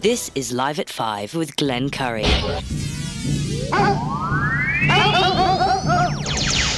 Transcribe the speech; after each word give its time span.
This 0.00 0.30
is 0.34 0.50
Live 0.50 0.78
at 0.78 0.88
5 0.88 1.34
with 1.34 1.56
Glenn 1.56 1.90
Curry. 1.90 2.22
What 2.24 2.64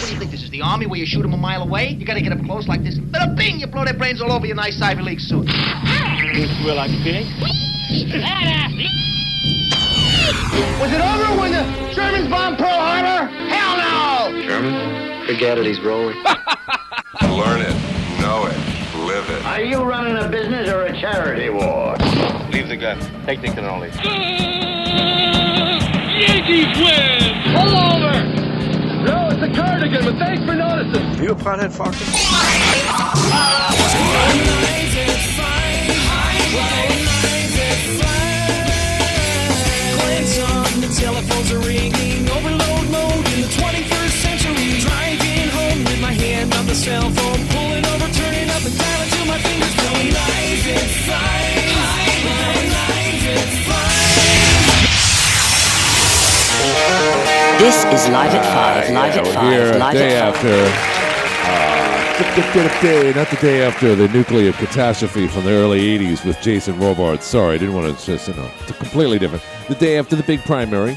do 0.07 0.13
you 0.13 0.19
think 0.19 0.33
this 0.33 0.43
is, 0.43 0.51
the 0.51 0.61
army 0.61 0.87
where 0.87 0.99
you 0.99 1.07
shoot 1.07 1.23
them 1.23 1.33
a 1.33 1.37
mile 1.37 1.63
away? 1.63 1.91
You 1.91 2.05
gotta 2.05 2.21
get 2.21 2.33
up 2.33 2.45
close 2.45 2.67
like 2.67 2.83
this. 2.83 2.99
Bada 2.99 3.37
bing, 3.37 3.61
you 3.61 3.69
blow 3.69 3.85
their 3.85 3.95
brains 3.95 4.21
all 4.21 4.33
over 4.33 4.45
your 4.45 4.57
nice 4.57 4.83
Ivy 4.83 5.03
League 5.03 5.21
suit. 5.21 5.47
Well, 5.47 6.75
like 6.75 6.91
pig. 7.05 7.27
Was 10.81 10.91
it 10.91 11.01
over 11.01 11.41
when 11.41 11.53
the 11.53 11.63
Germans 11.95 12.29
bombed 12.29 12.59
Pearl 12.59 12.71
Harbor? 12.71 13.31
Hell 13.47 13.77
no! 14.33 14.43
German? 14.43 15.27
Forget 15.29 15.59
it, 15.59 15.67
he's 15.67 15.81
rolling. 15.81 16.17
Learn 17.23 17.61
it, 17.63 17.77
live 19.13 19.31
it. 19.31 19.45
Are 19.45 19.63
you 19.63 19.83
running 19.83 20.17
a 20.17 20.29
business 20.29 20.69
or 20.71 20.83
a 20.85 21.01
charity 21.01 21.51
war? 21.51 21.97
Leave 22.51 22.69
the 22.69 22.77
gun. 22.77 22.99
Take 23.27 23.43
the 23.43 23.49
cannoli. 23.49 23.91
Uh, 23.93 24.09
Yankees 26.19 26.77
win! 26.79 27.21
Pull 27.55 27.73
over! 27.77 28.15
No, 29.05 29.29
it's 29.33 29.43
a 29.43 29.51
cardigan, 29.55 30.05
but 30.05 30.17
thanks 30.19 30.45
for 30.45 30.55
noticing. 30.55 31.23
You 31.23 31.33
a 31.33 31.35
pothead, 31.35 31.73
Foster? 31.73 32.05
Telephones 40.93 41.51
are 41.51 41.59
ringing, 41.59 42.29
overload 42.31 42.91
mode 42.91 43.27
in 43.35 43.41
the 43.41 43.49
21st 43.59 44.23
century. 44.23 44.79
Driving 44.79 45.49
home 45.49 45.79
with 45.83 46.01
my 46.01 46.13
hand 46.13 46.55
on 46.55 46.67
the 46.67 46.75
cell 46.75 47.11
phone, 47.11 47.49
pulling 47.49 47.85
over, 47.87 48.02
turning 48.02 48.02
up 48.02 48.02
and 49.33 49.43
dialing 49.43 49.73
till 49.73 49.73
my 49.73 49.73
fingers 49.73 49.75
going 49.77 50.11
live 50.13 50.67
at 50.69 50.91
five. 51.07 51.57
Live 52.69 53.27
at 53.27 53.51
five. 53.67 54.83
This 57.59 57.77
is 57.87 58.09
Live 58.11 58.35
at 58.35 58.45
5, 58.87 58.95
Live 58.95 59.15
Yeah, 59.15 59.21
at 59.21 59.27
we're 59.27 59.33
5, 59.35 59.53
here 59.53 59.79
Live 59.79 59.95
day 59.95 60.17
at 60.17 60.35
5. 60.35 60.45
after. 60.45 60.57
Uh, 61.45 62.83
day, 62.83 63.13
not 63.15 63.29
the 63.31 63.37
day 63.37 63.63
after 63.63 63.95
the 63.95 64.09
nuclear 64.09 64.53
catastrophe 64.53 65.27
from 65.29 65.45
the 65.45 65.51
early 65.53 65.81
80s 65.99 66.25
with 66.25 66.41
Jason 66.41 66.79
Robards. 66.79 67.25
Sorry, 67.25 67.55
I 67.55 67.59
didn't 67.59 67.75
want 67.75 67.97
to 67.99 68.05
just, 68.07 68.29
you 68.29 68.35
know, 68.35 68.51
it's 68.61 68.73
completely 68.79 69.19
different. 69.19 69.45
The 69.69 69.75
day 69.75 69.99
after 69.99 70.17
the 70.17 70.23
big 70.23 70.43
primary. 70.45 70.97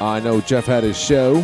I 0.00 0.20
know 0.20 0.40
Jeff 0.40 0.66
had 0.66 0.84
his 0.84 0.96
show. 0.98 1.38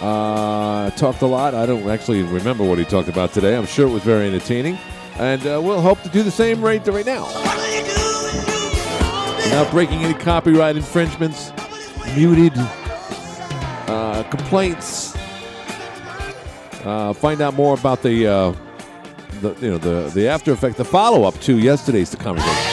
Uh, 0.00 0.90
talked 0.90 1.22
a 1.22 1.26
lot. 1.26 1.54
I 1.54 1.64
don't 1.66 1.88
actually 1.88 2.22
remember 2.22 2.62
what 2.64 2.78
he 2.78 2.84
talked 2.84 3.08
about 3.08 3.32
today. 3.32 3.56
I'm 3.56 3.66
sure 3.66 3.88
it 3.88 3.92
was 3.92 4.02
very 4.02 4.26
entertaining. 4.26 4.78
And 5.18 5.40
uh, 5.46 5.60
we'll 5.62 5.80
hope 5.80 6.02
to 6.02 6.08
do 6.10 6.22
the 6.22 6.30
same 6.30 6.60
right, 6.60 6.86
right 6.86 7.06
now. 7.06 7.24
Not 9.50 9.70
breaking 9.70 10.04
any 10.04 10.14
copyright 10.14 10.76
infringements, 10.76 11.52
muted 12.14 12.52
uh, 13.88 14.22
complaints. 14.30 15.16
Uh, 16.84 17.12
find 17.14 17.40
out 17.40 17.54
more 17.54 17.74
about 17.74 18.02
the, 18.02 18.26
uh, 18.26 18.54
the 19.40 19.54
you 19.60 19.70
know 19.70 19.78
the 19.78 20.10
the 20.14 20.28
after 20.28 20.52
effect, 20.52 20.76
the 20.76 20.84
follow 20.84 21.24
up 21.24 21.38
to 21.40 21.58
yesterday's 21.58 22.14
conversation. 22.14 22.72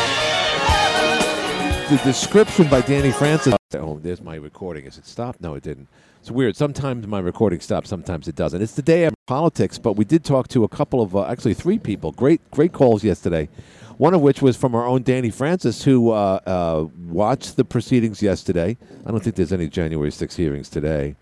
The 1.90 2.02
description 2.04 2.70
by 2.70 2.82
Danny 2.82 3.12
Francis. 3.12 3.56
Oh, 3.76 4.00
there's 4.00 4.22
my 4.22 4.36
recording. 4.36 4.86
Is 4.86 4.98
it 4.98 5.06
stopped? 5.06 5.42
No, 5.42 5.56
it 5.56 5.64
didn't. 5.64 5.88
It's 6.20 6.32
weird. 6.32 6.56
Sometimes 6.56 7.06
my 7.08 7.20
recording 7.20 7.60
stops. 7.60 7.90
Sometimes 7.90 8.28
it 8.28 8.36
doesn't. 8.36 8.62
It's 8.62 8.76
the 8.76 8.82
day 8.82 9.06
of 9.06 9.14
politics, 9.26 9.78
but 9.78 9.94
we 9.94 10.06
did 10.06 10.24
talk 10.24 10.48
to 10.50 10.64
a 10.64 10.68
couple 10.68 11.02
of 11.02 11.16
uh, 11.16 11.26
actually 11.26 11.54
three 11.54 11.80
people. 11.80 12.12
Great 12.12 12.40
great 12.52 12.72
calls 12.74 13.04
yesterday. 13.04 13.50
One 13.98 14.14
of 14.14 14.22
which 14.22 14.42
was 14.42 14.58
from 14.58 14.74
our 14.74 14.86
own 14.86 15.04
Danny 15.04 15.30
Francis, 15.30 15.84
who 15.84 16.12
uh, 16.12 16.40
uh, 16.46 16.88
watched 17.08 17.58
the 17.58 17.64
proceedings 17.64 18.22
yesterday. 18.22 18.78
I 19.06 19.12
don't 19.12 19.24
think 19.24 19.36
there's 19.36 19.54
any 19.54 19.68
January 19.68 20.12
6 20.12 20.36
hearings 20.36 20.68
today. 20.68 21.16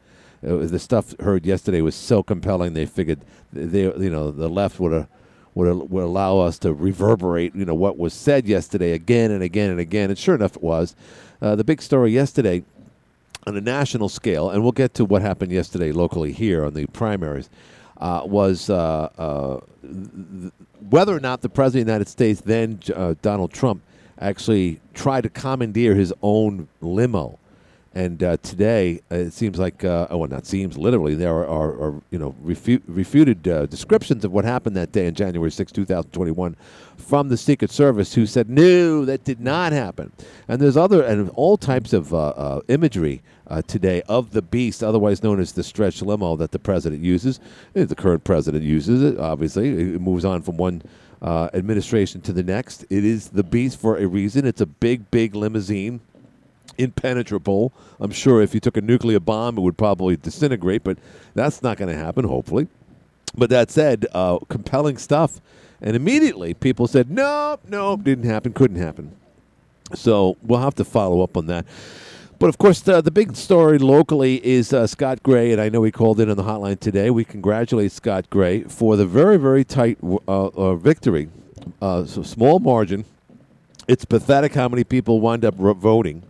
Uh, 0.45 0.55
the 0.57 0.79
stuff 0.79 1.13
heard 1.19 1.45
yesterday 1.45 1.81
was 1.81 1.95
so 1.95 2.23
compelling. 2.23 2.73
They 2.73 2.85
figured 2.85 3.19
they, 3.51 3.81
you 3.81 4.09
know, 4.09 4.31
the 4.31 4.47
left 4.47 4.79
would 4.79 4.93
have 4.93 5.07
would 5.55 5.89
would 5.89 6.03
allow 6.03 6.39
us 6.39 6.57
to 6.59 6.73
reverberate, 6.73 7.55
you 7.55 7.65
know, 7.65 7.75
what 7.75 7.97
was 7.97 8.13
said 8.13 8.47
yesterday 8.47 8.91
again 8.93 9.31
and 9.31 9.43
again 9.43 9.69
and 9.69 9.79
again. 9.79 10.09
And 10.09 10.17
sure 10.17 10.35
enough, 10.35 10.55
it 10.55 10.63
was. 10.63 10.95
Uh, 11.41 11.55
the 11.55 11.63
big 11.63 11.81
story 11.81 12.11
yesterday 12.11 12.63
on 13.47 13.57
a 13.57 13.61
national 13.61 14.09
scale, 14.09 14.49
and 14.51 14.61
we'll 14.61 14.71
get 14.71 14.93
to 14.93 15.05
what 15.05 15.21
happened 15.21 15.51
yesterday 15.51 15.91
locally 15.91 16.31
here 16.31 16.63
on 16.63 16.73
the 16.73 16.85
primaries, 16.87 17.49
uh, 17.97 18.21
was 18.25 18.69
uh, 18.69 19.09
uh, 19.17 19.59
th- 19.81 20.53
whether 20.89 21.15
or 21.15 21.19
not 21.19 21.41
the 21.41 21.49
president 21.49 21.81
of 21.81 21.85
the 21.87 21.91
United 21.91 22.07
States, 22.07 22.41
then 22.41 22.79
uh, 22.95 23.15
Donald 23.21 23.51
Trump, 23.51 23.81
actually 24.19 24.79
tried 24.93 25.21
to 25.21 25.29
commandeer 25.29 25.95
his 25.95 26.13
own 26.21 26.67
limo. 26.79 27.39
And 27.93 28.23
uh, 28.23 28.37
today, 28.37 29.01
uh, 29.11 29.15
it 29.15 29.33
seems 29.33 29.59
like, 29.59 29.83
uh, 29.83 30.07
oh, 30.09 30.19
well, 30.19 30.29
not 30.29 30.45
seems, 30.45 30.77
literally, 30.77 31.13
there 31.13 31.33
are, 31.33 31.45
are, 31.45 31.81
are 31.81 32.01
you 32.09 32.19
know, 32.19 32.33
refu- 32.41 32.81
refuted 32.87 33.45
uh, 33.45 33.65
descriptions 33.65 34.23
of 34.23 34.31
what 34.31 34.45
happened 34.45 34.77
that 34.77 34.93
day 34.93 35.07
on 35.07 35.13
January 35.13 35.51
6, 35.51 35.71
2021 35.73 36.55
from 36.95 37.27
the 37.27 37.35
Secret 37.35 37.69
Service 37.69 38.13
who 38.13 38.25
said, 38.25 38.49
no, 38.49 39.03
that 39.03 39.25
did 39.25 39.41
not 39.41 39.73
happen. 39.73 40.13
And 40.47 40.61
there's 40.61 40.77
other, 40.77 41.03
and 41.03 41.29
all 41.31 41.57
types 41.57 41.91
of 41.91 42.13
uh, 42.13 42.27
uh, 42.29 42.61
imagery 42.69 43.21
today 43.67 44.01
of 44.07 44.31
the 44.31 44.41
beast, 44.41 44.81
otherwise 44.81 45.21
known 45.21 45.41
as 45.41 45.51
the 45.51 45.63
stretch 45.63 46.01
limo 46.01 46.37
that 46.37 46.51
the 46.53 46.59
president 46.59 47.03
uses. 47.03 47.41
Uh, 47.75 47.83
The 47.83 47.95
current 47.95 48.23
president 48.23 48.63
uses 48.63 49.03
it, 49.03 49.19
obviously. 49.19 49.67
It 49.67 49.99
moves 49.99 50.23
on 50.23 50.41
from 50.41 50.55
one 50.55 50.83
administration 51.21 52.21
to 52.21 52.31
the 52.31 52.43
next. 52.43 52.85
It 52.89 53.03
is 53.03 53.27
the 53.27 53.43
beast 53.43 53.77
for 53.77 53.97
a 53.97 54.07
reason. 54.07 54.45
It's 54.45 54.61
a 54.61 54.65
big, 54.65 55.11
big 55.11 55.35
limousine 55.35 55.99
impenetrable. 56.77 57.73
I'm 57.99 58.11
sure 58.11 58.41
if 58.41 58.53
you 58.53 58.59
took 58.59 58.77
a 58.77 58.81
nuclear 58.81 59.19
bomb, 59.19 59.57
it 59.57 59.61
would 59.61 59.77
probably 59.77 60.15
disintegrate, 60.15 60.83
but 60.83 60.97
that's 61.33 61.61
not 61.61 61.77
going 61.77 61.89
to 61.89 61.97
happen, 61.97 62.25
hopefully. 62.25 62.67
But 63.35 63.49
that 63.49 63.71
said, 63.71 64.07
uh, 64.13 64.39
compelling 64.49 64.97
stuff. 64.97 65.41
And 65.81 65.95
immediately 65.95 66.53
people 66.53 66.87
said, 66.87 67.09
nope, 67.09 67.61
nope, 67.67 68.03
didn't 68.03 68.25
happen, 68.25 68.53
couldn't 68.53 68.77
happen. 68.77 69.15
So 69.95 70.37
we'll 70.43 70.59
have 70.59 70.75
to 70.75 70.85
follow 70.85 71.21
up 71.21 71.35
on 71.35 71.47
that. 71.47 71.65
But 72.39 72.47
of 72.47 72.57
course, 72.57 72.81
the, 72.81 73.01
the 73.01 73.11
big 73.11 73.35
story 73.35 73.77
locally 73.77 74.43
is 74.43 74.73
uh, 74.73 74.87
Scott 74.87 75.21
Gray, 75.21 75.51
and 75.51 75.61
I 75.61 75.69
know 75.69 75.83
he 75.83 75.91
called 75.91 76.19
in 76.19 76.29
on 76.29 76.37
the 76.37 76.43
hotline 76.43 76.79
today. 76.79 77.11
We 77.11 77.23
congratulate 77.23 77.91
Scott 77.91 78.29
Gray 78.29 78.63
for 78.63 78.95
the 78.95 79.05
very, 79.05 79.37
very 79.37 79.63
tight 79.63 79.99
uh, 80.03 80.17
uh, 80.47 80.75
victory. 80.75 81.29
Uh, 81.79 82.05
so 82.05 82.23
small 82.23 82.59
margin. 82.59 83.05
It's 83.87 84.05
pathetic 84.05 84.53
how 84.53 84.69
many 84.69 84.83
people 84.83 85.21
wind 85.21 85.45
up 85.45 85.55
voting 85.55 86.23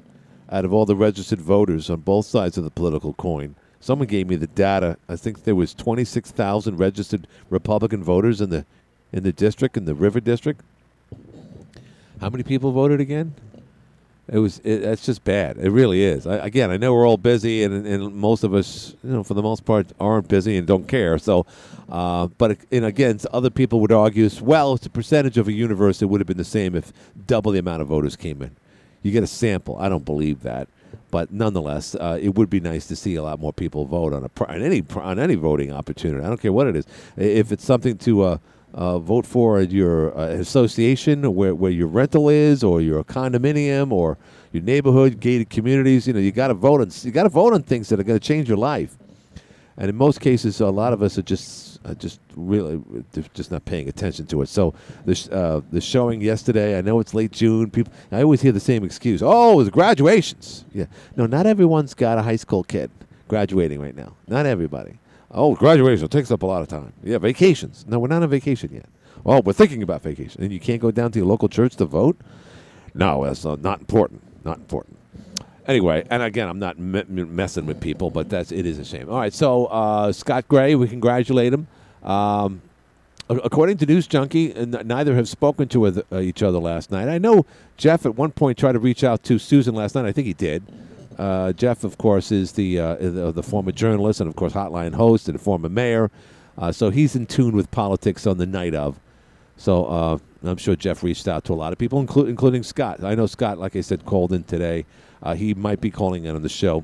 out 0.52 0.66
of 0.66 0.74
all 0.74 0.86
the 0.86 0.96
registered 0.96 1.42
voters 1.42 1.90
on 1.90 2.02
both 2.02 2.26
sides 2.26 2.58
of 2.58 2.64
the 2.64 2.72
political 2.72 3.14
coin. 3.14 3.56
Someone 3.80 4.08
gave 4.08 4.28
me 4.28 4.36
the 4.36 4.48
data. 4.48 4.98
I 5.10 5.16
think 5.16 5.44
there 5.44 5.56
was 5.56 5.74
26,000 5.74 6.78
registered 6.78 7.28
Republican 7.50 8.04
voters 8.04 8.42
in 8.42 8.50
the 8.50 8.66
in 9.14 9.24
the 9.24 9.34
district 9.34 9.76
in 9.76 9.86
the 9.86 9.96
River 9.96 10.20
District. 10.20 10.62
How 12.22 12.30
many 12.30 12.44
people 12.44 12.72
voted 12.72 13.02
again? 13.02 13.34
It 14.32 14.38
was. 14.38 14.60
It, 14.64 14.80
that's 14.80 15.06
just 15.06 15.24
bad. 15.24 15.58
It 15.58 15.72
really 15.72 16.04
is. 16.04 16.26
I, 16.26 16.36
again, 16.36 16.70
I 16.70 16.78
know 16.78 16.94
we're 16.94 17.08
all 17.08 17.18
busy, 17.18 17.64
and, 17.64 17.86
and 17.86 18.16
most 18.16 18.44
of 18.44 18.54
us, 18.54 18.96
you 19.04 19.10
know, 19.10 19.24
for 19.24 19.34
the 19.34 19.42
most 19.42 19.66
part, 19.66 19.88
aren't 20.00 20.30
busy 20.30 20.56
and 20.58 20.66
don't 20.66 20.88
care. 20.88 21.18
So, 21.18 21.46
uh, 21.90 22.28
but 22.38 22.58
and 22.72 22.86
again, 22.86 23.20
other 23.34 23.50
people 23.50 23.82
would 23.82 23.92
argue, 23.92 24.24
as 24.24 24.42
well, 24.42 24.74
it's 24.74 24.86
a 24.86 24.90
percentage 24.90 25.38
of 25.38 25.48
a 25.50 25.52
universe. 25.52 26.02
It 26.02 26.06
would 26.06 26.22
have 26.22 26.28
been 26.28 26.38
the 26.38 26.46
same 26.46 26.76
if 26.76 26.94
double 27.28 27.52
the 27.52 27.60
amount 27.60 27.82
of 27.82 27.90
voters 27.90 28.16
came 28.16 28.42
in. 28.42 28.56
You 29.04 29.12
get 29.12 29.24
a 29.24 29.28
sample. 29.28 29.78
I 29.78 29.90
don't 29.90 30.06
believe 30.06 30.44
that, 30.44 30.68
but 31.10 31.32
nonetheless, 31.32 31.96
uh, 31.96 32.20
it 32.22 32.36
would 32.36 32.50
be 32.50 32.60
nice 32.60 32.88
to 32.88 32.96
see 32.96 33.16
a 33.16 33.24
lot 33.24 33.40
more 33.40 33.54
people 33.54 33.86
vote 33.86 34.14
on 34.14 34.24
a 34.24 34.44
on 34.46 34.62
any 34.62 34.84
on 34.96 35.20
any 35.20 35.36
voting 35.36 35.72
opportunity. 35.72 36.24
I 36.24 36.28
don't 36.28 36.42
care 36.42 36.54
what 36.54 36.68
it 36.68 36.76
is. 36.76 36.86
If 37.18 37.52
it's 37.52 37.66
something 37.66 37.98
to 38.00 38.24
uh, 38.24 38.38
uh, 38.74 39.00
vote 39.00 39.26
for 39.26 39.60
at 39.60 39.72
your 39.72 40.18
uh, 40.18 40.28
association, 40.28 41.34
where 41.34 41.56
where 41.56 41.72
your 41.72 41.88
rental 41.88 42.30
is, 42.30 42.64
or 42.64 42.82
your 42.82 43.04
condominium, 43.04 43.92
or 43.92 44.18
your 44.52 44.64
neighborhood 44.64 45.20
gated 45.20 45.50
communities, 45.50 46.08
you 46.08 46.14
know, 46.14 46.20
you 46.20 46.32
got 46.32 46.50
to 46.50 46.54
vote 46.54 46.82
on 46.82 46.92
you 47.04 47.12
got 47.12 47.24
to 47.24 47.30
vote 47.30 47.54
on 47.54 47.64
things 47.64 47.90
that 47.90 48.00
are 48.00 48.04
going 48.04 48.20
to 48.20 48.26
change 48.26 48.48
your 48.48 48.58
life. 48.58 48.98
And 49.78 49.90
in 49.90 49.96
most 49.96 50.20
cases, 50.20 50.62
a 50.62 50.70
lot 50.70 50.94
of 50.94 51.02
us 51.02 51.18
are 51.18 51.24
just 51.24 51.71
uh, 51.86 51.94
just 51.96 52.20
really 52.36 52.82
just 53.34 53.52
not 53.52 53.66
paying 53.66 53.90
attention 53.90 54.26
to 54.28 54.42
it. 54.42 54.50
So 54.50 54.74
the 55.06 55.16
sh- 55.16 55.30
uh, 55.32 55.62
the 55.72 55.82
showing 55.82 56.22
yesterday, 56.22 56.78
I 56.78 56.82
know 56.82 57.00
it's 57.00 57.14
late 57.14 57.32
June. 57.32 57.70
People, 57.72 57.94
I 58.12 58.22
always 58.22 58.42
hear 58.42 58.52
the 58.52 58.60
same 58.60 58.84
excuse. 58.84 59.22
Oh, 59.24 59.54
it 59.54 59.56
was 59.56 59.70
graduations. 59.70 60.66
Yeah, 60.74 60.86
no, 61.16 61.26
not 61.26 61.46
everyone's 61.46 61.94
got 61.94 62.18
a 62.18 62.22
high 62.22 62.36
school 62.36 62.64
kid 62.64 62.92
graduating 63.28 63.82
right 63.82 63.96
now. 63.96 64.14
Not 64.28 64.46
everybody. 64.46 65.00
Oh, 65.32 65.56
graduation 65.56 66.08
takes 66.10 66.30
up 66.32 66.44
a 66.44 66.46
lot 66.46 66.62
of 66.62 66.68
time. 66.68 66.92
Yeah, 67.04 67.18
vacations. 67.18 67.86
No, 67.88 68.00
we're 68.00 68.10
not 68.10 68.22
on 68.22 68.30
vacation 68.30 68.72
yet. 68.74 68.86
Oh, 69.26 69.42
we're 69.42 69.54
thinking 69.54 69.82
about 69.82 70.02
vacation, 70.02 70.44
and 70.44 70.52
you 70.52 70.60
can't 70.60 70.82
go 70.82 70.92
down 70.92 71.12
to 71.12 71.20
your 71.20 71.28
local 71.28 71.48
church 71.48 71.76
to 71.78 71.86
vote. 71.86 72.18
No, 72.94 73.24
that's 73.24 73.46
not 73.46 73.80
important. 73.80 74.22
Not 74.44 74.58
important. 74.58 74.98
Anyway, 75.68 76.06
and 76.10 76.24
again, 76.24 76.50
I'm 76.50 76.60
not 76.60 76.80
me- 76.80 77.04
me- 77.08 77.24
messing 77.24 77.66
with 77.66 77.80
people, 77.80 78.10
but 78.10 78.30
that's 78.30 78.52
it 78.52 78.66
is 78.66 78.80
a 78.80 78.86
shame. 78.86 79.10
All 79.10 79.18
right, 79.18 79.34
so 79.34 79.66
uh, 79.68 80.12
Scott 80.12 80.48
Gray, 80.48 80.76
we 80.76 80.88
congratulate 80.88 81.54
him. 81.54 81.68
Um, 82.04 82.62
according 83.30 83.78
to 83.78 83.86
News 83.86 84.08
Junkie, 84.08 84.54
neither 84.56 85.16
have 85.16 85.30
spoken 85.30 85.68
to 85.70 85.86
uh, 85.88 86.20
each 86.20 86.42
other 86.42 86.58
last 86.58 86.92
night. 86.92 87.08
I 87.08 87.20
know 87.20 87.46
Jeff 87.78 88.06
at 88.06 88.16
one 88.16 88.32
point 88.32 88.58
tried 88.58 88.74
to 88.74 88.80
reach 88.80 89.04
out 89.04 89.24
to 89.24 89.38
Susan 89.38 89.76
last 89.76 89.94
night. 89.96 90.06
I 90.06 90.12
think 90.12 90.28
he 90.28 90.34
did. 90.34 90.64
Uh, 91.18 91.54
Jeff, 91.54 91.84
of 91.84 91.98
course, 92.00 92.32
is 92.32 92.54
the, 92.54 92.80
uh, 92.80 92.96
the 92.96 93.32
the 93.32 93.44
former 93.44 93.72
journalist 93.72 94.20
and, 94.20 94.28
of 94.30 94.36
course, 94.36 94.54
hotline 94.54 94.96
host 94.96 95.30
and 95.30 95.40
former 95.40 95.70
mayor. 95.70 96.10
Uh, 96.58 96.72
so 96.72 96.90
he's 96.90 97.16
in 97.16 97.28
tune 97.28 97.56
with 97.56 97.70
politics 97.70 98.26
on 98.26 98.38
the 98.38 98.46
night 98.48 98.74
of. 98.74 99.00
So 99.58 99.86
uh, 99.86 100.18
I'm 100.44 100.58
sure 100.58 100.76
Jeff 100.76 101.04
reached 101.04 101.28
out 101.28 101.44
to 101.46 101.54
a 101.54 101.56
lot 101.56 101.72
of 101.72 101.78
people, 101.78 102.04
inclu- 102.04 102.28
including 102.28 102.64
Scott. 102.64 103.04
I 103.04 103.14
know 103.14 103.28
Scott, 103.28 103.60
like 103.60 103.76
I 103.76 103.82
said, 103.82 104.06
called 104.06 104.34
in 104.34 104.44
today. 104.44 104.86
Uh, 105.24 105.36
he 105.36 105.54
might 105.54 105.82
be 105.82 105.92
calling 105.92 106.26
in 106.26 106.36
on 106.36 106.42
the 106.42 106.50
show 106.50 106.84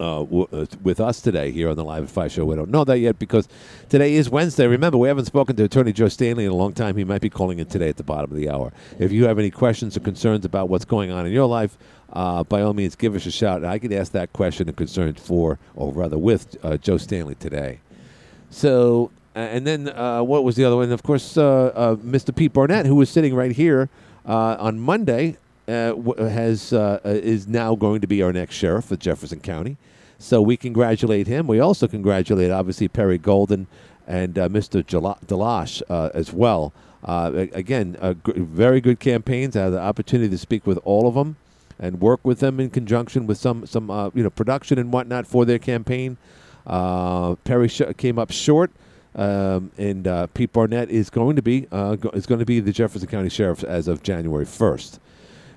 uh, 0.00 0.20
w- 0.20 0.48
uh, 0.52 0.66
with 0.82 1.00
us 1.00 1.20
today 1.20 1.52
here 1.52 1.68
on 1.68 1.76
the 1.76 1.84
Live 1.84 2.04
at 2.04 2.10
Five 2.10 2.32
show. 2.32 2.44
We 2.44 2.56
don't 2.56 2.70
know 2.70 2.84
that 2.84 2.98
yet 2.98 3.18
because 3.18 3.46
today 3.88 4.14
is 4.14 4.28
Wednesday. 4.28 4.66
Remember, 4.66 4.98
we 4.98 5.08
haven't 5.08 5.26
spoken 5.26 5.54
to 5.56 5.64
Attorney 5.64 5.92
Joe 5.92 6.08
Stanley 6.08 6.44
in 6.44 6.50
a 6.50 6.54
long 6.56 6.72
time. 6.72 6.96
He 6.96 7.04
might 7.04 7.20
be 7.20 7.30
calling 7.30 7.58
in 7.58 7.66
today 7.66 7.88
at 7.88 7.98
the 7.98 8.02
bottom 8.02 8.30
of 8.30 8.36
the 8.36 8.48
hour. 8.50 8.72
If 8.98 9.12
you 9.12 9.26
have 9.26 9.38
any 9.38 9.50
questions 9.50 9.96
or 9.96 10.00
concerns 10.00 10.44
about 10.44 10.68
what's 10.68 10.84
going 10.84 11.10
on 11.12 11.26
in 11.26 11.32
your 11.32 11.46
life, 11.46 11.76
uh, 12.12 12.42
by 12.42 12.62
all 12.62 12.74
means, 12.74 12.96
give 12.96 13.14
us 13.14 13.26
a 13.26 13.30
shout. 13.30 13.64
I 13.64 13.78
can 13.78 13.92
ask 13.92 14.12
that 14.12 14.32
question 14.32 14.68
and 14.68 14.76
concern 14.76 15.14
for, 15.14 15.58
or 15.76 15.92
rather 15.92 16.18
with, 16.18 16.56
uh, 16.64 16.76
Joe 16.78 16.96
Stanley 16.98 17.34
today. 17.36 17.78
So, 18.50 19.10
and 19.34 19.66
then 19.66 19.88
uh, 19.88 20.22
what 20.22 20.44
was 20.44 20.56
the 20.56 20.64
other 20.64 20.76
one? 20.76 20.90
Of 20.92 21.02
course, 21.02 21.36
uh, 21.38 21.96
Mr. 22.04 22.34
Pete 22.34 22.52
Barnett, 22.52 22.86
who 22.86 22.96
was 22.96 23.08
sitting 23.08 23.34
right 23.34 23.52
here 23.52 23.88
on 24.26 24.78
Monday, 24.78 25.36
uh, 25.68 25.94
has 26.16 26.72
uh, 26.72 27.00
uh, 27.04 27.08
is 27.08 27.46
now 27.46 27.74
going 27.74 28.00
to 28.00 28.06
be 28.06 28.22
our 28.22 28.32
next 28.32 28.54
sheriff 28.56 28.90
of 28.90 28.98
Jefferson 28.98 29.40
County. 29.40 29.76
So 30.18 30.40
we 30.42 30.56
congratulate 30.56 31.26
him. 31.26 31.46
We 31.46 31.60
also 31.60 31.88
congratulate, 31.88 32.50
obviously, 32.50 32.88
Perry 32.88 33.18
Golden 33.18 33.66
and 34.06 34.38
uh, 34.38 34.48
Mr. 34.48 34.84
Jala- 34.86 35.18
Delash 35.26 35.82
uh, 35.88 36.10
as 36.14 36.32
well. 36.32 36.72
Uh, 37.04 37.46
again, 37.52 37.96
g- 38.26 38.32
very 38.36 38.80
good 38.80 39.00
campaigns. 39.00 39.56
I 39.56 39.64
had 39.64 39.70
the 39.70 39.80
opportunity 39.80 40.30
to 40.30 40.38
speak 40.38 40.66
with 40.66 40.78
all 40.84 41.08
of 41.08 41.14
them 41.14 41.36
and 41.78 42.00
work 42.00 42.20
with 42.22 42.38
them 42.38 42.60
in 42.60 42.70
conjunction 42.70 43.26
with 43.26 43.38
some 43.38 43.66
some 43.66 43.88
you 44.14 44.22
know 44.22 44.30
production 44.30 44.78
and 44.78 44.92
whatnot 44.92 45.26
for 45.26 45.44
their 45.44 45.58
campaign. 45.58 46.16
Perry 46.66 47.68
sh- 47.68 47.82
came 47.96 48.18
up 48.20 48.30
short, 48.30 48.70
um, 49.16 49.72
and 49.78 50.06
Pete 50.34 50.52
Barnett 50.52 50.90
is 50.90 51.10
going 51.10 51.34
to 51.34 51.42
be 51.42 51.62
go- 51.62 52.10
is 52.14 52.26
going 52.26 52.38
to 52.40 52.46
be 52.46 52.60
the 52.60 52.72
Jefferson 52.72 53.08
County 53.08 53.28
Sheriff 53.28 53.64
as 53.64 53.88
of 53.88 54.02
January 54.04 54.44
first. 54.44 55.00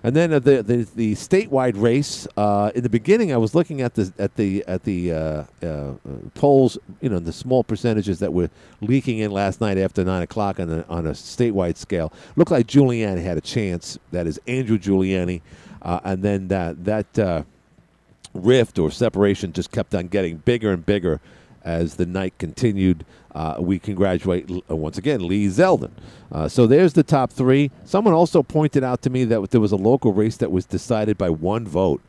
And 0.05 0.15
then 0.15 0.33
uh, 0.33 0.37
the, 0.37 0.61
the 0.61 0.87
the 0.95 1.13
statewide 1.15 1.81
race. 1.81 2.27
Uh, 2.37 2.69
in 2.75 2.83
the 2.83 2.89
beginning, 2.89 3.33
I 3.33 3.37
was 3.37 3.55
looking 3.55 3.81
at 3.81 3.95
the 3.95 4.13
at 4.19 4.35
the 4.35 4.63
at 4.67 4.83
the 4.83 5.11
uh, 5.11 5.17
uh, 5.17 5.65
uh, 5.65 5.93
polls. 6.35 6.77
You 7.01 7.09
know, 7.09 7.17
the 7.17 7.33
small 7.33 7.63
percentages 7.63 8.19
that 8.19 8.31
were 8.31 8.51
leaking 8.81 9.17
in 9.17 9.31
last 9.31 9.61
night 9.61 9.79
after 9.79 10.03
nine 10.03 10.21
o'clock 10.21 10.59
on 10.59 10.69
a 10.69 10.85
on 10.89 11.07
a 11.07 11.13
statewide 11.13 11.77
scale. 11.77 12.13
Looked 12.35 12.51
like 12.51 12.67
Giuliani 12.67 13.23
had 13.23 13.39
a 13.39 13.41
chance. 13.41 13.97
That 14.11 14.27
is 14.27 14.39
Andrew 14.45 14.77
Giuliani, 14.77 15.41
uh, 15.81 15.99
and 16.03 16.21
then 16.21 16.49
that 16.49 16.85
that. 16.85 17.45
Rift 18.33 18.79
or 18.79 18.91
separation 18.91 19.53
just 19.53 19.71
kept 19.71 19.95
on 19.95 20.09
getting 20.09 20.35
bigger 20.35 20.73
and 20.73 20.85
bigger 20.85 21.21
as 21.65 21.95
the 21.95 22.05
night 22.05 22.37
continued. 22.37 23.03
Uh, 23.33 23.57
we 23.59 23.79
congratulate 23.79 24.49
uh, 24.69 24.75
once 24.75 24.97
again 24.97 25.27
Lee 25.27 25.47
Zeldin. 25.47 25.91
Uh, 26.31 26.47
so 26.47 26.65
there's 26.65 26.93
the 26.93 27.03
top 27.03 27.31
three. 27.31 27.71
Someone 27.83 28.13
also 28.13 28.41
pointed 28.41 28.83
out 28.83 29.01
to 29.01 29.09
me 29.09 29.25
that 29.25 29.51
there 29.51 29.59
was 29.59 29.73
a 29.73 29.77
local 29.77 30.13
race 30.13 30.37
that 30.37 30.51
was 30.51 30.65
decided 30.65 31.17
by 31.17 31.29
one 31.29 31.67
vote. 31.67 32.01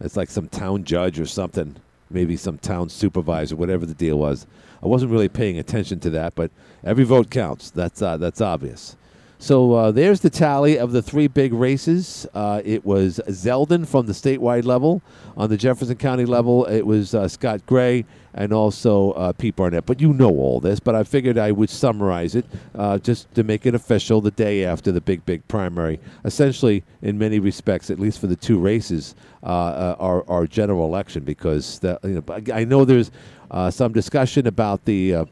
It's 0.00 0.16
like 0.16 0.30
some 0.30 0.48
town 0.48 0.82
judge 0.82 1.20
or 1.20 1.26
something, 1.26 1.76
maybe 2.10 2.36
some 2.36 2.58
town 2.58 2.88
supervisor, 2.88 3.54
whatever 3.54 3.86
the 3.86 3.94
deal 3.94 4.18
was. 4.18 4.46
I 4.82 4.86
wasn't 4.88 5.12
really 5.12 5.28
paying 5.28 5.58
attention 5.58 6.00
to 6.00 6.10
that, 6.10 6.34
but 6.34 6.50
every 6.82 7.04
vote 7.04 7.30
counts. 7.30 7.70
That's 7.70 8.02
uh, 8.02 8.16
that's 8.16 8.40
obvious. 8.40 8.96
So 9.38 9.74
uh, 9.74 9.90
there's 9.90 10.20
the 10.20 10.30
tally 10.30 10.78
of 10.78 10.92
the 10.92 11.02
three 11.02 11.26
big 11.26 11.52
races. 11.52 12.26
Uh, 12.34 12.62
it 12.64 12.84
was 12.84 13.20
Zeldin 13.28 13.86
from 13.86 14.06
the 14.06 14.12
statewide 14.12 14.64
level. 14.64 15.02
On 15.36 15.50
the 15.50 15.56
Jefferson 15.56 15.96
County 15.96 16.24
level, 16.24 16.64
it 16.64 16.86
was 16.86 17.14
Scott 17.28 17.66
Gray 17.66 18.04
and 18.34 18.52
also 18.52 19.12
uh, 19.12 19.32
Pete 19.32 19.56
Barnett. 19.56 19.86
But 19.86 20.00
you 20.00 20.12
know 20.12 20.30
all 20.30 20.60
this, 20.60 20.80
but 20.80 20.94
I 20.94 21.04
figured 21.04 21.38
I 21.38 21.52
would 21.52 21.70
summarize 21.70 22.34
it 22.34 22.44
uh, 22.74 22.98
just 22.98 23.32
to 23.34 23.44
make 23.44 23.64
it 23.64 23.74
official 23.74 24.20
the 24.20 24.32
day 24.32 24.64
after 24.64 24.92
the 24.92 25.00
big, 25.00 25.24
big 25.24 25.46
primary. 25.48 26.00
Essentially, 26.24 26.82
in 27.02 27.16
many 27.16 27.38
respects, 27.38 27.90
at 27.90 27.98
least 27.98 28.20
for 28.20 28.26
the 28.26 28.36
two 28.36 28.58
races, 28.58 29.14
uh, 29.42 29.46
uh, 29.46 29.96
our, 29.98 30.28
our 30.28 30.46
general 30.46 30.84
election, 30.84 31.22
because 31.22 31.78
the, 31.78 31.98
you 32.02 32.22
know, 32.26 32.52
I 32.52 32.64
know 32.64 32.84
there's 32.84 33.10
uh, 33.50 33.70
some 33.70 33.92
discussion 33.92 34.46
about 34.46 34.84
the. 34.84 35.14
Uh, 35.14 35.24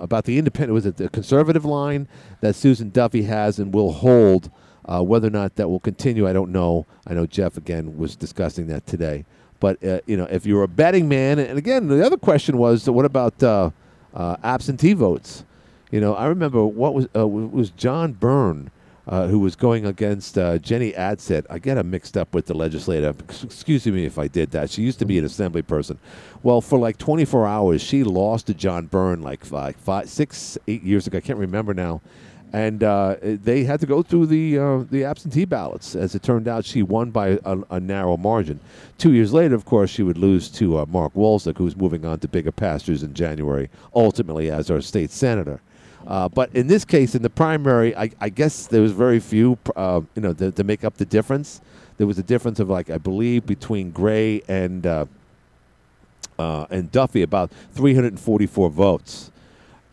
about 0.00 0.24
the 0.24 0.38
independent 0.38 0.72
was 0.72 0.86
it 0.86 0.96
the 0.96 1.06
conservative 1.10 1.66
line 1.66 2.08
that 2.40 2.54
Susan 2.54 2.88
Duffy 2.88 3.24
has 3.24 3.58
and 3.58 3.74
will 3.74 3.92
hold. 3.92 4.50
Whether 4.86 5.28
or 5.28 5.30
not 5.30 5.56
that 5.56 5.68
will 5.68 5.80
continue, 5.80 6.26
I 6.26 6.32
don't 6.32 6.50
know. 6.50 6.86
I 7.06 7.12
know 7.12 7.26
Jeff 7.26 7.58
again 7.58 7.98
was 7.98 8.16
discussing 8.16 8.68
that 8.68 8.86
today. 8.86 9.26
But 9.64 9.82
uh, 9.82 10.00
you 10.04 10.18
know, 10.18 10.24
if 10.24 10.44
you're 10.44 10.62
a 10.62 10.68
betting 10.68 11.08
man, 11.08 11.38
and 11.38 11.56
again, 11.56 11.88
the 11.88 12.04
other 12.04 12.18
question 12.18 12.58
was, 12.58 12.86
what 12.90 13.06
about 13.06 13.42
uh, 13.42 13.70
uh, 14.12 14.36
absentee 14.42 14.92
votes? 14.92 15.42
You 15.90 16.02
know, 16.02 16.14
I 16.14 16.26
remember 16.26 16.66
what 16.66 16.92
was 16.92 17.08
uh, 17.16 17.26
was 17.26 17.70
John 17.70 18.12
Byrne. 18.12 18.70
Uh, 19.06 19.26
who 19.26 19.38
was 19.38 19.54
going 19.54 19.84
against 19.84 20.38
uh, 20.38 20.56
Jenny 20.56 20.94
Adset. 20.94 21.44
I 21.50 21.58
get 21.58 21.76
her 21.76 21.82
mixed 21.82 22.16
up 22.16 22.34
with 22.34 22.46
the 22.46 22.54
legislator. 22.54 23.14
Excuse 23.42 23.84
me 23.86 24.06
if 24.06 24.18
I 24.18 24.28
did 24.28 24.52
that. 24.52 24.70
She 24.70 24.80
used 24.80 24.98
to 25.00 25.04
be 25.04 25.18
an 25.18 25.26
assembly 25.26 25.60
person. 25.60 25.98
Well, 26.42 26.62
for 26.62 26.78
like 26.78 26.96
24 26.96 27.46
hours, 27.46 27.82
she 27.82 28.02
lost 28.02 28.46
to 28.46 28.54
John 28.54 28.86
Byrne 28.86 29.20
like 29.20 29.44
five, 29.44 29.76
five, 29.76 30.08
six, 30.08 30.56
eight 30.68 30.82
years 30.82 31.06
ago. 31.06 31.18
I 31.18 31.20
can't 31.20 31.38
remember 31.38 31.74
now. 31.74 32.00
And 32.54 32.84
uh, 32.84 33.16
they 33.20 33.64
had 33.64 33.80
to 33.80 33.86
go 33.86 34.04
through 34.04 34.26
the 34.26 34.56
uh, 34.60 34.84
the 34.88 35.02
absentee 35.02 35.44
ballots. 35.44 35.96
As 35.96 36.14
it 36.14 36.22
turned 36.22 36.46
out, 36.46 36.64
she 36.64 36.84
won 36.84 37.10
by 37.10 37.40
a, 37.44 37.58
a 37.68 37.80
narrow 37.80 38.16
margin. 38.16 38.60
Two 38.96 39.12
years 39.12 39.32
later, 39.32 39.56
of 39.56 39.64
course, 39.64 39.90
she 39.90 40.04
would 40.04 40.16
lose 40.16 40.48
to 40.50 40.78
uh, 40.78 40.86
Mark 40.86 41.14
Walczyk, 41.14 41.58
who's 41.58 41.74
moving 41.76 42.04
on 42.04 42.20
to 42.20 42.28
bigger 42.28 42.52
pastures 42.52 43.02
in 43.02 43.12
January, 43.12 43.70
ultimately 43.92 44.52
as 44.52 44.70
our 44.70 44.80
state 44.80 45.10
senator. 45.10 45.60
Uh, 46.06 46.28
but 46.28 46.54
in 46.54 46.68
this 46.68 46.84
case, 46.84 47.16
in 47.16 47.22
the 47.22 47.30
primary, 47.30 47.96
I, 47.96 48.10
I 48.20 48.28
guess 48.28 48.68
there 48.68 48.82
was 48.82 48.92
very 48.92 49.18
few, 49.18 49.58
uh, 49.74 50.02
you 50.14 50.22
know, 50.22 50.32
to, 50.34 50.52
to 50.52 50.62
make 50.62 50.84
up 50.84 50.94
the 50.96 51.06
difference. 51.06 51.60
There 51.96 52.06
was 52.06 52.20
a 52.20 52.22
difference 52.22 52.60
of 52.60 52.70
like 52.70 52.88
I 52.88 52.98
believe 52.98 53.46
between 53.46 53.90
Gray 53.90 54.42
and 54.46 54.86
uh, 54.86 55.06
and 56.38 56.92
Duffy 56.92 57.22
about 57.22 57.50
344 57.72 58.70
votes, 58.70 59.32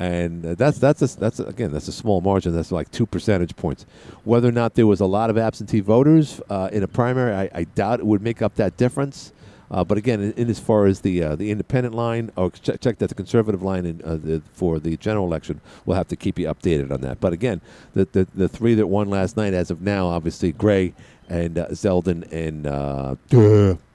and 0.01 0.43
uh, 0.43 0.55
that's 0.55 0.79
that's 0.79 1.01
a, 1.03 1.19
that's 1.19 1.39
a, 1.39 1.43
again 1.45 1.71
that's 1.71 1.87
a 1.87 1.91
small 1.91 2.21
margin. 2.21 2.55
That's 2.55 2.71
like 2.71 2.89
two 2.89 3.05
percentage 3.05 3.55
points. 3.55 3.85
Whether 4.23 4.49
or 4.49 4.51
not 4.51 4.73
there 4.73 4.87
was 4.87 4.99
a 4.99 5.05
lot 5.05 5.29
of 5.29 5.37
absentee 5.37 5.79
voters 5.79 6.41
uh, 6.49 6.69
in 6.71 6.81
a 6.81 6.87
primary, 6.87 7.35
I, 7.35 7.49
I 7.53 7.63
doubt 7.65 7.99
it 7.99 8.05
would 8.07 8.23
make 8.23 8.41
up 8.41 8.55
that 8.55 8.77
difference. 8.77 9.31
Uh, 9.69 9.83
but 9.83 9.99
again, 9.99 10.19
in, 10.19 10.31
in 10.33 10.49
as 10.49 10.59
far 10.59 10.87
as 10.87 11.01
the 11.01 11.23
uh, 11.23 11.35
the 11.35 11.51
independent 11.51 11.93
line, 11.93 12.31
or 12.35 12.49
check, 12.49 12.81
check 12.81 12.97
that 12.97 13.09
the 13.09 13.15
conservative 13.15 13.61
line 13.61 13.85
in, 13.85 14.01
uh, 14.03 14.15
the, 14.15 14.41
for 14.53 14.79
the 14.79 14.97
general 14.97 15.27
election, 15.27 15.61
we'll 15.85 15.95
have 15.95 16.07
to 16.07 16.15
keep 16.15 16.39
you 16.39 16.47
updated 16.47 16.91
on 16.91 17.01
that. 17.01 17.19
But 17.19 17.31
again, 17.31 17.61
the, 17.93 18.07
the 18.11 18.27
the 18.33 18.49
three 18.49 18.73
that 18.73 18.87
won 18.87 19.07
last 19.07 19.37
night, 19.37 19.53
as 19.53 19.69
of 19.69 19.81
now, 19.81 20.07
obviously 20.07 20.51
Gray 20.51 20.93
and 21.29 21.59
uh, 21.59 21.67
Zeldin 21.67 22.29
and 22.31 22.65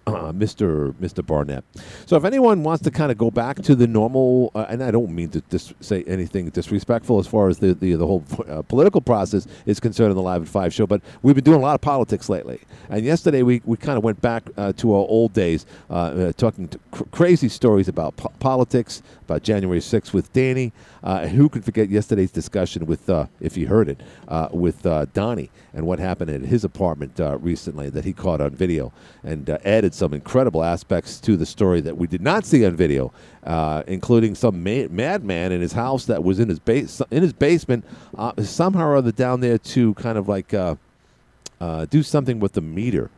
uh, 0.06 0.32
Mr. 0.32 0.92
Mr. 0.94 1.24
Barnett. 1.24 1.64
So 2.06 2.16
if 2.16 2.24
anyone 2.24 2.62
wants 2.62 2.82
to 2.84 2.90
kind 2.90 3.10
of 3.10 3.18
go 3.18 3.30
back 3.30 3.56
to 3.62 3.74
the 3.74 3.86
normal, 3.86 4.52
uh, 4.54 4.66
and 4.68 4.82
I 4.82 4.90
don't 4.90 5.10
mean 5.10 5.30
to 5.30 5.40
dis- 5.42 5.74
say 5.80 6.04
anything 6.04 6.50
disrespectful 6.50 7.18
as 7.18 7.26
far 7.26 7.48
as 7.48 7.58
the 7.58 7.74
the, 7.74 7.94
the 7.94 8.06
whole 8.06 8.24
uh, 8.48 8.62
political 8.62 9.00
process 9.00 9.46
is 9.66 9.80
concerned 9.80 10.10
in 10.10 10.16
the 10.16 10.22
Live 10.22 10.42
at 10.42 10.48
Five 10.48 10.72
show, 10.72 10.86
but 10.86 11.02
we've 11.22 11.34
been 11.34 11.44
doing 11.44 11.58
a 11.58 11.62
lot 11.62 11.74
of 11.74 11.80
politics 11.80 12.28
lately. 12.28 12.60
And 12.88 13.04
yesterday 13.04 13.42
we, 13.42 13.62
we 13.64 13.76
kind 13.76 13.98
of 13.98 14.04
went 14.04 14.20
back 14.20 14.44
uh, 14.56 14.72
to 14.74 14.92
our 14.94 15.06
old 15.08 15.32
days, 15.32 15.66
uh, 15.90 15.94
uh, 15.94 16.32
talking 16.32 16.68
cr- 16.92 17.04
crazy 17.10 17.48
stories 17.48 17.88
about 17.88 18.16
po- 18.16 18.32
politics, 18.38 19.02
about 19.22 19.42
January 19.42 19.80
6th 19.80 20.12
with 20.12 20.32
Danny. 20.32 20.72
Uh, 21.06 21.28
who 21.28 21.48
could 21.48 21.64
forget 21.64 21.88
yesterday's 21.88 22.32
discussion 22.32 22.84
with, 22.84 23.08
uh, 23.08 23.26
if 23.38 23.56
you 23.56 23.68
heard 23.68 23.88
it, 23.88 24.00
uh, 24.26 24.48
with 24.50 24.84
uh, 24.84 25.06
Donnie 25.14 25.50
and 25.72 25.86
what 25.86 26.00
happened 26.00 26.32
at 26.32 26.40
his 26.40 26.64
apartment 26.64 27.20
uh, 27.20 27.38
recently 27.38 27.88
that 27.88 28.04
he 28.04 28.12
caught 28.12 28.40
on 28.40 28.50
video 28.50 28.92
and 29.22 29.48
uh, 29.48 29.56
added 29.64 29.94
some 29.94 30.12
incredible 30.12 30.64
aspects 30.64 31.20
to 31.20 31.36
the 31.36 31.46
story 31.46 31.80
that 31.80 31.96
we 31.96 32.08
did 32.08 32.20
not 32.20 32.44
see 32.44 32.66
on 32.66 32.74
video, 32.74 33.12
including 33.86 34.34
some 34.34 34.64
ma- 34.64 34.88
madman 34.90 35.52
in 35.52 35.60
his 35.60 35.74
house 35.74 36.06
that 36.06 36.24
was 36.24 36.40
in 36.40 36.48
his 36.48 36.58
base 36.58 37.00
in 37.12 37.22
his 37.22 37.32
basement 37.32 37.84
somehow 38.40 38.88
or 38.88 38.96
other 38.96 39.12
down 39.12 39.38
there 39.38 39.58
to 39.58 39.94
kind 39.94 40.18
of 40.18 40.28
like 40.28 40.48
do 41.88 42.02
something 42.02 42.40
with 42.40 42.54
the 42.54 42.60
meter. 42.60 43.12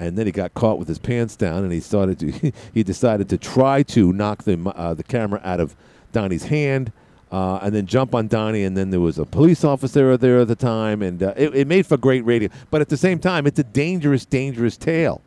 And 0.00 0.16
then 0.16 0.24
he 0.24 0.32
got 0.32 0.54
caught 0.54 0.78
with 0.78 0.88
his 0.88 0.98
pants 0.98 1.36
down, 1.36 1.64
and 1.64 1.72
he 1.72 1.80
started 1.80 2.18
to. 2.20 2.52
he 2.72 2.82
decided 2.82 3.28
to 3.28 3.36
try 3.36 3.82
to 3.82 4.10
knock 4.14 4.44
the 4.44 4.58
uh, 4.74 4.94
the 4.94 5.04
camera 5.04 5.42
out 5.44 5.60
of 5.60 5.76
Donnie's 6.12 6.44
hand, 6.44 6.92
uh, 7.30 7.58
and 7.62 7.74
then 7.74 7.86
jump 7.86 8.14
on 8.14 8.28
Donnie. 8.28 8.64
And 8.64 8.76
then 8.76 8.90
there 8.90 9.00
was 9.00 9.18
a 9.18 9.24
police 9.24 9.64
officer 9.64 10.16
there 10.16 10.40
at 10.40 10.48
the 10.48 10.56
time, 10.56 11.02
and 11.02 11.22
uh, 11.22 11.34
it, 11.36 11.54
it 11.54 11.66
made 11.66 11.86
for 11.86 11.96
great 11.96 12.24
radio. 12.24 12.48
But 12.70 12.80
at 12.80 12.88
the 12.88 12.96
same 12.96 13.18
time, 13.18 13.46
it's 13.46 13.58
a 13.58 13.64
dangerous, 13.64 14.24
dangerous 14.26 14.76
tale, 14.76 15.20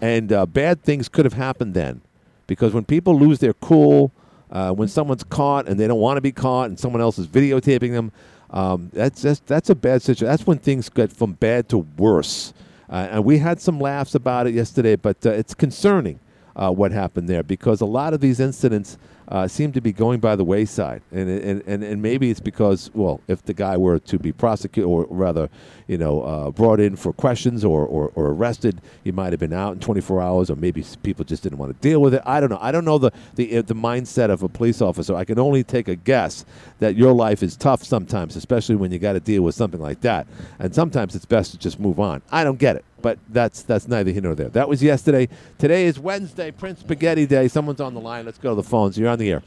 and 0.00 0.32
uh, 0.32 0.46
bad 0.46 0.82
things 0.82 1.08
could 1.08 1.24
have 1.24 1.34
happened 1.34 1.74
then, 1.74 2.00
because 2.46 2.72
when 2.74 2.84
people 2.84 3.18
lose 3.18 3.38
their 3.38 3.54
cool, 3.54 4.10
Uh, 4.50 4.72
when 4.72 4.88
someone's 4.88 5.24
caught 5.28 5.68
and 5.68 5.76
they 5.78 5.86
don't 5.86 6.00
want 6.00 6.16
to 6.16 6.22
be 6.22 6.32
caught, 6.32 6.70
and 6.70 6.78
someone 6.80 7.02
else 7.04 7.20
is 7.20 7.28
videotaping 7.28 7.92
them, 7.92 8.10
um, 8.50 8.88
that's 8.94 9.20
that's 9.20 9.42
that's 9.46 9.70
a 9.70 9.74
bad 9.74 10.00
situation. 10.00 10.26
That's 10.26 10.46
when 10.46 10.58
things 10.58 10.88
get 10.88 11.12
from 11.12 11.36
bad 11.36 11.68
to 11.68 11.84
worse. 11.98 12.54
Uh, 12.88 13.12
and 13.12 13.24
we 13.26 13.38
had 13.38 13.60
some 13.60 13.78
laughs 13.78 14.14
about 14.14 14.46
it 14.46 14.54
yesterday, 14.54 14.96
but 14.96 15.16
uh, 15.26 15.40
it's 15.40 15.54
concerning 15.54 16.18
what 16.54 16.92
happened 16.92 17.28
there 17.28 17.42
because 17.42 17.84
a 17.84 17.90
lot 18.00 18.14
of 18.14 18.20
these 18.20 18.40
incidents 18.42 18.98
uh, 19.28 19.46
seem 19.46 19.72
to 19.72 19.80
be 19.80 19.92
going 19.92 20.20
by 20.20 20.34
the 20.36 20.44
wayside, 20.44 21.02
and, 21.12 21.28
and 21.28 21.62
and 21.66 21.84
and 21.84 22.00
maybe 22.00 22.30
it's 22.30 22.40
because 22.40 22.90
well, 22.94 23.20
if 23.28 23.42
the 23.42 23.52
guy 23.52 23.76
were 23.76 23.98
to 23.98 24.18
be 24.18 24.32
prosecuted 24.32 24.88
or 24.88 25.06
rather, 25.10 25.50
you 25.86 25.98
know, 25.98 26.22
uh, 26.22 26.50
brought 26.50 26.80
in 26.80 26.96
for 26.96 27.12
questions 27.12 27.64
or, 27.64 27.84
or, 27.84 28.10
or 28.14 28.28
arrested, 28.28 28.80
he 29.04 29.12
might 29.12 29.32
have 29.32 29.40
been 29.40 29.52
out 29.52 29.74
in 29.74 29.80
24 29.80 30.22
hours, 30.22 30.50
or 30.50 30.56
maybe 30.56 30.84
people 31.02 31.24
just 31.24 31.42
didn't 31.42 31.58
want 31.58 31.74
to 31.74 31.88
deal 31.88 32.00
with 32.00 32.14
it. 32.14 32.22
I 32.24 32.40
don't 32.40 32.48
know. 32.50 32.58
I 32.60 32.72
don't 32.72 32.86
know 32.86 32.96
the 32.96 33.12
the 33.34 33.58
uh, 33.58 33.62
the 33.62 33.74
mindset 33.74 34.30
of 34.30 34.42
a 34.42 34.48
police 34.48 34.80
officer. 34.80 35.14
I 35.14 35.24
can 35.24 35.38
only 35.38 35.62
take 35.62 35.88
a 35.88 35.96
guess 35.96 36.46
that 36.78 36.96
your 36.96 37.12
life 37.12 37.42
is 37.42 37.56
tough 37.56 37.84
sometimes, 37.84 38.34
especially 38.34 38.76
when 38.76 38.90
you 38.92 38.98
got 38.98 39.12
to 39.12 39.20
deal 39.20 39.42
with 39.42 39.54
something 39.54 39.80
like 39.80 40.00
that, 40.00 40.26
and 40.58 40.74
sometimes 40.74 41.14
it's 41.14 41.26
best 41.26 41.50
to 41.50 41.58
just 41.58 41.78
move 41.78 42.00
on. 42.00 42.22
I 42.32 42.44
don't 42.44 42.58
get 42.58 42.76
it. 42.76 42.84
But 43.00 43.18
that's 43.28 43.62
that's 43.62 43.86
neither 43.86 44.10
here 44.10 44.22
nor 44.22 44.34
there. 44.34 44.48
That 44.48 44.68
was 44.68 44.82
yesterday. 44.82 45.28
Today 45.58 45.86
is 45.86 45.98
Wednesday, 45.98 46.50
Prince 46.50 46.80
Spaghetti 46.80 47.26
Day. 47.26 47.48
Someone's 47.48 47.80
on 47.80 47.94
the 47.94 48.00
line. 48.00 48.24
Let's 48.24 48.38
go 48.38 48.50
to 48.50 48.56
the 48.56 48.68
phones. 48.68 48.98
You're 48.98 49.08
on 49.08 49.18
the 49.18 49.30
air. 49.30 49.42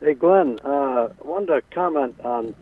Hey, 0.00 0.14
Glenn, 0.14 0.58
uh, 0.64 1.08
I 1.08 1.26
wanted 1.26 1.46
to 1.46 1.62
comment 1.72 2.16
on 2.24 2.54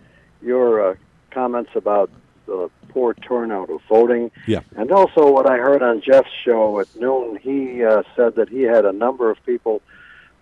your 0.42 0.90
uh, 0.90 0.94
comments 1.30 1.70
about 1.74 2.10
the 2.46 2.70
poor 2.90 3.14
turnout 3.14 3.70
of 3.70 3.80
voting. 3.88 4.30
Yeah. 4.46 4.60
And 4.76 4.90
also 4.90 5.30
what 5.30 5.48
I 5.48 5.56
heard 5.56 5.82
on 5.82 6.02
Jeff's 6.02 6.28
show 6.44 6.80
at 6.80 6.94
noon, 6.96 7.36
he 7.36 7.84
uh, 7.84 8.02
said 8.16 8.34
that 8.34 8.48
he 8.48 8.62
had 8.62 8.84
a 8.84 8.92
number 8.92 9.30
of 9.30 9.38
people 9.46 9.80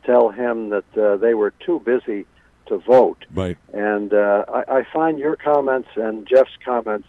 tell 0.05 0.31
him 0.31 0.71
that 0.71 0.97
uh, 0.97 1.17
they 1.19 1.35
were 1.35 1.53
too 1.65 1.81
busy 1.81 2.27
to 2.67 2.79
vote. 2.79 3.25
Right. 3.33 3.59
And 3.73 4.13
uh, 4.15 4.45
I, 4.49 4.79
I 4.79 4.87
find 4.93 5.19
your 5.19 5.37
comments 5.37 5.89
and 5.97 6.27
Jeff's 6.27 6.57
comments 6.65 7.09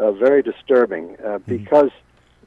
uh, 0.00 0.12
very 0.12 0.42
disturbing 0.42 1.16
uh, 1.20 1.38
Mm-hmm. 1.38 1.56
because 1.56 1.90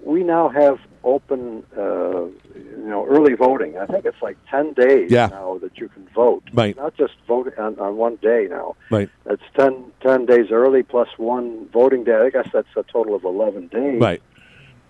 we 0.04 0.22
now 0.24 0.50
have 0.50 0.80
open, 1.06 1.64
uh, 1.78 2.26
you 2.56 2.84
know, 2.90 3.06
early 3.08 3.36
voting. 3.36 3.78
I 3.78 3.86
think 3.86 4.04
it's 4.06 4.22
like 4.22 4.38
10 4.52 4.74
days 4.74 5.10
Yeah. 5.12 5.28
now 5.28 5.60
that 5.62 5.78
you 5.78 5.88
can 5.88 6.06
vote. 6.14 6.44
Right. 6.54 6.76
Not 6.76 6.96
just 6.98 7.14
vote 7.28 7.54
on, 7.58 7.80
on 7.80 7.96
one 7.96 8.18
day 8.22 8.48
now. 8.50 8.76
Right. 8.92 9.10
It's 9.26 9.44
10, 9.58 9.92
10 10.02 10.26
days 10.26 10.48
early 10.52 10.84
plus 10.84 11.08
one 11.18 11.68
voting 11.72 12.04
day. 12.04 12.16
I 12.28 12.30
guess 12.32 12.50
that's 12.52 12.68
a 12.76 12.84
total 12.84 13.16
of 13.16 13.24
11 13.24 13.68
days. 13.68 14.02
Right. 14.02 14.22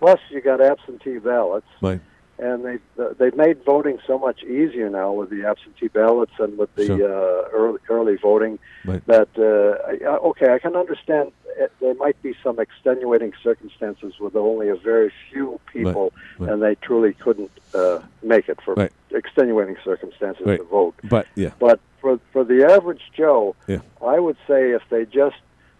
Plus, 0.00 0.18
you 0.30 0.40
got 0.40 0.60
absentee 0.60 1.18
ballots 1.18 1.66
Right. 1.80 2.00
And 2.38 2.64
they 2.64 2.78
they've 3.18 3.36
made 3.36 3.64
voting 3.64 3.98
so 4.06 4.18
much 4.18 4.42
easier 4.42 4.90
now 4.90 5.12
with 5.12 5.30
the 5.30 5.44
absentee 5.44 5.88
ballots 5.88 6.32
and 6.38 6.58
with 6.58 6.74
the 6.74 6.86
Sure. 6.86 6.96
uh, 7.04 7.48
early 7.52 7.78
early 7.88 8.16
voting 8.16 8.58
Right. 8.84 9.02
that 9.06 9.28
uh, 9.38 10.04
I- 10.10 10.16
okay 10.30 10.52
I 10.52 10.58
can 10.58 10.74
understand 10.76 11.32
it, 11.56 11.70
there 11.80 11.94
might 11.94 12.20
be 12.22 12.34
some 12.42 12.58
extenuating 12.58 13.32
circumstances 13.42 14.18
with 14.18 14.34
only 14.34 14.68
a 14.68 14.74
very 14.74 15.12
few 15.30 15.60
people 15.72 16.12
right. 16.38 16.50
and 16.50 16.60
they 16.62 16.74
truly 16.76 17.12
couldn't 17.14 17.52
uh, 17.74 18.00
make 18.22 18.48
it 18.48 18.58
for 18.64 18.74
Right. 18.74 18.92
extenuating 19.12 19.76
circumstances 19.84 20.44
Right. 20.44 20.58
to 20.58 20.64
vote 20.64 20.94
But 21.04 21.26
yeah. 21.36 21.50
but 21.60 21.78
for 22.00 22.18
for 22.32 22.42
the 22.42 22.64
average 22.64 23.02
Joe 23.16 23.54
Yeah. 23.68 23.78
I 24.04 24.18
would 24.18 24.36
say 24.48 24.72
if 24.72 24.82
they 24.90 25.04
just 25.04 25.36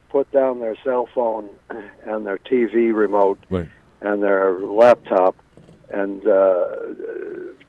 put 0.08 0.30
down 0.30 0.60
their 0.60 0.76
cell 0.84 1.06
phone 1.12 1.48
and 2.06 2.24
their 2.24 2.38
TV 2.38 2.92
remote 2.94 3.38
Right. 3.50 3.68
and 4.00 4.22
their 4.22 4.52
laptop 4.60 5.34
and 5.90 6.26
uh, 6.26 6.66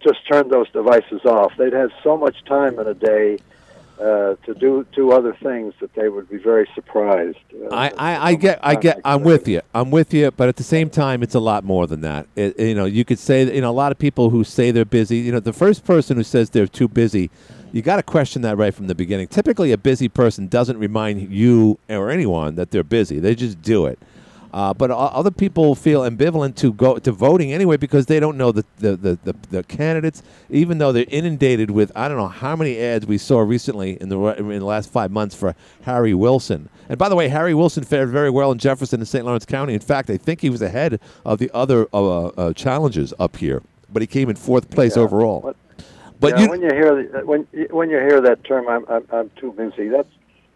just 0.01 0.19
turn 0.31 0.49
those 0.49 0.69
devices 0.71 1.25
off. 1.25 1.53
They'd 1.57 1.73
have 1.73 1.91
so 2.03 2.17
much 2.17 2.43
time 2.45 2.79
in 2.79 2.87
a 2.87 2.93
day 2.93 3.39
uh, 3.99 4.35
to 4.45 4.53
do 4.53 4.85
do 4.93 5.11
other 5.11 5.33
things 5.41 5.73
that 5.79 5.93
they 5.93 6.09
would 6.09 6.29
be 6.29 6.37
very 6.37 6.67
surprised. 6.75 7.37
Uh, 7.53 7.73
I, 7.73 7.89
I, 7.89 8.27
I 8.27 8.35
get 8.35 8.59
I 8.61 8.75
get 8.75 8.99
I'm 9.05 9.23
with 9.23 9.47
you. 9.47 9.61
I'm 9.73 9.89
with 9.89 10.13
you 10.13 10.31
but 10.31 10.49
at 10.49 10.57
the 10.57 10.63
same 10.63 10.89
time 10.89 11.23
it's 11.23 11.35
a 11.35 11.39
lot 11.39 11.63
more 11.63 11.87
than 11.87 12.01
that. 12.01 12.27
It, 12.35 12.59
you 12.59 12.75
know 12.75 12.85
you 12.85 13.05
could 13.05 13.19
say 13.19 13.53
you 13.53 13.61
know 13.61 13.69
a 13.69 13.71
lot 13.71 13.93
of 13.93 13.97
people 13.97 14.31
who 14.31 14.43
say 14.43 14.71
they're 14.71 14.83
busy 14.83 15.17
you 15.17 15.31
know 15.31 15.39
the 15.39 15.53
first 15.53 15.85
person 15.85 16.17
who 16.17 16.23
says 16.23 16.49
they're 16.49 16.67
too 16.67 16.89
busy 16.89 17.29
you 17.71 17.81
got 17.81 17.97
to 17.97 18.03
question 18.03 18.41
that 18.43 18.57
right 18.57 18.73
from 18.73 18.87
the 18.87 18.95
beginning. 18.95 19.27
Typically 19.27 19.71
a 19.71 19.77
busy 19.77 20.07
person 20.07 20.47
doesn't 20.47 20.77
remind 20.77 21.31
you 21.31 21.77
or 21.89 22.09
anyone 22.09 22.55
that 22.55 22.71
they're 22.71 22.83
busy. 22.83 23.19
They 23.19 23.35
just 23.35 23.61
do 23.61 23.85
it 23.85 23.99
uh, 24.55 24.73
but 24.73 24.89
other 24.89 25.31
people 25.31 25.75
feel 25.75 26.01
ambivalent 26.03 26.55
to 26.55 26.71
go 26.71 26.97
to 26.97 27.11
voting 27.11 27.51
anyway 27.51 27.75
because 27.75 28.05
they 28.05 28.21
don't 28.21 28.37
know 28.37 28.53
the, 28.53 28.63
the, 28.77 28.95
the, 28.95 29.19
the, 29.25 29.35
the 29.51 29.63
candidates, 29.63 30.23
even 30.49 30.77
though 30.77 30.93
they're 30.93 31.03
inundated 31.09 31.69
with 31.69 31.91
I 31.93 32.07
don't 32.07 32.15
know 32.17 32.29
how 32.29 32.55
many 32.55 32.79
ads 32.79 33.05
we 33.05 33.17
saw 33.17 33.41
recently 33.41 34.01
in 34.01 34.07
the 34.07 34.17
in 34.37 34.47
the 34.59 34.65
last 34.65 34.89
five 34.89 35.11
months 35.11 35.35
for 35.35 35.55
Harry 35.81 36.13
Wilson. 36.13 36.69
And 36.87 36.97
by 36.97 37.09
the 37.09 37.15
way, 37.17 37.27
Harry 37.27 37.53
Wilson 37.53 37.83
fared 37.83 38.09
very 38.09 38.29
well 38.29 38.49
in 38.53 38.57
Jefferson 38.57 39.01
and 39.01 39.07
St. 39.07 39.25
Lawrence 39.25 39.45
County. 39.45 39.73
In 39.73 39.81
fact, 39.81 40.09
I 40.09 40.15
think 40.15 40.39
he 40.39 40.49
was 40.49 40.61
ahead 40.61 41.01
of 41.25 41.37
the 41.39 41.51
other 41.53 41.87
uh, 41.93 42.27
uh, 42.27 42.53
challengers 42.53 43.13
up 43.19 43.35
here, 43.35 43.61
but 43.91 44.01
he 44.01 44.07
came 44.07 44.29
in 44.29 44.37
fourth 44.37 44.69
place 44.69 44.95
Yeah. 44.95 45.03
overall. 45.03 45.41
But- 45.41 45.57
But 46.21 46.37
yeah, 46.37 46.43
you, 46.45 46.49
when 46.49 46.61
you 46.61 46.69
hear 46.73 46.95
the, 47.03 47.25
when 47.25 47.41
when 47.71 47.89
you 47.89 47.97
hear 47.97 48.21
that 48.21 48.45
term, 48.45 48.69
I'm 48.69 48.85
I'm, 48.87 49.05
I'm 49.11 49.29
too 49.35 49.51
busy. 49.51 49.89
That's 49.89 50.07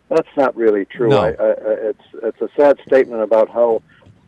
that's 0.10 0.28
not 0.38 0.56
really 0.56 0.86
true. 0.86 1.10
No. 1.10 1.20
I, 1.20 1.28
I, 1.30 1.30
I- 1.30 1.90
it's 1.90 2.06
it's 2.24 2.42
a 2.42 2.50
sad 2.56 2.80
statement 2.86 3.22
about 3.22 3.50
how 3.50 3.82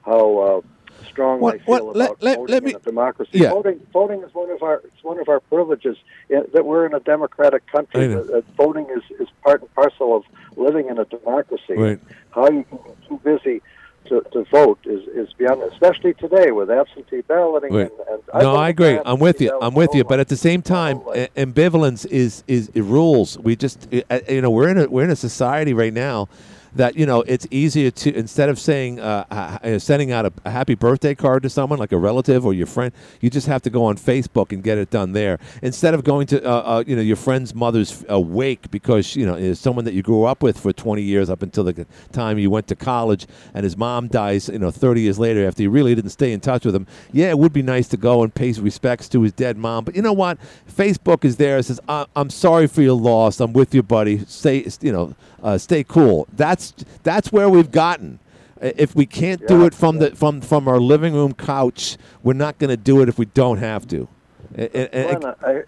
how 0.06 0.38
uh, 0.38 0.62
strong 1.08 1.40
What- 1.40 1.54
they 1.60 1.66
feel 1.66 1.88
what- 1.88 1.96
about 1.96 2.24
let- 2.24 2.38
voting 2.38 2.54
let 2.54 2.64
in 2.64 2.70
me- 2.70 2.74
a 2.76 2.80
democracy. 2.80 3.32
Yeah. 3.40 3.50
Voting 3.52 3.80
voting 3.92 4.22
is 4.24 4.34
one 4.34 4.50
of 4.52 4.62
our 4.64 4.82
it's 4.86 5.04
one 5.04 5.20
of 5.20 5.28
our 5.30 5.40
privileges 5.40 5.98
in, 6.30 6.44
that 6.54 6.66
we're 6.66 6.86
in 6.86 6.94
a 6.94 7.00
democratic 7.00 7.66
country. 7.68 8.08
That, 8.08 8.28
that 8.28 8.44
voting 8.56 8.88
is, 8.96 9.04
is 9.20 9.28
part 9.44 9.62
and 9.62 9.74
parcel 9.76 10.16
of 10.16 10.24
living 10.58 10.88
in 10.90 10.98
a 10.98 11.06
democracy. 11.06 11.74
Right. 11.76 12.00
How 12.32 12.50
you 12.50 12.64
can 12.64 12.78
be 12.78 13.08
too 13.08 13.20
busy. 13.24 13.62
To, 14.08 14.22
to 14.34 14.44
vote 14.52 14.80
is, 14.84 15.08
is 15.10 15.32
beyond, 15.34 15.62
especially 15.64 16.14
today 16.16 16.52
with 16.52 16.70
absentee 16.70 17.22
balloting. 17.22 17.74
And, 17.74 17.92
and 18.10 18.22
no, 18.34 18.40
voted 18.40 18.60
I 18.60 18.70
agree. 18.70 19.00
I'm 19.06 19.20
with 19.20 19.40
you. 19.40 19.58
I'm 19.62 19.74
with 19.74 19.96
you. 19.96 20.04
But 20.04 20.20
at 20.20 20.28
the 20.28 20.36
same 20.36 20.62
time, 20.62 20.98
whole 20.98 21.14
life. 21.14 21.30
a- 21.38 21.46
ambivalence 21.46 22.06
is 22.08 22.44
is 22.48 22.70
it 22.74 22.82
rules. 22.82 23.38
We 23.38 23.56
just 23.56 23.88
uh, 24.10 24.20
you 24.28 24.42
know 24.42 24.50
we're 24.50 24.68
in 24.68 24.78
a 24.80 24.90
we're 24.90 25.06
in 25.06 25.12
a 25.12 25.16
society 25.16 25.74
right 25.74 25.94
now 25.94 26.28
that 26.76 26.96
you 26.96 27.06
know 27.06 27.22
it's 27.22 27.48
easier 27.52 27.92
to 27.92 28.16
instead 28.16 28.50
of 28.50 28.60
saying 28.60 29.00
uh, 29.00 29.26
uh, 29.30 29.58
uh, 29.64 29.80
sending 29.80 30.12
out 30.12 30.26
a, 30.26 30.34
a 30.46 30.52
happy 30.52 30.76
birthday 30.76 31.14
card 31.16 31.44
to 31.44 31.50
someone 31.50 31.80
like 31.80 31.92
a 31.92 31.98
relative 31.98 32.46
or 32.46 32.54
your 32.54 32.68
friend, 32.68 32.92
you 33.20 33.30
just 33.30 33.48
have 33.48 33.62
to 33.62 33.70
go 33.70 33.84
on 33.86 33.98
Facebook 33.98 34.52
and 34.52 34.64
get 34.64 34.78
it 34.78 34.90
done 34.90 35.12
there 35.12 35.40
instead 35.62 35.94
of 35.94 36.04
going 36.04 36.28
to 36.28 36.44
uh, 36.46 36.78
uh, 36.78 36.84
you 36.86 36.96
know 36.96 37.02
your 37.02 37.16
friend's 37.16 37.54
mother's 37.54 38.04
uh, 38.10 38.20
wake 38.20 38.70
because 38.72 39.16
you 39.16 39.26
know 39.26 39.36
is 39.36 39.60
someone 39.60 39.86
that 39.86 39.94
you 39.94 40.02
grew 40.02 40.24
up 40.24 40.42
with 40.42 40.60
for 40.60 40.72
20 40.72 41.02
years 41.02 41.30
up 41.30 41.42
until 41.42 41.64
the 41.64 41.86
time 42.12 42.38
you 42.38 42.50
went 42.50 42.68
to 42.68 42.76
college 42.76 43.28
and 43.54 43.64
his 43.64 43.78
mom 43.78 44.08
dies 44.08 44.50
you 44.50 44.60
know 44.60 44.72
30 44.72 45.02
years 45.02 45.20
later 45.20 45.48
after 45.48 45.64
you 45.64 45.70
really 45.70 45.96
didn't 45.96 46.12
stay 46.12 46.32
in 46.32 46.40
touch 46.40 46.66
with 46.66 46.76
him. 46.76 46.88
Yeah, 47.12 47.30
it 47.30 47.38
would 47.38 47.54
be 47.54 47.62
nice 47.62 47.88
to 47.90 47.98
go 47.98 48.24
and 48.24 48.34
pay 48.34 48.52
respects 48.54 49.08
to 49.10 49.22
his 49.22 49.32
dead 49.32 49.58
mom, 49.58 49.86
but 49.86 49.96
you 49.96 50.02
know 50.02 50.14
what? 50.14 50.38
Facebook 50.70 51.24
is 51.26 51.38
there. 51.38 51.58
It 51.58 51.64
says 51.64 51.80
I'm 51.88 52.30
sorry 52.30 52.68
for 52.68 52.82
your 52.82 52.98
loss. 52.98 53.40
I'm 53.40 53.54
with 53.54 53.74
you, 53.74 53.84
buddy. 53.84 54.26
Stay 54.26 54.66
you 54.82 54.92
know 54.92 55.16
uh, 55.42 55.58
stay 55.58 55.84
cool. 55.84 56.28
That's 56.34 56.74
that's 57.04 57.32
where 57.32 57.50
we've 57.50 57.72
gotten. 57.72 58.20
If 58.62 58.96
we 58.96 59.06
can't 59.08 59.46
do 59.48 59.66
it 59.66 59.74
from 59.74 59.98
the 59.98 60.16
from 60.16 60.42
from 60.42 60.68
our 60.68 60.80
living 60.80 61.14
room 61.16 61.34
couch, 61.34 61.98
we're 62.22 62.34
not 62.34 62.60
going 62.60 62.70
to 62.70 62.78
do 62.78 63.02
it 63.02 63.10
if 63.10 63.18
we 63.18 63.26
don't 63.26 63.58
have 63.58 63.88
to. 63.88 64.08
A- 64.56 64.78
a- 64.78 65.12
a- 65.16 65.16
Glenn, 65.20 65.36
I, 65.44 65.64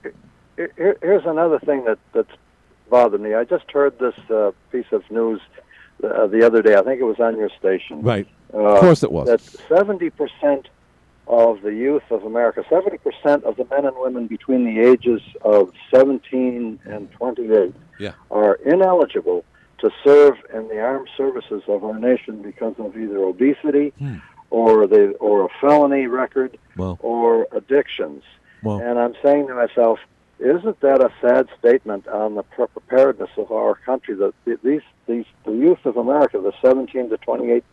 here's 1.01 1.25
another 1.25 1.59
thing 1.59 1.85
that 1.85 1.97
that's 2.13 2.29
bothered 2.89 3.21
me. 3.21 3.33
I 3.33 3.45
just 3.45 3.69
heard 3.71 3.97
this 3.97 4.13
uh, 4.29 4.51
piece 4.71 4.85
of 4.91 5.09
news 5.09 5.41
uh, 6.03 6.27
the 6.27 6.45
other 6.45 6.61
day. 6.61 6.75
I 6.75 6.83
think 6.83 7.01
it 7.01 7.05
was 7.05 7.19
on 7.19 7.37
your 7.37 7.49
station. 7.59 8.01
right. 8.03 8.27
Uh, 8.53 8.59
Of 8.59 8.81
course 8.81 9.01
it 9.01 9.11
was. 9.11 9.27
That 9.27 9.41
70 9.41 10.11
percent 10.11 10.67
of 11.27 11.61
the 11.63 11.73
youth 11.73 12.03
of 12.11 12.23
America, 12.25 12.63
70 12.69 12.97
percent 12.99 13.43
of 13.45 13.55
the 13.55 13.65
men 13.71 13.85
and 13.85 13.95
women 13.97 14.27
between 14.27 14.65
the 14.65 14.79
ages 14.87 15.21
of 15.41 15.71
17 15.89 16.79
and 16.85 17.11
28, 17.13 17.73
Yeah. 17.99 18.11
are 18.29 18.55
ineligible 18.65 19.43
to 19.83 19.91
serve 20.03 20.35
in 20.53 20.67
the 20.69 20.79
armed 20.79 21.09
services 21.17 21.61
of 21.67 21.83
our 21.83 21.99
nation 21.99 22.41
because 22.41 22.73
of 22.79 22.97
either 22.97 23.19
obesity 23.23 23.91
Hmm. 23.99 24.15
or 24.49 24.87
the 24.87 25.11
or 25.19 25.45
a 25.45 25.49
felony 25.59 26.07
record 26.07 26.57
or 27.01 27.47
addictions. 27.51 28.23
And 28.81 28.97
I'm 28.97 29.13
saying 29.21 29.47
to 29.47 29.55
myself, 29.55 29.99
isn't 30.39 30.79
that 30.79 31.01
a 31.01 31.11
sad 31.19 31.49
statement 31.59 32.07
on 32.07 32.35
the 32.35 32.43
pre- 32.43 32.67
preparedness 32.67 33.31
of 33.37 33.51
our 33.51 33.75
country 33.75 34.15
that 34.15 34.33
these 34.63 34.81
these 35.05 35.25
the 35.43 35.51
youth 35.51 35.85
of 35.85 35.97
America, 35.97 36.39
the 36.39 36.53
17 36.61 37.09
to 37.09 37.17
28 37.17 37.63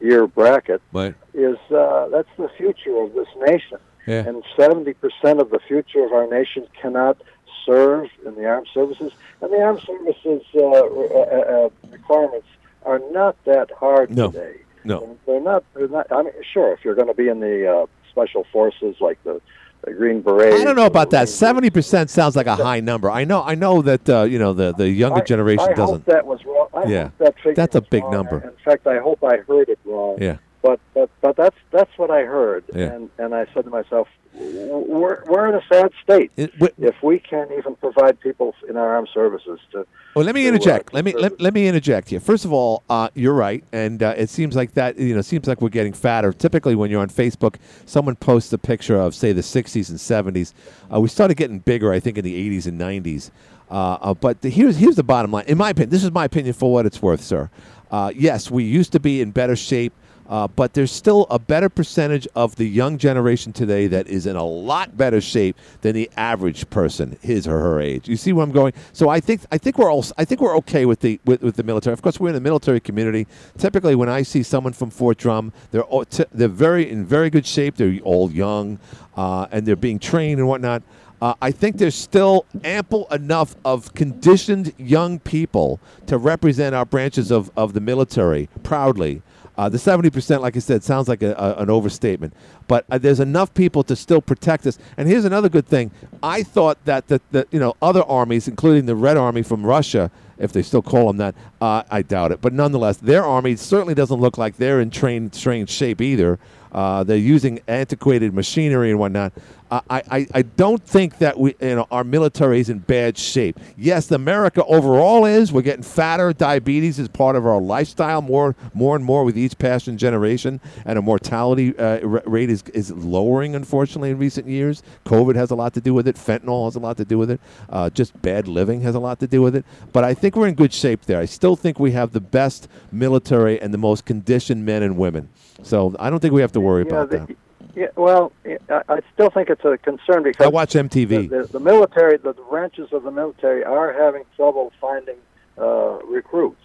year 0.00 0.26
bracket, 0.28 0.80
right. 0.92 1.14
is 1.34 1.58
uh, 1.72 2.06
that's 2.08 2.28
the 2.36 2.48
future 2.56 2.96
of 3.02 3.12
this 3.14 3.28
nation, 3.48 3.78
Yeah. 4.06 4.26
and 4.26 4.42
70 4.56 4.92
percent 4.94 5.40
of 5.40 5.50
the 5.50 5.58
future 5.66 6.04
of 6.04 6.12
our 6.12 6.26
nation 6.28 6.66
cannot 6.80 7.16
serve 7.64 8.08
in 8.24 8.34
the 8.36 8.44
armed 8.46 8.68
services, 8.72 9.12
and 9.40 9.52
the 9.52 9.60
armed 9.60 9.80
services 9.80 10.42
uh, 10.54 10.60
uh, 10.60 11.66
uh, 11.66 11.68
requirements 11.90 12.46
are 12.84 13.00
not 13.10 13.36
that 13.44 13.70
hard 13.72 14.10
No. 14.16 14.30
today. 14.30 14.60
No. 14.84 15.18
They're 15.26 15.40
not. 15.40 15.64
They're 15.74 15.88
not. 15.88 16.06
I 16.12 16.22
mean, 16.22 16.32
sure, 16.52 16.72
if 16.72 16.84
you're 16.84 16.94
going 16.94 17.08
to 17.08 17.14
be 17.14 17.26
in 17.28 17.40
the 17.40 17.68
uh, 17.68 17.86
special 18.10 18.44
forces 18.52 18.94
like 19.00 19.22
the 19.24 19.40
the 19.82 19.92
Green 19.92 20.20
Berets. 20.22 20.60
I 20.60 20.64
don't 20.64 20.76
know 20.76 20.86
about 20.86 21.10
that. 21.10 21.28
Seventy 21.28 21.70
percent 21.70 22.08
sounds 22.10 22.36
like 22.36 22.46
a 22.46 22.54
high 22.54 22.78
number. 22.80 23.10
I 23.10 23.24
know. 23.24 23.42
I 23.42 23.56
know 23.56 23.82
that 23.82 24.08
uh, 24.08 24.22
you 24.22 24.38
know 24.38 24.52
the 24.52 24.72
the 24.72 24.88
younger 24.88 25.20
I- 25.22 25.24
generation 25.24 25.66
I 25.70 25.74
doesn't. 25.74 25.96
Hope 25.96 26.04
that 26.06 26.24
was 26.26 26.44
wrong. 26.44 26.68
I 26.72 26.84
Yeah. 26.84 27.10
that 27.18 27.34
That's 27.56 27.74
a 27.74 27.80
big 27.80 28.04
wrong. 28.04 28.12
number. 28.12 28.38
In 28.44 28.52
fact, 28.64 28.86
I 28.86 28.98
hope 29.00 29.24
I 29.24 29.38
heard 29.38 29.68
it 29.68 29.80
wrong. 29.84 30.18
Yeah. 30.20 30.36
But 30.66 30.80
but 30.94 31.10
but 31.20 31.36
that's 31.36 31.56
that's 31.70 31.96
what 31.96 32.10
I 32.10 32.22
heard, 32.24 32.64
Yeah. 32.74 32.86
and 32.94 33.08
and 33.18 33.34
I 33.36 33.46
said 33.54 33.64
to 33.66 33.70
myself, 33.70 34.08
we're 34.34 35.22
we're 35.28 35.46
in 35.48 35.54
a 35.54 35.62
sad 35.72 35.92
state 36.02 36.32
It- 36.36 36.52
if 36.78 36.96
we 37.04 37.20
can't 37.20 37.52
even 37.52 37.76
provide 37.76 38.18
people 38.18 38.52
in 38.68 38.76
our 38.76 38.96
armed 38.96 39.08
services 39.14 39.60
to. 39.70 39.86
Well, 40.16 40.24
let 40.24 40.34
me 40.34 40.42
to, 40.42 40.48
uh, 40.48 40.52
interject. 40.52 40.92
let 40.92 41.04
me 41.04 41.12
let, 41.12 41.40
let 41.40 41.54
me 41.54 41.68
interject 41.68 42.10
here. 42.10 42.18
First 42.18 42.44
of 42.44 42.52
all, 42.52 42.82
uh, 42.90 43.10
you're 43.14 43.32
right, 43.34 43.62
and 43.72 44.02
uh, 44.02 44.14
it 44.16 44.28
seems 44.28 44.56
like 44.56 44.74
that. 44.74 44.98
You 44.98 45.14
know, 45.14 45.20
seems 45.22 45.46
like 45.46 45.60
we're 45.60 45.68
getting 45.68 45.92
fatter. 45.92 46.32
Typically, 46.32 46.74
when 46.74 46.90
you're 46.90 47.00
on 47.02 47.10
Facebook, 47.10 47.56
someone 47.84 48.16
posts 48.16 48.52
a 48.52 48.58
picture 48.58 48.96
of, 48.96 49.14
say, 49.14 49.30
the 49.32 49.42
'60s 49.42 49.88
and 49.90 49.98
'70s. 50.00 50.52
Uh, 50.92 50.98
we 51.00 51.06
started 51.08 51.36
getting 51.36 51.60
bigger, 51.60 51.92
I 51.92 52.00
think, 52.00 52.18
in 52.18 52.24
the 52.24 52.34
'80s 52.34 52.66
and 52.66 52.80
'90s. 52.80 53.30
Uh, 53.70 53.74
uh, 54.00 54.14
but 54.14 54.40
the, 54.40 54.48
here's 54.50 54.78
here's 54.78 54.96
the 54.96 55.04
bottom 55.04 55.30
line. 55.30 55.44
In 55.46 55.58
my 55.58 55.70
opinion, 55.70 55.90
this 55.90 56.02
is 56.02 56.10
my 56.10 56.24
opinion 56.24 56.54
for 56.54 56.72
what 56.72 56.86
it's 56.86 57.00
worth, 57.00 57.22
sir. 57.22 57.50
Uh, 57.88 58.10
yes, 58.16 58.50
we 58.50 58.64
used 58.64 58.90
to 58.92 58.98
be 58.98 59.20
in 59.20 59.30
better 59.30 59.54
shape. 59.54 59.92
Uh, 60.28 60.48
but 60.48 60.74
there's 60.74 60.90
still 60.90 61.26
a 61.30 61.38
better 61.38 61.68
percentage 61.68 62.26
of 62.34 62.56
the 62.56 62.64
young 62.64 62.98
generation 62.98 63.52
today 63.52 63.86
that 63.86 64.08
is 64.08 64.26
in 64.26 64.36
a 64.36 64.44
lot 64.44 64.96
better 64.96 65.20
shape 65.20 65.56
than 65.82 65.94
the 65.94 66.10
average 66.16 66.68
person, 66.70 67.16
his 67.22 67.46
or 67.46 67.58
her 67.60 67.80
age. 67.80 68.08
You 68.08 68.16
see 68.16 68.32
where 68.32 68.44
I'm 68.44 68.52
going? 68.52 68.72
So 68.92 69.08
I 69.08 69.20
think 69.20 69.42
I 69.52 69.58
think 69.58 69.78
we're 69.78 69.90
all 69.90 70.04
I 70.18 70.24
think 70.24 70.40
we're 70.40 70.56
okay 70.58 70.84
with 70.84 71.00
the 71.00 71.20
with, 71.24 71.42
with 71.42 71.56
the 71.56 71.62
military. 71.62 71.92
Of 71.92 72.02
course, 72.02 72.18
we're 72.18 72.28
in 72.28 72.34
the 72.34 72.40
military 72.40 72.80
community. 72.80 73.26
Typically, 73.56 73.94
when 73.94 74.08
I 74.08 74.22
see 74.22 74.42
someone 74.42 74.72
from 74.72 74.90
Fort 74.90 75.18
Drum, 75.18 75.52
they're 75.70 75.84
all 75.84 76.04
t- 76.04 76.24
they're 76.32 76.48
very 76.48 76.90
in 76.90 77.04
very 77.04 77.30
good 77.30 77.46
shape. 77.46 77.76
They're 77.76 77.98
all 78.02 78.30
young, 78.30 78.78
uh, 79.16 79.46
and 79.52 79.66
they're 79.66 79.76
being 79.76 79.98
trained 79.98 80.40
and 80.40 80.48
whatnot. 80.48 80.82
Uh, 81.20 81.34
I 81.40 81.50
think 81.50 81.78
there's 81.78 81.94
still 81.94 82.44
ample 82.62 83.06
enough 83.10 83.56
of 83.64 83.94
conditioned 83.94 84.74
young 84.76 85.18
people 85.18 85.80
to 86.06 86.18
represent 86.18 86.74
our 86.74 86.84
branches 86.84 87.30
of, 87.30 87.50
of 87.56 87.72
the 87.72 87.80
military 87.80 88.50
proudly. 88.62 89.22
Uh, 89.56 89.68
the 89.68 89.78
70%, 89.78 90.40
like 90.40 90.56
I 90.56 90.58
said, 90.58 90.82
sounds 90.82 91.08
like 91.08 91.22
a, 91.22 91.32
a, 91.32 91.62
an 91.62 91.70
overstatement. 91.70 92.34
But 92.68 92.84
uh, 92.90 92.98
there's 92.98 93.20
enough 93.20 93.54
people 93.54 93.82
to 93.84 93.96
still 93.96 94.20
protect 94.20 94.66
us. 94.66 94.78
And 94.96 95.08
here's 95.08 95.24
another 95.24 95.48
good 95.48 95.66
thing. 95.66 95.90
I 96.22 96.42
thought 96.42 96.84
that 96.84 97.08
the, 97.08 97.20
the 97.30 97.46
you 97.50 97.58
know 97.58 97.74
other 97.80 98.02
armies, 98.02 98.48
including 98.48 98.86
the 98.86 98.96
Red 98.96 99.16
Army 99.16 99.42
from 99.42 99.64
Russia, 99.64 100.10
if 100.38 100.52
they 100.52 100.62
still 100.62 100.82
call 100.82 101.06
them 101.06 101.16
that, 101.16 101.34
uh, 101.60 101.82
I 101.90 102.02
doubt 102.02 102.32
it. 102.32 102.40
But 102.40 102.52
nonetheless, 102.52 102.98
their 102.98 103.24
army 103.24 103.56
certainly 103.56 103.94
doesn't 103.94 104.20
look 104.20 104.36
like 104.36 104.56
they're 104.56 104.80
in 104.80 104.90
trained, 104.90 105.32
trained 105.32 105.70
shape 105.70 106.00
either. 106.00 106.38
Uh, 106.72 107.02
they're 107.04 107.16
using 107.16 107.60
antiquated 107.68 108.34
machinery 108.34 108.90
and 108.90 108.98
whatnot. 108.98 109.32
I, 109.70 109.80
I, 109.90 110.26
I 110.34 110.42
don't 110.42 110.82
think 110.82 111.18
that 111.18 111.38
we, 111.38 111.54
you 111.60 111.74
know, 111.74 111.86
our 111.90 112.04
military 112.04 112.60
is 112.60 112.68
in 112.68 112.78
bad 112.78 113.18
shape. 113.18 113.58
Yes, 113.76 114.10
America 114.10 114.64
overall 114.64 115.24
is. 115.24 115.52
We're 115.52 115.62
getting 115.62 115.82
fatter. 115.82 116.32
Diabetes 116.32 116.98
is 116.98 117.08
part 117.08 117.34
of 117.36 117.44
our 117.46 117.60
lifestyle 117.60 118.22
more, 118.22 118.54
more 118.74 118.94
and 118.94 119.04
more 119.04 119.24
with 119.24 119.36
each 119.36 119.58
passing 119.58 119.96
generation, 119.96 120.60
and 120.84 120.98
our 120.98 121.02
mortality 121.02 121.76
uh, 121.78 121.98
r- 122.06 122.22
rate 122.26 122.48
is, 122.50 122.62
is 122.74 122.92
lowering, 122.92 123.54
unfortunately, 123.56 124.10
in 124.10 124.18
recent 124.18 124.46
years. 124.46 124.82
COVID 125.04 125.34
has 125.34 125.50
a 125.50 125.54
lot 125.56 125.74
to 125.74 125.80
do 125.80 125.94
with 125.94 126.06
it. 126.06 126.16
Fentanyl 126.16 126.66
has 126.66 126.76
a 126.76 126.80
lot 126.80 126.96
to 126.98 127.04
do 127.04 127.18
with 127.18 127.30
it. 127.30 127.40
Uh, 127.68 127.90
just 127.90 128.20
bad 128.22 128.46
living 128.46 128.82
has 128.82 128.94
a 128.94 129.00
lot 129.00 129.18
to 129.20 129.26
do 129.26 129.42
with 129.42 129.56
it. 129.56 129.64
But 129.92 130.04
I 130.04 130.14
think 130.14 130.36
we're 130.36 130.48
in 130.48 130.54
good 130.54 130.72
shape 130.72 131.02
there. 131.06 131.18
I 131.20 131.24
still 131.24 131.56
think 131.56 131.80
we 131.80 131.90
have 131.92 132.12
the 132.12 132.20
best 132.20 132.68
military 132.92 133.60
and 133.60 133.74
the 133.74 133.78
most 133.78 134.04
conditioned 134.04 134.64
men 134.64 134.82
and 134.82 134.96
women. 134.96 135.28
So 135.62 135.96
I 135.98 136.10
don't 136.10 136.20
think 136.20 136.34
we 136.34 136.40
have 136.40 136.52
to 136.52 136.60
worry 136.60 136.84
Yeah, 136.86 136.92
about 136.92 137.10
the- 137.10 137.18
that. 137.18 137.36
Yeah, 137.76 137.88
well, 137.94 138.32
I, 138.70 138.80
I 138.88 139.00
still 139.12 139.28
think 139.28 139.50
it's 139.50 139.64
a 139.64 139.76
concern 139.76 140.22
because 140.22 140.46
I 140.46 140.48
watch 140.48 140.72
MTV. 140.72 141.28
The, 141.28 141.42
the, 141.42 141.48
the 141.52 141.60
military, 141.60 142.16
the, 142.16 142.32
branches 142.32 142.88
of 142.90 143.02
the 143.02 143.10
military, 143.10 143.62
are 143.64 143.92
having 143.92 144.22
trouble 144.34 144.72
finding 144.80 145.16
uh, 145.58 145.98
recruits, 146.04 146.62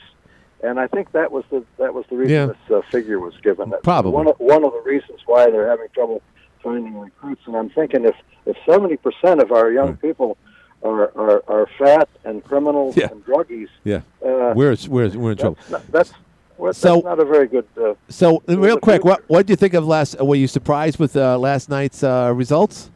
and 0.64 0.80
I 0.80 0.88
think 0.88 1.12
that 1.12 1.34
was 1.34 1.44
the 1.52 1.66
that 1.78 1.94
was 1.94 2.06
the 2.10 2.16
reason 2.16 2.34
Yeah. 2.34 2.46
this 2.48 2.72
uh, 2.74 2.82
figure 2.90 3.20
was 3.20 3.34
given. 3.44 3.74
Probably. 3.84 4.12
one 4.14 4.28
of, 4.28 4.40
one 4.40 4.64
of 4.64 4.72
the 4.72 4.82
reasons 4.86 5.20
why 5.26 5.52
they're 5.52 5.68
having 5.70 5.90
trouble 5.94 6.22
finding 6.64 6.98
recruits. 6.98 7.42
And 7.46 7.58
I'm 7.58 7.70
thinking 7.70 8.06
if 8.06 8.16
if 8.46 8.56
seventy 8.66 8.96
percent 8.96 9.42
of 9.42 9.52
our 9.52 9.70
young 9.70 9.98
people 9.98 10.38
are, 10.82 11.12
are 11.18 11.44
are 11.50 11.68
fat 11.78 12.08
and 12.24 12.42
criminals 12.42 12.96
Yeah. 12.96 13.10
and 13.12 13.26
druggies, 13.26 13.68
Yeah, 13.84 14.02
uh, 14.26 14.54
we're 14.56 14.78
we're 14.88 15.10
we're 15.10 15.32
in 15.32 15.38
trouble. 15.38 15.58
that's 15.70 15.86
that's 15.88 16.14
well, 16.62 16.74
So- 16.74 17.00
not 17.00 17.20
a 17.20 17.26
very 17.26 17.48
good. 17.48 17.66
Uh, 17.76 17.94
So, 18.10 18.42
real 18.48 18.78
quick, 18.80 19.04
what 19.04 19.20
future. 19.20 19.26
what 19.34 19.46
do 19.48 19.52
you 19.52 19.58
think 19.58 19.74
of 19.74 19.86
last? 19.88 20.20
Were 20.22 20.36
you 20.36 20.48
surprised 20.48 21.00
with 21.00 21.16
uh, 21.18 21.38
last 21.38 21.70
night's 21.70 22.04
uh, 22.04 22.32
results? 22.36 22.90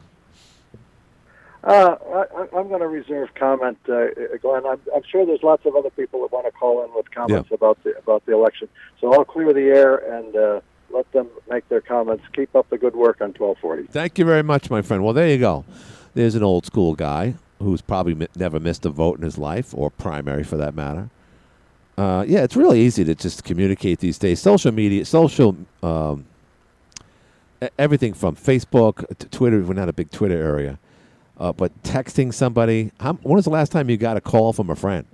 Uh, 1.64 1.96
I, 2.14 2.56
I'm 2.56 2.68
going 2.68 2.80
to 2.80 2.86
reserve 2.86 3.30
comment, 3.34 3.76
uh, 3.88 4.06
Glenn. 4.40 4.64
I'm, 4.64 4.80
I'm 4.94 5.02
sure 5.10 5.26
there's 5.26 5.42
lots 5.42 5.66
of 5.66 5.74
other 5.74 5.90
people 5.90 6.20
that 6.22 6.30
want 6.30 6.46
to 6.46 6.52
call 6.52 6.84
in 6.84 6.94
with 6.94 7.10
comments 7.10 7.50
about 7.50 7.82
the 7.82 7.96
about 7.98 8.24
the 8.24 8.32
election. 8.34 8.68
So 9.00 9.12
I'll 9.12 9.24
clear 9.24 9.52
the 9.52 9.62
air 9.76 9.96
and 9.96 10.36
uh, 10.36 10.60
let 10.90 11.10
them 11.12 11.26
make 11.50 11.68
their 11.68 11.80
comments. 11.80 12.22
Keep 12.34 12.54
up 12.54 12.70
the 12.70 12.78
good 12.78 12.94
work 12.94 13.20
on 13.20 13.32
1240. 13.32 13.88
Thank 13.92 14.16
you 14.16 14.24
very 14.24 14.44
much, 14.44 14.70
my 14.70 14.80
friend. 14.80 15.02
Well, 15.02 15.12
there 15.12 15.28
you 15.28 15.38
go. 15.38 15.64
There's 16.14 16.36
an 16.36 16.44
old 16.44 16.66
school 16.66 16.94
guy 16.94 17.34
who's 17.58 17.80
probably 17.82 18.14
mi- 18.14 18.28
never 18.36 18.60
missed 18.60 18.86
a 18.86 18.90
vote 18.90 19.18
in 19.18 19.24
his 19.24 19.36
life, 19.36 19.74
or 19.74 19.90
primary 19.90 20.44
for 20.44 20.56
that 20.56 20.74
matter. 20.76 21.10
Uh, 21.96 22.24
yeah, 22.28 22.42
it's 22.42 22.56
really 22.56 22.80
easy 22.80 23.04
to 23.04 23.14
just 23.14 23.42
communicate 23.44 24.00
these 24.00 24.18
days. 24.18 24.40
Social 24.40 24.70
media, 24.70 25.04
social, 25.04 25.56
um, 25.82 26.26
everything 27.78 28.12
from 28.12 28.36
Facebook 28.36 29.06
to 29.18 29.28
Twitter. 29.28 29.60
We're 29.62 29.74
not 29.74 29.88
a 29.88 29.94
big 29.94 30.10
Twitter 30.10 30.36
area, 30.36 30.78
uh, 31.38 31.52
but 31.52 31.72
texting 31.82 32.34
somebody. 32.34 32.92
How, 33.00 33.14
when 33.14 33.36
was 33.36 33.44
the 33.44 33.50
last 33.50 33.72
time 33.72 33.88
you 33.88 33.96
got 33.96 34.18
a 34.18 34.20
call 34.20 34.52
from 34.52 34.68
a 34.68 34.76
friend? 34.76 35.06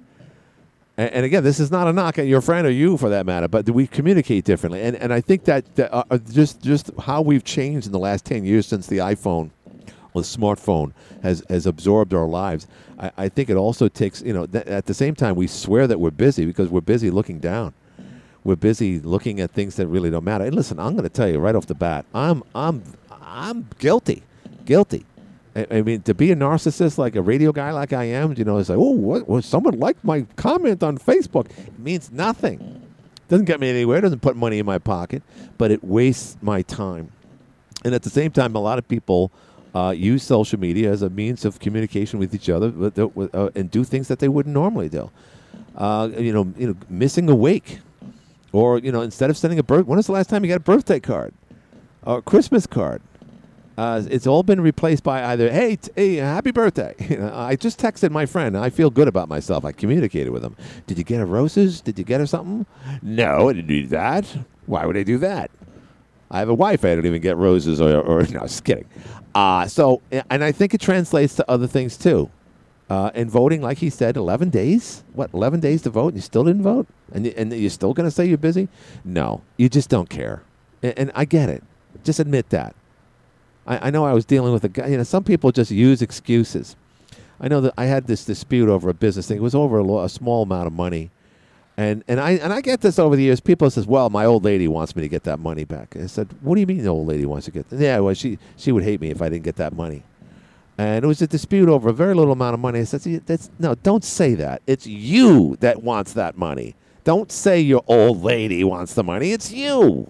And, 0.96 1.10
and 1.12 1.24
again, 1.24 1.44
this 1.44 1.60
is 1.60 1.70
not 1.70 1.86
a 1.86 1.92
knock 1.92 2.18
at 2.18 2.26
your 2.26 2.40
friend 2.40 2.66
or 2.66 2.70
you 2.70 2.96
for 2.96 3.08
that 3.10 3.26
matter, 3.26 3.46
but 3.46 3.64
do 3.64 3.72
we 3.72 3.86
communicate 3.86 4.44
differently. 4.44 4.82
And 4.82 4.96
and 4.96 5.12
I 5.12 5.20
think 5.20 5.44
that, 5.44 5.76
that 5.76 5.92
uh, 5.92 6.04
uh, 6.10 6.18
just 6.18 6.60
just 6.62 6.90
how 6.98 7.22
we've 7.22 7.44
changed 7.44 7.86
in 7.86 7.92
the 7.92 7.98
last 7.98 8.24
ten 8.24 8.44
years 8.44 8.66
since 8.66 8.88
the 8.88 8.98
iPhone 8.98 9.50
the 10.20 10.20
smartphone 10.28 10.92
has 11.22 11.42
has 11.48 11.66
absorbed 11.66 12.12
our 12.14 12.26
lives. 12.26 12.66
I, 12.98 13.10
I 13.16 13.28
think 13.28 13.50
it 13.50 13.56
also 13.56 13.88
takes 13.88 14.22
you 14.22 14.32
know 14.32 14.46
th- 14.46 14.66
at 14.66 14.86
the 14.86 14.94
same 14.94 15.14
time 15.14 15.36
we 15.36 15.46
swear 15.46 15.86
that 15.86 15.98
we're 15.98 16.10
busy 16.10 16.44
because 16.44 16.68
we're 16.68 16.80
busy 16.80 17.10
looking 17.10 17.38
down. 17.38 17.72
We're 18.44 18.56
busy 18.56 18.98
looking 18.98 19.40
at 19.40 19.52
things 19.52 19.76
that 19.76 19.86
really 19.86 20.10
don't 20.10 20.24
matter. 20.24 20.44
And 20.44 20.54
listen, 20.54 20.78
I'm 20.80 20.92
going 20.92 21.04
to 21.04 21.08
tell 21.08 21.28
you 21.28 21.38
right 21.38 21.54
off 21.54 21.66
the 21.66 21.74
bat, 21.74 22.04
I'm 22.14 22.42
I'm 22.54 22.82
I'm 23.20 23.68
guilty, 23.78 24.22
guilty. 24.64 25.06
I, 25.54 25.66
I 25.70 25.82
mean, 25.82 26.02
to 26.02 26.14
be 26.14 26.30
a 26.32 26.36
narcissist 26.36 26.98
like 26.98 27.16
a 27.16 27.22
radio 27.22 27.52
guy 27.52 27.70
like 27.72 27.92
I 27.92 28.04
am, 28.04 28.34
you 28.36 28.44
know, 28.44 28.58
it's 28.58 28.68
like, 28.68 28.78
oh, 28.78 28.90
what? 28.90 29.28
Well, 29.28 29.42
someone 29.42 29.78
liked 29.78 30.02
my 30.04 30.22
comment 30.36 30.82
on 30.82 30.98
Facebook. 30.98 31.46
It 31.50 31.78
means 31.78 32.10
nothing. 32.10 32.82
Doesn't 33.28 33.46
get 33.46 33.60
me 33.60 33.70
anywhere. 33.70 34.00
Doesn't 34.00 34.20
put 34.20 34.36
money 34.36 34.58
in 34.58 34.66
my 34.66 34.78
pocket, 34.78 35.22
but 35.56 35.70
it 35.70 35.82
wastes 35.82 36.36
my 36.42 36.62
time. 36.62 37.12
And 37.84 37.94
at 37.94 38.02
the 38.02 38.10
same 38.10 38.30
time, 38.30 38.54
a 38.54 38.60
lot 38.60 38.78
of 38.78 38.86
people 38.86 39.32
uh, 39.74 39.94
use 39.96 40.22
social 40.22 40.58
media 40.58 40.90
as 40.90 41.02
a 41.02 41.10
means 41.10 41.44
of 41.44 41.58
communication 41.58 42.18
with 42.18 42.34
each 42.34 42.48
other 42.48 42.72
uh, 43.34 43.50
and 43.54 43.70
do 43.70 43.84
things 43.84 44.08
that 44.08 44.18
they 44.18 44.28
wouldn't 44.28 44.54
normally 44.54 44.88
do. 44.88 45.10
Uh, 45.76 46.10
you 46.18 46.32
know, 46.32 46.52
you 46.58 46.66
know, 46.66 46.76
missing 46.90 47.28
a 47.30 47.34
wake, 47.34 47.78
or 48.52 48.78
you 48.78 48.92
know, 48.92 49.00
instead 49.00 49.30
of 49.30 49.36
sending 49.36 49.58
a 49.58 49.62
birth. 49.62 49.86
When 49.86 49.96
was 49.96 50.06
the 50.06 50.12
last 50.12 50.28
time 50.28 50.44
you 50.44 50.48
got 50.48 50.56
a 50.56 50.60
birthday 50.60 51.00
card, 51.00 51.32
or 52.04 52.18
a 52.18 52.22
Christmas 52.22 52.66
card? 52.66 53.00
Uh, 53.78 54.02
it's 54.10 54.26
all 54.26 54.42
been 54.42 54.60
replaced 54.60 55.02
by 55.02 55.24
either 55.24 55.50
"Hey, 55.50 55.76
t- 55.76 55.90
hey, 55.96 56.16
happy 56.16 56.50
birthday." 56.50 56.94
You 57.08 57.16
know, 57.18 57.32
I 57.34 57.56
just 57.56 57.80
texted 57.80 58.10
my 58.10 58.26
friend. 58.26 58.56
I 58.56 58.68
feel 58.68 58.90
good 58.90 59.08
about 59.08 59.30
myself. 59.30 59.64
I 59.64 59.72
communicated 59.72 60.30
with 60.30 60.44
him. 60.44 60.56
Did 60.86 60.98
you 60.98 61.04
get 61.04 61.18
her 61.18 61.26
roses? 61.26 61.80
Did 61.80 61.98
you 61.98 62.04
get 62.04 62.20
her 62.20 62.26
something? 62.26 62.66
No, 63.00 63.48
I 63.48 63.54
didn't 63.54 63.68
do 63.68 63.86
that. 63.88 64.26
Why 64.66 64.84
would 64.84 64.98
I 64.98 65.02
do 65.02 65.16
that? 65.18 65.50
I 66.32 66.38
have 66.38 66.48
a 66.48 66.54
wife. 66.54 66.84
I 66.84 66.94
don't 66.94 67.06
even 67.06 67.22
get 67.22 67.36
roses 67.36 67.80
or, 67.80 68.00
or 68.00 68.22
no, 68.30 68.40
just 68.40 68.64
kidding. 68.64 68.86
Uh, 69.34 69.66
so, 69.68 70.02
and 70.10 70.42
I 70.42 70.50
think 70.50 70.74
it 70.74 70.80
translates 70.80 71.36
to 71.36 71.48
other 71.48 71.66
things 71.66 71.96
too. 71.96 72.30
Uh, 72.90 73.10
and 73.14 73.30
voting, 73.30 73.62
like 73.62 73.78
he 73.78 73.88
said, 73.88 74.16
11 74.16 74.50
days? 74.50 75.04
What, 75.14 75.32
11 75.32 75.60
days 75.60 75.82
to 75.82 75.90
vote 75.90 76.08
and 76.08 76.16
you 76.16 76.20
still 76.22 76.44
didn't 76.44 76.62
vote? 76.62 76.86
And, 77.12 77.26
and 77.26 77.52
you're 77.52 77.70
still 77.70 77.94
going 77.94 78.06
to 78.06 78.10
say 78.10 78.26
you're 78.26 78.36
busy? 78.36 78.68
No, 79.04 79.42
you 79.56 79.68
just 79.68 79.88
don't 79.88 80.10
care. 80.10 80.42
And, 80.82 80.98
and 80.98 81.12
I 81.14 81.24
get 81.24 81.48
it. 81.48 81.62
Just 82.04 82.18
admit 82.18 82.50
that. 82.50 82.74
I, 83.66 83.88
I 83.88 83.90
know 83.90 84.04
I 84.04 84.12
was 84.12 84.24
dealing 84.24 84.52
with 84.52 84.64
a 84.64 84.68
guy, 84.68 84.88
you 84.88 84.96
know, 84.96 85.04
some 85.04 85.24
people 85.24 85.52
just 85.52 85.70
use 85.70 86.02
excuses. 86.02 86.76
I 87.40 87.48
know 87.48 87.60
that 87.62 87.74
I 87.76 87.86
had 87.86 88.06
this 88.06 88.24
dispute 88.24 88.68
over 88.68 88.88
a 88.88 88.94
business 88.94 89.28
thing. 89.28 89.38
It 89.38 89.42
was 89.42 89.54
over 89.54 89.78
a, 89.78 89.84
lo- 89.84 90.04
a 90.04 90.08
small 90.08 90.42
amount 90.42 90.66
of 90.66 90.72
money. 90.72 91.10
And 91.82 92.04
and 92.06 92.20
I 92.20 92.32
and 92.32 92.52
I 92.52 92.60
get 92.60 92.80
this 92.80 92.98
over 92.98 93.16
the 93.16 93.22
years. 93.22 93.40
People 93.40 93.68
says, 93.68 93.86
"Well, 93.86 94.08
my 94.08 94.24
old 94.24 94.44
lady 94.44 94.68
wants 94.68 94.94
me 94.94 95.02
to 95.02 95.08
get 95.08 95.24
that 95.24 95.40
money 95.40 95.64
back." 95.64 95.96
I 95.96 96.06
said, 96.06 96.28
"What 96.40 96.54
do 96.54 96.60
you 96.60 96.66
mean 96.66 96.82
the 96.82 96.88
old 96.88 97.08
lady 97.08 97.26
wants 97.26 97.46
to 97.46 97.50
get?" 97.50 97.66
Yeah, 97.70 97.98
well, 97.98 98.14
she 98.14 98.38
she 98.56 98.70
would 98.70 98.84
hate 98.84 99.00
me 99.00 99.10
if 99.10 99.20
I 99.20 99.28
didn't 99.28 99.44
get 99.44 99.56
that 99.56 99.74
money. 99.74 100.04
And 100.78 101.04
it 101.04 101.08
was 101.08 101.20
a 101.20 101.26
dispute 101.26 101.68
over 101.68 101.88
a 101.88 101.92
very 101.92 102.14
little 102.14 102.32
amount 102.32 102.54
of 102.54 102.60
money. 102.60 102.80
I 102.80 102.84
said, 102.84 103.02
"See, 103.02 103.16
"That's 103.16 103.50
no, 103.58 103.74
don't 103.74 104.04
say 104.04 104.34
that. 104.36 104.62
It's 104.66 104.86
you 104.86 105.56
that 105.60 105.82
wants 105.82 106.12
that 106.12 106.38
money. 106.38 106.76
Don't 107.04 107.32
say 107.32 107.60
your 107.60 107.82
old 107.88 108.22
lady 108.22 108.62
wants 108.62 108.94
the 108.94 109.02
money. 109.02 109.32
It's 109.32 109.50
you. 109.50 110.08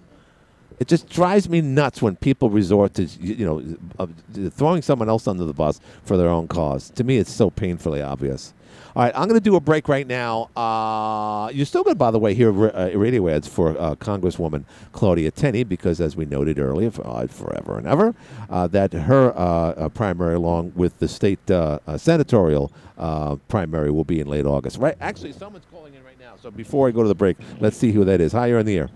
It 0.78 0.88
just 0.88 1.08
drives 1.08 1.48
me 1.48 1.60
nuts 1.60 2.02
when 2.02 2.16
people 2.16 2.50
resort 2.50 2.94
to 2.94 3.04
you 3.04 3.46
know 3.46 4.50
throwing 4.50 4.82
someone 4.82 5.08
else 5.08 5.26
under 5.26 5.44
the 5.44 5.54
bus 5.54 5.80
for 6.04 6.16
their 6.16 6.28
own 6.28 6.48
cause. 6.48 6.90
To 6.90 7.04
me, 7.04 7.16
it's 7.16 7.32
so 7.32 7.48
painfully 7.50 8.02
obvious. 8.02 8.52
All 8.94 9.02
right, 9.02 9.12
I'm 9.14 9.26
going 9.26 9.40
to 9.40 9.44
do 9.44 9.56
a 9.56 9.60
break 9.60 9.88
right 9.88 10.06
now. 10.06 10.50
Uh, 10.54 11.48
you're 11.48 11.64
still 11.64 11.82
going 11.82 11.94
to, 11.94 11.98
by 11.98 12.10
the 12.10 12.18
way, 12.18 12.34
hear 12.34 12.50
uh, 12.50 12.90
radio 12.94 13.26
ads 13.26 13.48
for 13.48 13.70
uh, 13.70 13.94
Congresswoman 13.94 14.64
Claudia 14.92 15.30
Tenney 15.30 15.64
because, 15.64 15.98
as 15.98 16.14
we 16.14 16.26
noted 16.26 16.58
earlier, 16.58 16.90
for, 16.90 17.06
uh, 17.06 17.26
forever 17.26 17.78
and 17.78 17.86
ever, 17.86 18.14
uh, 18.50 18.66
that 18.66 18.92
her 18.92 19.32
uh, 19.34 19.38
uh, 19.38 19.88
primary, 19.88 20.34
along 20.34 20.72
with 20.76 20.98
the 20.98 21.08
state 21.08 21.50
uh, 21.50 21.78
uh, 21.86 21.96
senatorial 21.96 22.70
uh, 22.98 23.36
primary, 23.48 23.90
will 23.90 24.04
be 24.04 24.20
in 24.20 24.26
late 24.26 24.44
August. 24.44 24.76
Right? 24.76 24.96
Actually, 25.00 25.32
someone's 25.32 25.64
calling 25.70 25.94
in 25.94 26.04
right 26.04 26.20
now. 26.20 26.34
So 26.42 26.50
before 26.50 26.86
I 26.86 26.90
go 26.90 27.00
to 27.00 27.08
the 27.08 27.14
break, 27.14 27.38
let's 27.60 27.78
see 27.78 27.92
who 27.92 28.04
that 28.04 28.20
is. 28.20 28.32
Hi, 28.32 28.48
you're 28.48 28.58
in 28.58 28.66
the 28.66 28.76
air. 28.76 28.90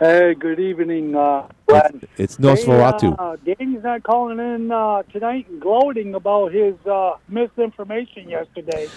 Hey, 0.00 0.34
good 0.34 0.60
evening, 0.60 1.14
uh, 1.14 1.48
Glenn. 1.66 2.02
It's 2.18 2.36
Nosferatu. 2.36 3.10
Hey, 3.10 3.14
uh, 3.16 3.36
Danny's 3.56 3.84
not 3.84 4.02
calling 4.02 4.38
in 4.38 4.70
uh, 4.70 5.02
tonight 5.04 5.48
and 5.48 5.62
gloating 5.62 6.14
about 6.14 6.52
his 6.52 6.74
uh, 6.84 7.14
misinformation 7.28 8.28
yesterday. 8.28 8.90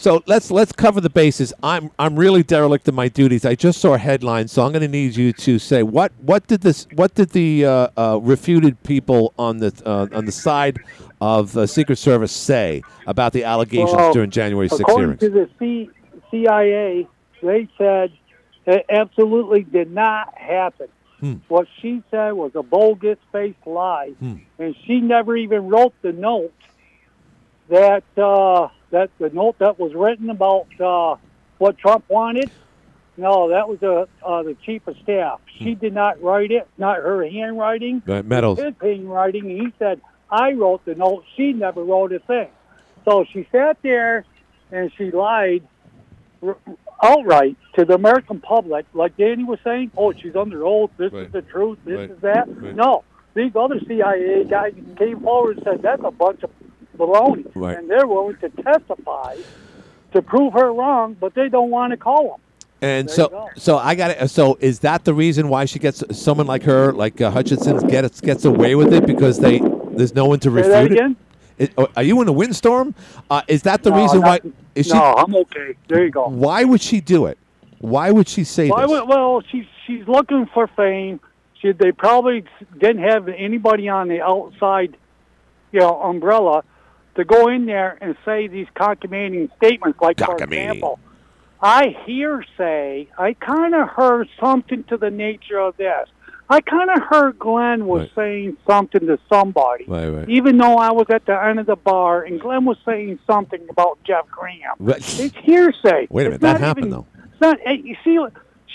So 0.00 0.22
let's 0.26 0.50
let's 0.50 0.72
cover 0.72 0.98
the 1.02 1.10
bases. 1.10 1.52
I'm 1.62 1.90
I'm 1.98 2.16
really 2.16 2.42
derelict 2.42 2.88
in 2.88 2.94
my 2.94 3.08
duties. 3.08 3.44
I 3.44 3.54
just 3.54 3.82
saw 3.82 3.92
a 3.92 3.98
headline, 3.98 4.48
so 4.48 4.64
I'm 4.64 4.72
going 4.72 4.80
to 4.80 4.88
need 4.88 5.14
you 5.14 5.34
to 5.34 5.58
say 5.58 5.82
what 5.82 6.10
what 6.22 6.46
did 6.46 6.62
this 6.62 6.86
what 6.94 7.14
did 7.14 7.28
the 7.30 7.66
uh, 7.66 7.88
uh, 7.98 8.18
refuted 8.22 8.82
people 8.82 9.34
on 9.38 9.58
the 9.58 9.70
uh, 9.84 10.06
on 10.16 10.24
the 10.24 10.32
side 10.32 10.78
of 11.20 11.52
the 11.52 11.66
Secret 11.68 11.96
Service 11.96 12.32
say 12.32 12.80
about 13.06 13.34
the 13.34 13.44
allegations 13.44 13.92
Well, 13.92 14.14
during 14.14 14.30
January 14.30 14.70
6th 14.70 14.80
According 14.80 15.18
hearings? 15.18 15.20
to 15.20 15.28
the 15.28 15.50
C- 15.58 15.90
CIA, 16.30 17.06
they 17.42 17.68
said 17.76 18.10
it 18.64 18.86
absolutely 18.88 19.64
did 19.64 19.90
not 19.90 20.32
happen. 20.38 20.88
Hmm. 21.20 21.34
What 21.48 21.68
she 21.82 22.02
said 22.10 22.30
was 22.32 22.52
a 22.54 22.62
bogus 22.62 23.18
faced 23.32 23.66
lie, 23.66 24.12
Hmm. 24.18 24.36
and 24.58 24.74
she 24.86 25.00
never 25.02 25.36
even 25.36 25.68
wrote 25.68 25.92
the 26.00 26.12
note 26.12 26.54
that 27.68 28.04
uh, 28.16 28.68
that 28.90 29.10
the 29.18 29.30
note 29.30 29.58
that 29.58 29.78
was 29.78 29.94
written 29.94 30.30
about 30.30 30.66
uh, 30.80 31.16
what 31.58 31.78
Trump 31.78 32.04
wanted. 32.08 32.50
No, 33.16 33.48
that 33.50 33.68
was 33.68 33.82
uh, 33.82 34.06
uh, 34.26 34.42
the 34.42 34.56
chief 34.64 34.86
of 34.86 34.96
staff. 35.02 35.40
She 35.58 35.74
did 35.74 35.92
not 35.92 36.22
write 36.22 36.50
it, 36.50 36.66
not 36.78 36.96
her 36.98 37.28
handwriting. 37.28 38.00
Hmm. 38.00 38.10
Right, 38.10 38.24
Meadows. 38.24 38.58
His 38.58 38.74
handwriting. 38.80 39.44
He 39.48 39.72
said, 39.78 40.00
I 40.30 40.52
wrote 40.52 40.84
the 40.84 40.94
note. 40.94 41.24
She 41.36 41.52
never 41.52 41.82
wrote 41.84 42.12
a 42.12 42.18
thing. 42.20 42.48
So 43.04 43.24
she 43.30 43.46
sat 43.52 43.78
there 43.82 44.24
and 44.72 44.90
she 44.96 45.10
lied 45.10 45.66
r- 46.42 46.56
outright 47.02 47.56
to 47.74 47.84
the 47.84 47.94
American 47.94 48.40
public, 48.40 48.86
like 48.94 49.16
Danny 49.16 49.44
was 49.44 49.58
saying. 49.64 49.90
Oh, 49.96 50.12
she's 50.12 50.36
under 50.36 50.64
oath. 50.64 50.90
This 50.96 51.12
Right. 51.12 51.26
is 51.26 51.32
the 51.32 51.42
truth. 51.42 51.78
This 51.84 51.98
Right. 51.98 52.10
is 52.10 52.18
that. 52.20 52.48
No, 52.74 53.04
these 53.34 53.54
other 53.54 53.80
CIA 53.80 54.44
guys 54.44 54.72
came 54.96 55.20
forward 55.20 55.56
and 55.58 55.64
said 55.64 55.82
that's 55.82 56.02
a 56.04 56.10
bunch 56.10 56.42
of 56.42 56.50
baloney, 57.00 57.50
Right. 57.54 57.76
and 57.78 57.88
they're 57.90 58.06
willing 58.06 58.36
to 58.38 58.48
testify 58.50 59.36
to 60.12 60.22
prove 60.22 60.52
her 60.54 60.72
wrong, 60.72 61.16
but 61.18 61.34
they 61.34 61.48
don't 61.48 61.70
want 61.70 61.92
to 61.92 61.96
call 61.96 62.24
them. 62.30 62.40
And 62.82 63.08
There 63.08 63.14
so, 63.16 63.48
so 63.56 63.76
I 63.78 63.94
got 63.94 64.10
it. 64.12 64.28
So, 64.30 64.56
is 64.60 64.78
that 64.80 65.04
the 65.04 65.12
reason 65.12 65.48
why 65.48 65.66
she 65.66 65.78
gets 65.78 66.02
someone 66.18 66.46
like 66.46 66.62
her, 66.62 66.92
like 66.92 67.20
uh, 67.20 67.30
Hutchinson, 67.30 67.76
gets 67.88 68.20
gets 68.20 68.44
away 68.46 68.74
with 68.74 68.92
it 68.94 69.06
because 69.06 69.38
they 69.38 69.58
there's 69.92 70.14
no 70.14 70.24
one 70.26 70.38
to 70.40 70.48
Say 70.50 70.54
refute 70.54 70.98
that 70.98 71.10
it? 71.10 71.16
Is- 71.58 71.70
oh, 71.76 71.88
are 71.94 72.02
you 72.02 72.20
in 72.22 72.28
a 72.28 72.32
windstorm? 72.32 72.94
Uh, 73.30 73.42
is 73.48 73.62
that 73.64 73.82
the 73.82 73.90
No, 73.90 73.96
reason 74.02 74.22
why? 74.22 74.40
not- 74.42 74.52
Is 74.74 74.86
she? 74.86 74.94
no, 74.94 75.02
I'm 75.18 75.34
okay. 75.36 75.74
There 75.88 76.02
you 76.04 76.10
go. 76.10 76.28
Why 76.28 76.64
would 76.64 76.80
she 76.80 77.02
do 77.02 77.26
it? 77.26 77.36
Why 77.80 78.10
would 78.10 78.28
she 78.28 78.44
say 78.44 78.68
Why 78.70 78.82
this? 78.82 78.90
would, 78.92 79.08
well, 79.08 79.42
she's 79.50 79.66
she's 79.86 80.08
looking 80.08 80.46
for 80.54 80.66
fame. 80.68 81.20
She 81.60 81.72
they 81.72 81.92
probably 81.92 82.44
didn't 82.78 83.02
have 83.02 83.28
anybody 83.28 83.90
on 83.90 84.08
the 84.08 84.22
outside, 84.22 84.96
you 85.72 85.80
know, 85.80 86.00
umbrella 86.00 86.64
to 87.16 87.24
go 87.24 87.48
in 87.48 87.66
there 87.66 87.98
and 88.00 88.16
say 88.24 88.46
these 88.46 88.66
cockamamie 88.76 89.54
statements. 89.56 90.00
Like 90.00 90.18
for 90.20 90.36
example, 90.36 90.98
I 91.60 91.96
hear 92.06 92.44
say 92.56 93.08
I 93.18 93.34
kind 93.34 93.74
of 93.74 93.88
heard 93.88 94.28
something 94.40 94.84
to 94.84 94.96
the 94.96 95.10
nature 95.10 95.58
of 95.58 95.76
this. 95.76 96.08
I 96.52 96.60
kind 96.60 96.90
of 96.90 97.00
heard 97.08 97.38
Glenn 97.38 97.86
was 97.86 98.00
Right. 98.02 98.10
saying 98.16 98.56
something 98.66 99.06
to 99.06 99.20
somebody, 99.28 99.84
Right, 99.86 100.08
right. 100.08 100.28
even 100.28 100.58
though 100.58 100.78
I 100.78 100.90
was 100.90 101.06
at 101.08 101.24
the 101.24 101.40
end 101.40 101.60
of 101.60 101.66
the 101.66 101.76
bar 101.76 102.22
and 102.22 102.40
Glenn 102.40 102.64
was 102.64 102.76
saying 102.84 103.20
something 103.24 103.60
about 103.70 103.98
Jeff 104.02 104.26
Graham. 104.30 104.74
Right. 104.80 104.96
It's 105.20 105.36
hearsay. 105.44 106.08
Wait 106.10 106.22
a 106.26 106.30
minute, 106.30 106.34
It's 106.34 106.42
that 106.42 106.58
happened 106.60 106.86
even- 106.86 106.90
though. 106.90 107.06
it's 107.32 107.40
not. 107.40 107.58
eh, 107.64 107.76
You 107.84 107.96
see, 108.02 108.18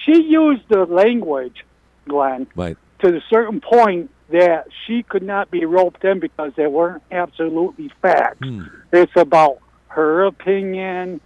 she 0.05 0.21
used 0.23 0.61
the 0.69 0.85
language, 0.85 1.65
Glenn, 2.07 2.47
Right. 2.55 2.77
to 2.99 3.17
a 3.17 3.21
certain 3.29 3.59
point 3.59 4.09
that 4.29 4.67
she 4.85 5.03
could 5.03 5.23
not 5.23 5.51
be 5.51 5.65
roped 5.65 6.03
in 6.03 6.19
because 6.19 6.53
they 6.55 6.67
weren't 6.67 7.03
absolutely 7.11 7.91
facts. 8.01 8.39
Hmm. 8.43 8.63
It's 8.91 9.15
about 9.15 9.59
her 9.87 10.25
opinion. 10.25 11.21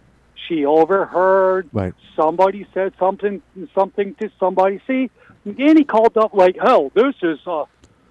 She 0.47 0.65
overheard. 0.65 1.69
Right. 1.71 1.93
Somebody 2.15 2.67
said 2.73 2.93
something, 2.99 3.41
something 3.73 4.15
to 4.15 4.31
somebody. 4.39 4.81
See, 4.87 5.09
Danny 5.45 5.83
called 5.83 6.17
up 6.17 6.33
like, 6.33 6.57
"Hell, 6.57 6.91
this 6.93 7.15
is, 7.21 7.39
uh, 7.45 7.65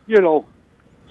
you 0.06 0.20
know, 0.20 0.46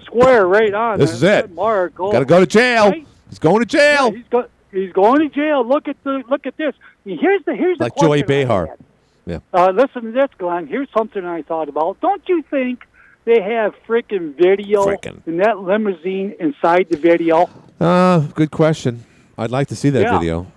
square 0.05 0.47
right 0.47 0.73
on." 0.73 0.99
This 0.99 1.11
is 1.11 1.23
it. 1.23 1.51
Mark, 1.51 1.93
oh, 1.99 2.11
Got 2.11 2.19
to 2.19 2.25
go 2.25 2.39
to 2.39 2.47
jail. 2.47 2.89
Right? 2.89 3.07
He's 3.29 3.39
going 3.39 3.65
to 3.65 3.77
yeah, 3.77 3.97
jail. 3.97 4.11
he's 4.11 4.27
go, 4.29 4.47
he's 4.71 4.93
going 4.93 5.19
to 5.19 5.29
jail. 5.29 5.65
Look 5.67 5.87
at 5.87 6.01
the 6.03 6.23
look 6.29 6.45
at 6.45 6.57
this. 6.57 6.73
Here's 7.03 7.43
the 7.45 7.55
here's 7.55 7.79
Like 7.79 7.95
the 7.95 8.01
Joy 8.01 8.23
question 8.23 8.27
Behar. 8.27 8.77
Yeah. 9.25 9.39
Uh, 9.53 9.71
listen 9.71 10.03
to 10.03 10.11
this, 10.11 10.29
Glenn. 10.37 10.67
Here's 10.67 10.89
something 10.97 11.25
I 11.25 11.41
thought 11.41 11.67
about. 11.67 11.99
Don't 11.99 12.27
you 12.29 12.43
think 12.43 12.85
they 13.27 13.41
have 13.41 13.73
freaking 13.87 14.35
video 14.35 14.85
Frickin'. 14.85 15.21
in 15.27 15.37
that 15.37 15.59
limousine 15.59 16.33
inside 16.39 16.87
the 16.89 16.97
video? 16.97 17.49
Uh, 17.79 18.19
good 18.33 18.49
question. 18.51 19.03
I'd 19.37 19.51
like 19.51 19.67
to 19.67 19.75
see 19.75 19.89
that 19.91 20.01
Yeah. 20.01 20.17
video, 20.17 20.47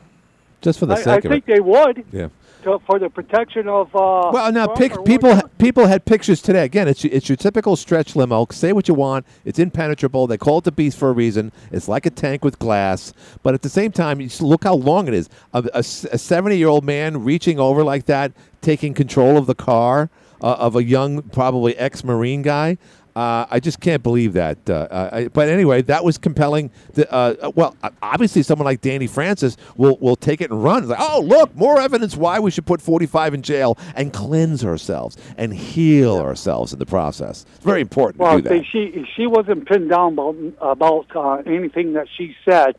just 0.62 0.78
for 0.78 0.86
the 0.86 0.94
I, 0.94 0.98
I 0.98 1.02
sake 1.02 1.24
of 1.24 1.32
think 1.32 1.44
they 1.46 1.60
would 1.60 2.04
Yeah. 2.12 2.28
To, 2.62 2.78
for 2.86 2.98
the 2.98 3.08
protection 3.10 3.68
of. 3.68 3.94
Uh, 3.94 4.30
Well, 4.32 4.52
now 4.52 4.66
pic- 4.68 5.04
people 5.04 5.30
whatever. 5.30 5.48
people 5.58 5.86
had 5.86 6.04
pictures 6.04 6.40
today. 6.42 6.64
Again, 6.64 6.88
it's 6.88 7.04
it's 7.04 7.28
your 7.28 7.36
typical 7.36 7.76
stretch 7.76 8.14
limo. 8.16 8.46
Say 8.50 8.72
what 8.72 8.88
you 8.88 8.94
want. 8.94 9.26
It's 9.44 9.58
impenetrable. 9.58 10.26
They 10.26 10.38
call 10.38 10.58
it 10.58 10.64
the 10.64 10.72
Beast 10.72 10.98
for 10.98 11.08
a 11.10 11.12
reason. 11.12 11.52
It's 11.72 11.88
like 11.88 12.06
a 12.06 12.10
tank 12.10 12.44
with 12.44 12.58
glass, 12.58 13.12
but 13.42 13.54
at 13.54 13.62
the 13.62 13.68
same 13.68 13.92
time, 13.92 14.20
you 14.20 14.28
just 14.28 14.42
look 14.42 14.64
how 14.64 14.74
long 14.74 15.08
it 15.08 15.14
is. 15.14 15.28
A 15.52 15.82
seventy 15.82 16.58
year 16.58 16.68
old 16.68 16.84
man 16.84 17.24
reaching 17.24 17.58
over 17.58 17.82
like 17.82 18.06
that, 18.06 18.32
taking 18.60 18.94
control 18.94 19.36
of 19.36 19.46
the 19.46 19.54
car 19.54 20.10
uh, 20.42 20.56
of 20.58 20.76
a 20.76 20.82
young, 20.84 21.22
probably 21.22 21.76
ex 21.76 22.02
Marine 22.04 22.42
guy. 22.42 22.78
Uh, 23.20 23.46
I 23.50 23.60
just 23.60 23.80
can't 23.80 24.02
believe 24.02 24.32
that. 24.32 24.56
Uh, 24.68 24.72
uh, 24.90 25.10
I, 25.12 25.28
but 25.28 25.50
anyway, 25.50 25.82
that 25.82 26.02
was 26.02 26.16
compelling. 26.16 26.70
The, 26.94 27.12
uh, 27.12 27.50
well, 27.54 27.76
uh, 27.82 27.90
obviously, 28.00 28.42
someone 28.42 28.64
like 28.64 28.80
Danny 28.80 29.06
Francis 29.06 29.58
will 29.76 29.98
will 29.98 30.16
take 30.16 30.40
it 30.40 30.50
and 30.50 30.64
run. 30.64 30.84
It's 30.84 30.88
like, 30.90 31.00
oh, 31.02 31.20
look, 31.20 31.54
more 31.54 31.78
evidence 31.78 32.16
why 32.16 32.38
we 32.38 32.50
should 32.50 32.64
put 32.64 32.80
45 32.80 33.34
in 33.34 33.42
jail 33.42 33.76
and 33.94 34.10
cleanse 34.10 34.64
ourselves 34.64 35.18
and 35.36 35.52
heal 35.52 36.16
ourselves 36.16 36.72
in 36.72 36.78
the 36.78 36.86
process. 36.86 37.44
It's 37.56 37.64
very 37.64 37.82
important 37.82 38.20
Well, 38.20 38.36
to 38.36 38.42
do 38.42 38.48
that. 38.48 38.64
she 38.64 39.04
she 39.14 39.26
wasn't 39.26 39.68
pinned 39.68 39.90
down 39.90 40.14
about 40.14 40.36
about 40.62 41.14
uh, 41.14 41.42
anything 41.44 41.92
that 41.92 42.06
she 42.16 42.34
said. 42.48 42.76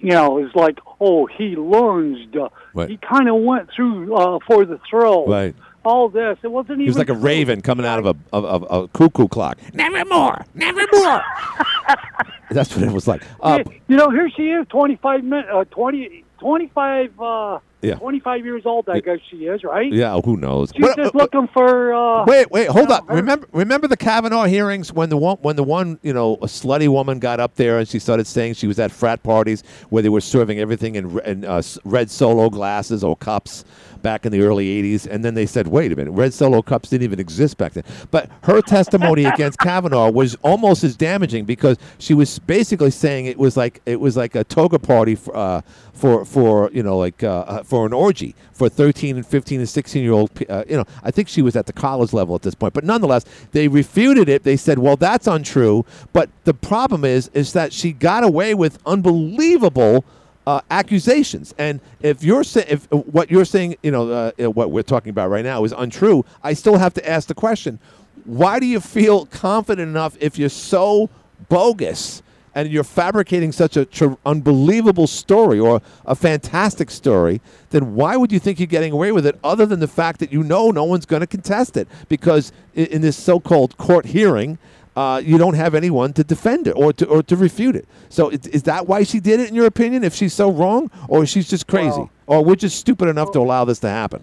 You 0.00 0.10
know, 0.10 0.38
it's 0.38 0.54
like, 0.54 0.78
oh, 1.00 1.26
he 1.26 1.56
lunged. 1.56 2.36
Right. 2.72 2.88
He 2.88 2.98
kind 2.98 3.28
of 3.28 3.42
went 3.42 3.68
through 3.74 4.14
uh, 4.14 4.38
for 4.46 4.64
the 4.64 4.78
thrill. 4.88 5.26
Right. 5.26 5.56
All 5.84 6.08
this. 6.08 6.38
It 6.42 6.48
wasn't 6.48 6.72
even. 6.72 6.80
He 6.82 6.86
was 6.88 6.98
like 6.98 7.08
a 7.08 7.14
raven 7.14 7.60
coming 7.60 7.84
out 7.86 7.98
of 7.98 8.06
a 8.06 8.16
of, 8.32 8.44
of 8.44 8.66
a 8.84 8.88
cuckoo 8.88 9.28
clock. 9.28 9.58
Never 9.74 10.04
more, 10.04 10.44
never 10.54 10.82
more. 10.92 11.22
That's 12.50 12.74
what 12.76 12.84
it 12.86 12.92
was 12.92 13.08
like. 13.08 13.22
Uh, 13.40 13.62
Yeah, 13.66 13.72
you 13.88 13.96
know, 13.96 14.10
here 14.10 14.28
she 14.30 14.50
is, 14.50 14.66
25 14.68 15.24
min, 15.24 15.44
uh, 15.50 15.64
20, 15.70 16.22
25, 16.38 17.20
uh, 17.20 17.58
Yeah. 17.80 17.94
25 17.94 18.44
years 18.44 18.66
old, 18.66 18.86
I 18.90 19.00
guess 19.00 19.20
she 19.30 19.46
is, 19.46 19.64
right? 19.64 19.90
yeah, 19.90 20.20
who 20.20 20.36
knows? 20.36 20.70
She's 20.74 20.82
What- 20.82 20.96
just 20.98 21.14
uh, 21.14 21.18
looking 21.18 21.48
for. 21.48 21.94
Uh, 21.94 22.24
Wait, 22.26 22.50
wait, 22.50 22.68
hold 22.68 22.90
up. 22.90 23.08
her- 23.08 23.14
Remember, 23.16 23.46
remember 23.52 23.88
the 23.88 23.96
Kavanaugh 23.96 24.44
hearings 24.44 24.92
when 24.92 25.08
the 25.08 25.16
one, 25.16 25.38
when 25.40 25.56
the 25.56 25.62
one, 25.64 25.98
you 26.02 26.12
know, 26.12 26.34
a 26.42 26.46
slutty 26.46 26.88
woman 26.88 27.18
got 27.20 27.40
up 27.40 27.54
there 27.54 27.78
and 27.78 27.88
she 27.88 27.98
started 27.98 28.26
saying 28.26 28.54
she 28.54 28.66
was 28.66 28.78
at 28.78 28.90
frat 28.92 29.22
parties 29.22 29.62
where 29.88 30.02
they 30.02 30.10
were 30.10 30.20
serving 30.20 30.58
everything 30.58 30.94
in, 30.96 31.18
in 31.20 31.44
uh, 31.46 31.62
red 31.86 32.10
solo 32.10 32.50
glasses 32.50 33.02
or 33.02 33.16
cups 33.16 33.64
back 34.02 34.26
in 34.26 34.32
the 34.32 34.40
early 34.42 34.82
'80s, 34.82 35.06
and 35.06 35.24
then 35.24 35.34
they 35.34 35.46
said, 35.46 35.68
"Wait 35.68 35.92
a 35.92 35.96
minute, 35.96 36.12
red 36.12 36.34
solo 36.34 36.62
cups 36.62 36.90
didn't 36.90 37.04
even 37.04 37.20
exist 37.20 37.56
back 37.56 37.72
then." 37.72 37.84
But 38.10 38.30
her 38.44 38.60
testimony 38.60 39.24
against 39.24 39.58
Kavanaugh 39.60 40.10
was 40.10 40.34
almost 40.42 40.84
as 40.84 40.96
damaging 40.96 41.44
because 41.44 41.78
she 41.98 42.14
was 42.14 42.38
basically 42.40 42.90
saying 42.90 43.26
it 43.26 43.38
was 43.38 43.56
like 43.56 43.80
it 43.86 44.00
was 44.00 44.16
like 44.16 44.34
a 44.34 44.44
toga 44.44 44.78
party 44.78 45.14
for 45.14 45.36
uh, 45.36 45.60
for 45.92 46.24
for 46.24 46.70
you 46.72 46.82
know 46.82 46.98
like 46.98 47.22
uh, 47.22 47.40
uh, 47.40 47.62
for 47.62 47.86
an 47.86 47.92
orgy 47.92 48.34
for 48.52 48.68
13 48.68 49.16
and 49.16 49.26
15 49.26 49.60
and 49.60 49.68
16 49.68 50.02
year 50.02 50.12
old. 50.12 50.30
Uh, 50.48 50.64
you 50.68 50.76
know, 50.76 50.84
I 51.02 51.10
think 51.10 51.28
she 51.28 51.42
was 51.42 51.56
at 51.56 51.66
the 51.66 51.72
college 51.72 52.12
level 52.12 52.34
at 52.34 52.42
this 52.42 52.54
point, 52.54 52.74
but 52.74 52.84
nonetheless, 52.84 53.24
they 53.52 53.68
refuted 53.68 54.28
it. 54.28 54.42
They 54.42 54.56
said, 54.56 54.78
"Well, 54.78 54.96
that's 54.96 55.26
untrue." 55.26 55.84
But 56.12 56.30
the 56.44 56.54
problem 56.54 57.04
is, 57.04 57.28
is 57.34 57.52
that 57.52 57.72
she 57.72 57.92
got 57.92 58.24
away 58.24 58.54
with 58.54 58.78
unbelievable. 58.86 60.04
Uh, 60.44 60.60
accusations, 60.72 61.54
and 61.56 61.80
if 62.00 62.24
you're 62.24 62.42
saying 62.42 62.66
if 62.68 62.90
what 62.90 63.30
you're 63.30 63.44
saying, 63.44 63.76
you 63.84 63.92
know, 63.92 64.10
uh, 64.10 64.32
uh, 64.42 64.50
what 64.50 64.72
we're 64.72 64.82
talking 64.82 65.10
about 65.10 65.30
right 65.30 65.44
now 65.44 65.62
is 65.62 65.70
untrue, 65.70 66.24
I 66.42 66.52
still 66.54 66.78
have 66.78 66.92
to 66.94 67.08
ask 67.08 67.28
the 67.28 67.34
question: 67.34 67.78
why 68.24 68.58
do 68.58 68.66
you 68.66 68.80
feel 68.80 69.26
confident 69.26 69.88
enough 69.88 70.16
if 70.20 70.38
you're 70.38 70.48
so 70.48 71.08
bogus 71.48 72.22
and 72.54 72.68
you're 72.70 72.84
fabricating 72.84 73.52
such 73.52 73.76
a 73.76 73.84
tr- 73.84 74.14
unbelievable 74.26 75.06
story 75.06 75.60
or 75.60 75.80
a 76.06 76.14
fantastic 76.16 76.90
story? 76.90 77.40
Then 77.70 77.94
why 77.94 78.16
would 78.16 78.32
you 78.32 78.38
think 78.38 78.58
you're 78.58 78.66
getting 78.66 78.92
away 78.92 79.12
with 79.12 79.26
it, 79.26 79.38
other 79.44 79.64
than 79.64 79.78
the 79.78 79.88
fact 79.88 80.18
that 80.20 80.32
you 80.32 80.42
know 80.42 80.70
no 80.70 80.82
one's 80.84 81.06
going 81.06 81.20
to 81.20 81.26
contest 81.26 81.76
it 81.76 81.88
because 82.08 82.52
in, 82.74 82.86
in 82.86 83.00
this 83.02 83.16
so-called 83.16 83.76
court 83.76 84.06
hearing. 84.06 84.58
Uh, 84.94 85.20
you 85.24 85.38
don't 85.38 85.54
have 85.54 85.74
anyone 85.74 86.12
to 86.12 86.22
defend 86.24 86.66
it 86.66 86.72
or 86.72 86.92
to 86.92 87.06
or 87.06 87.22
to 87.22 87.34
refute 87.36 87.74
it. 87.76 87.88
So 88.10 88.28
is, 88.28 88.46
is 88.48 88.62
that 88.64 88.86
why 88.86 89.04
she 89.04 89.20
did 89.20 89.40
it, 89.40 89.48
in 89.48 89.54
your 89.54 89.66
opinion? 89.66 90.04
If 90.04 90.14
she's 90.14 90.34
so 90.34 90.50
wrong, 90.52 90.90
or 91.08 91.24
she's 91.24 91.48
just 91.48 91.66
crazy, 91.66 91.88
Well- 91.98 92.10
or 92.26 92.44
we're 92.44 92.56
just 92.56 92.78
stupid 92.78 93.08
enough 93.08 93.32
to 93.32 93.38
allow 93.40 93.64
this 93.64 93.78
to 93.80 93.88
happen? 93.88 94.22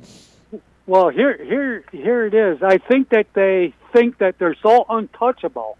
Well, 0.86 1.10
here, 1.10 1.38
here, 1.44 1.84
here 1.92 2.26
it 2.26 2.34
is. 2.34 2.64
I 2.64 2.78
think 2.80 3.10
that 3.10 3.28
they 3.34 3.74
think 3.94 4.18
that 4.20 4.40
they're 4.40 4.56
so 4.62 4.86
untouchable 4.90 5.78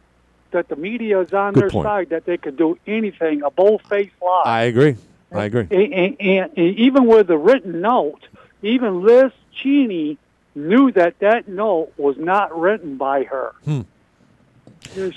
that 0.52 0.67
the 0.69 0.75
media 0.75 1.19
is 1.19 1.34
on 1.34 1.54
Good 1.54 1.63
their 1.63 1.69
point. 1.69 1.86
side 1.86 2.10
that 2.10 2.25
they 2.25 2.38
could 2.38 2.58
do 2.58 2.78
anything, 2.88 3.41
a 3.43 3.49
bold-faced 3.52 4.13
lie. 4.21 4.43
I 4.45 4.62
agree. 4.63 4.97
I 5.32 5.45
agree. 5.45 5.67
and, 5.69 5.93
and, 5.93 6.15
and, 6.19 6.52
and 6.58 6.75
even 6.80 7.06
with 7.06 7.28
the 7.28 7.38
written 7.38 7.82
note, 7.82 8.28
even 8.63 9.04
Liz 9.04 9.32
Cheney 9.54 10.17
knew 10.56 10.91
that 10.91 11.19
that 11.19 11.47
note 11.47 11.91
was 11.97 12.17
not 12.17 12.56
written 12.60 12.97
by 12.97 13.23
her. 13.25 13.52
Hmm. 13.65 13.82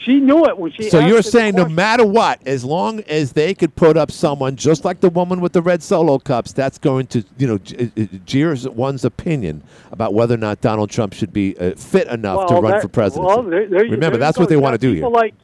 She 0.04 0.20
knew 0.20 0.44
it 0.44 0.58
when 0.58 0.70
she. 0.72 0.90
So 0.90 0.98
you're 0.98 1.22
saying 1.22 1.54
no 1.54 1.66
matter 1.68 2.04
what, 2.04 2.46
as 2.46 2.64
long 2.64 3.00
as 3.00 3.32
they 3.32 3.54
could 3.54 3.74
put 3.74 3.96
up 3.96 4.10
someone 4.10 4.56
just 4.56 4.84
like 4.84 5.00
the 5.00 5.08
woman 5.08 5.40
with 5.40 5.52
the 5.52 5.62
red 5.62 5.82
solo 5.82 6.18
cups, 6.18 6.52
that's 6.52 6.78
going 6.78 7.06
to 7.08 7.24
you 7.38 7.46
know 7.46 7.54
uh, 7.78 8.06
jeer 8.26 8.54
one's 8.70 9.04
opinion 9.04 9.62
about 9.90 10.14
whether 10.14 10.34
or 10.34 10.38
not 10.38 10.60
Donald 10.60 10.90
Trump 10.90 11.14
should 11.14 11.32
be 11.32 11.56
uh, 11.58 11.74
fit 11.76 12.06
enough 12.08 12.48
to 12.48 12.54
run 12.54 12.72
that- 12.72 12.82
for 12.82 12.88
president. 12.88 13.26
well, 13.26 13.42
there- 13.42 13.68
there 13.68 13.84
Remember, 13.84 14.10
there 14.10 14.18
that's 14.18 14.38
what 14.38 14.48
they 14.48 14.56
want 14.56 14.74
to 14.74 14.78
do 14.78 14.92
here. 14.92 15.06
Like, 15.08 15.34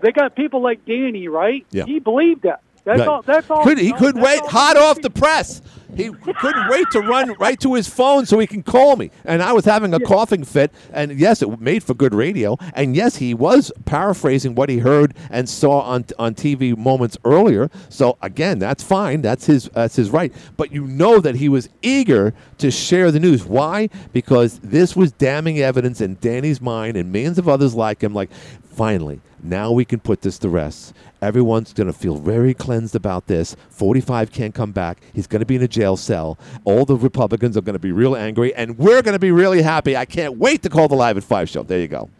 they 0.00 0.12
got 0.12 0.34
people 0.36 0.62
like 0.62 0.84
Danny, 0.86 1.28
right? 1.28 1.66
Yeah. 1.70 1.84
He 1.84 1.98
believed 1.98 2.42
that. 2.42 2.60
That's 2.84 3.00
Right. 3.00 3.08
all. 3.08 3.22
That's 3.22 3.50
all. 3.50 3.64
Could, 3.64 3.78
he 3.78 3.92
could 3.92 4.16
wait 4.16 4.40
hot 4.46 4.76
off 4.76 5.00
the 5.02 5.10
press. 5.10 5.60
He 5.94 6.10
couldn't 6.10 6.68
wait 6.68 6.90
to 6.92 7.00
run 7.00 7.34
right 7.38 7.58
to 7.60 7.74
his 7.74 7.88
phone 7.88 8.26
so 8.26 8.38
he 8.38 8.46
can 8.46 8.62
call 8.62 8.96
me. 8.96 9.10
And 9.24 9.42
I 9.42 9.52
was 9.52 9.64
having 9.64 9.94
a 9.94 10.00
coughing 10.00 10.44
fit. 10.44 10.72
And 10.92 11.18
yes, 11.18 11.42
it 11.42 11.60
made 11.60 11.82
for 11.82 11.94
good 11.94 12.14
radio. 12.14 12.56
And 12.74 12.96
yes, 12.96 13.16
he 13.16 13.34
was 13.34 13.70
paraphrasing 13.84 14.54
what 14.54 14.68
he 14.68 14.78
heard 14.78 15.14
and 15.30 15.48
saw 15.48 15.80
on 15.80 16.06
on 16.18 16.34
TV 16.34 16.76
moments 16.76 17.16
earlier. 17.24 17.70
So 17.88 18.18
again, 18.22 18.58
that's 18.58 18.82
fine. 18.82 19.22
That's 19.22 19.46
his 19.46 19.70
that's 19.74 19.96
his 19.96 20.10
right. 20.10 20.32
But 20.56 20.72
you 20.72 20.86
know 20.86 21.20
that 21.20 21.36
he 21.36 21.48
was 21.48 21.68
eager 21.82 22.34
to 22.58 22.70
share 22.70 23.10
the 23.10 23.20
news. 23.20 23.44
Why? 23.44 23.88
Because 24.12 24.58
this 24.60 24.96
was 24.96 25.12
damning 25.12 25.58
evidence 25.60 26.00
in 26.00 26.16
Danny's 26.20 26.60
mind 26.60 26.96
and 26.96 27.12
millions 27.12 27.38
of 27.38 27.48
others 27.48 27.74
like 27.74 28.02
him. 28.02 28.14
Like, 28.14 28.30
finally, 28.76 29.20
now 29.42 29.72
we 29.72 29.84
can 29.84 30.00
put 30.00 30.20
this 30.20 30.38
to 30.40 30.48
rest. 30.48 30.94
Everyone's 31.22 31.72
going 31.72 31.86
to 31.86 31.92
feel 31.92 32.16
very 32.16 32.52
cleansed 32.52 32.94
about 32.94 33.26
this. 33.26 33.56
45 33.70 34.30
can't 34.30 34.54
come 34.54 34.72
back. 34.72 34.98
He's 35.14 35.26
going 35.26 35.40
to 35.40 35.46
be 35.46 35.56
in 35.56 35.62
a 35.62 35.68
jail 35.68 35.96
cell. 35.96 36.38
All 36.64 36.84
the 36.84 36.96
Republicans 36.96 37.56
are 37.56 37.62
going 37.62 37.74
to 37.74 37.80
be 37.80 37.92
real 37.92 38.14
angry, 38.14 38.54
and 38.54 38.76
we're 38.78 39.02
going 39.02 39.14
to 39.14 39.18
be 39.18 39.30
really 39.30 39.62
happy. 39.62 39.96
I 39.96 40.04
can't 40.04 40.36
wait 40.36 40.62
to 40.62 40.68
call 40.68 40.88
the 40.88 40.94
Live 40.94 41.16
at 41.16 41.24
5 41.24 41.48
show. 41.48 41.62
There 41.62 41.80
you 41.80 41.88
go. 41.88 42.10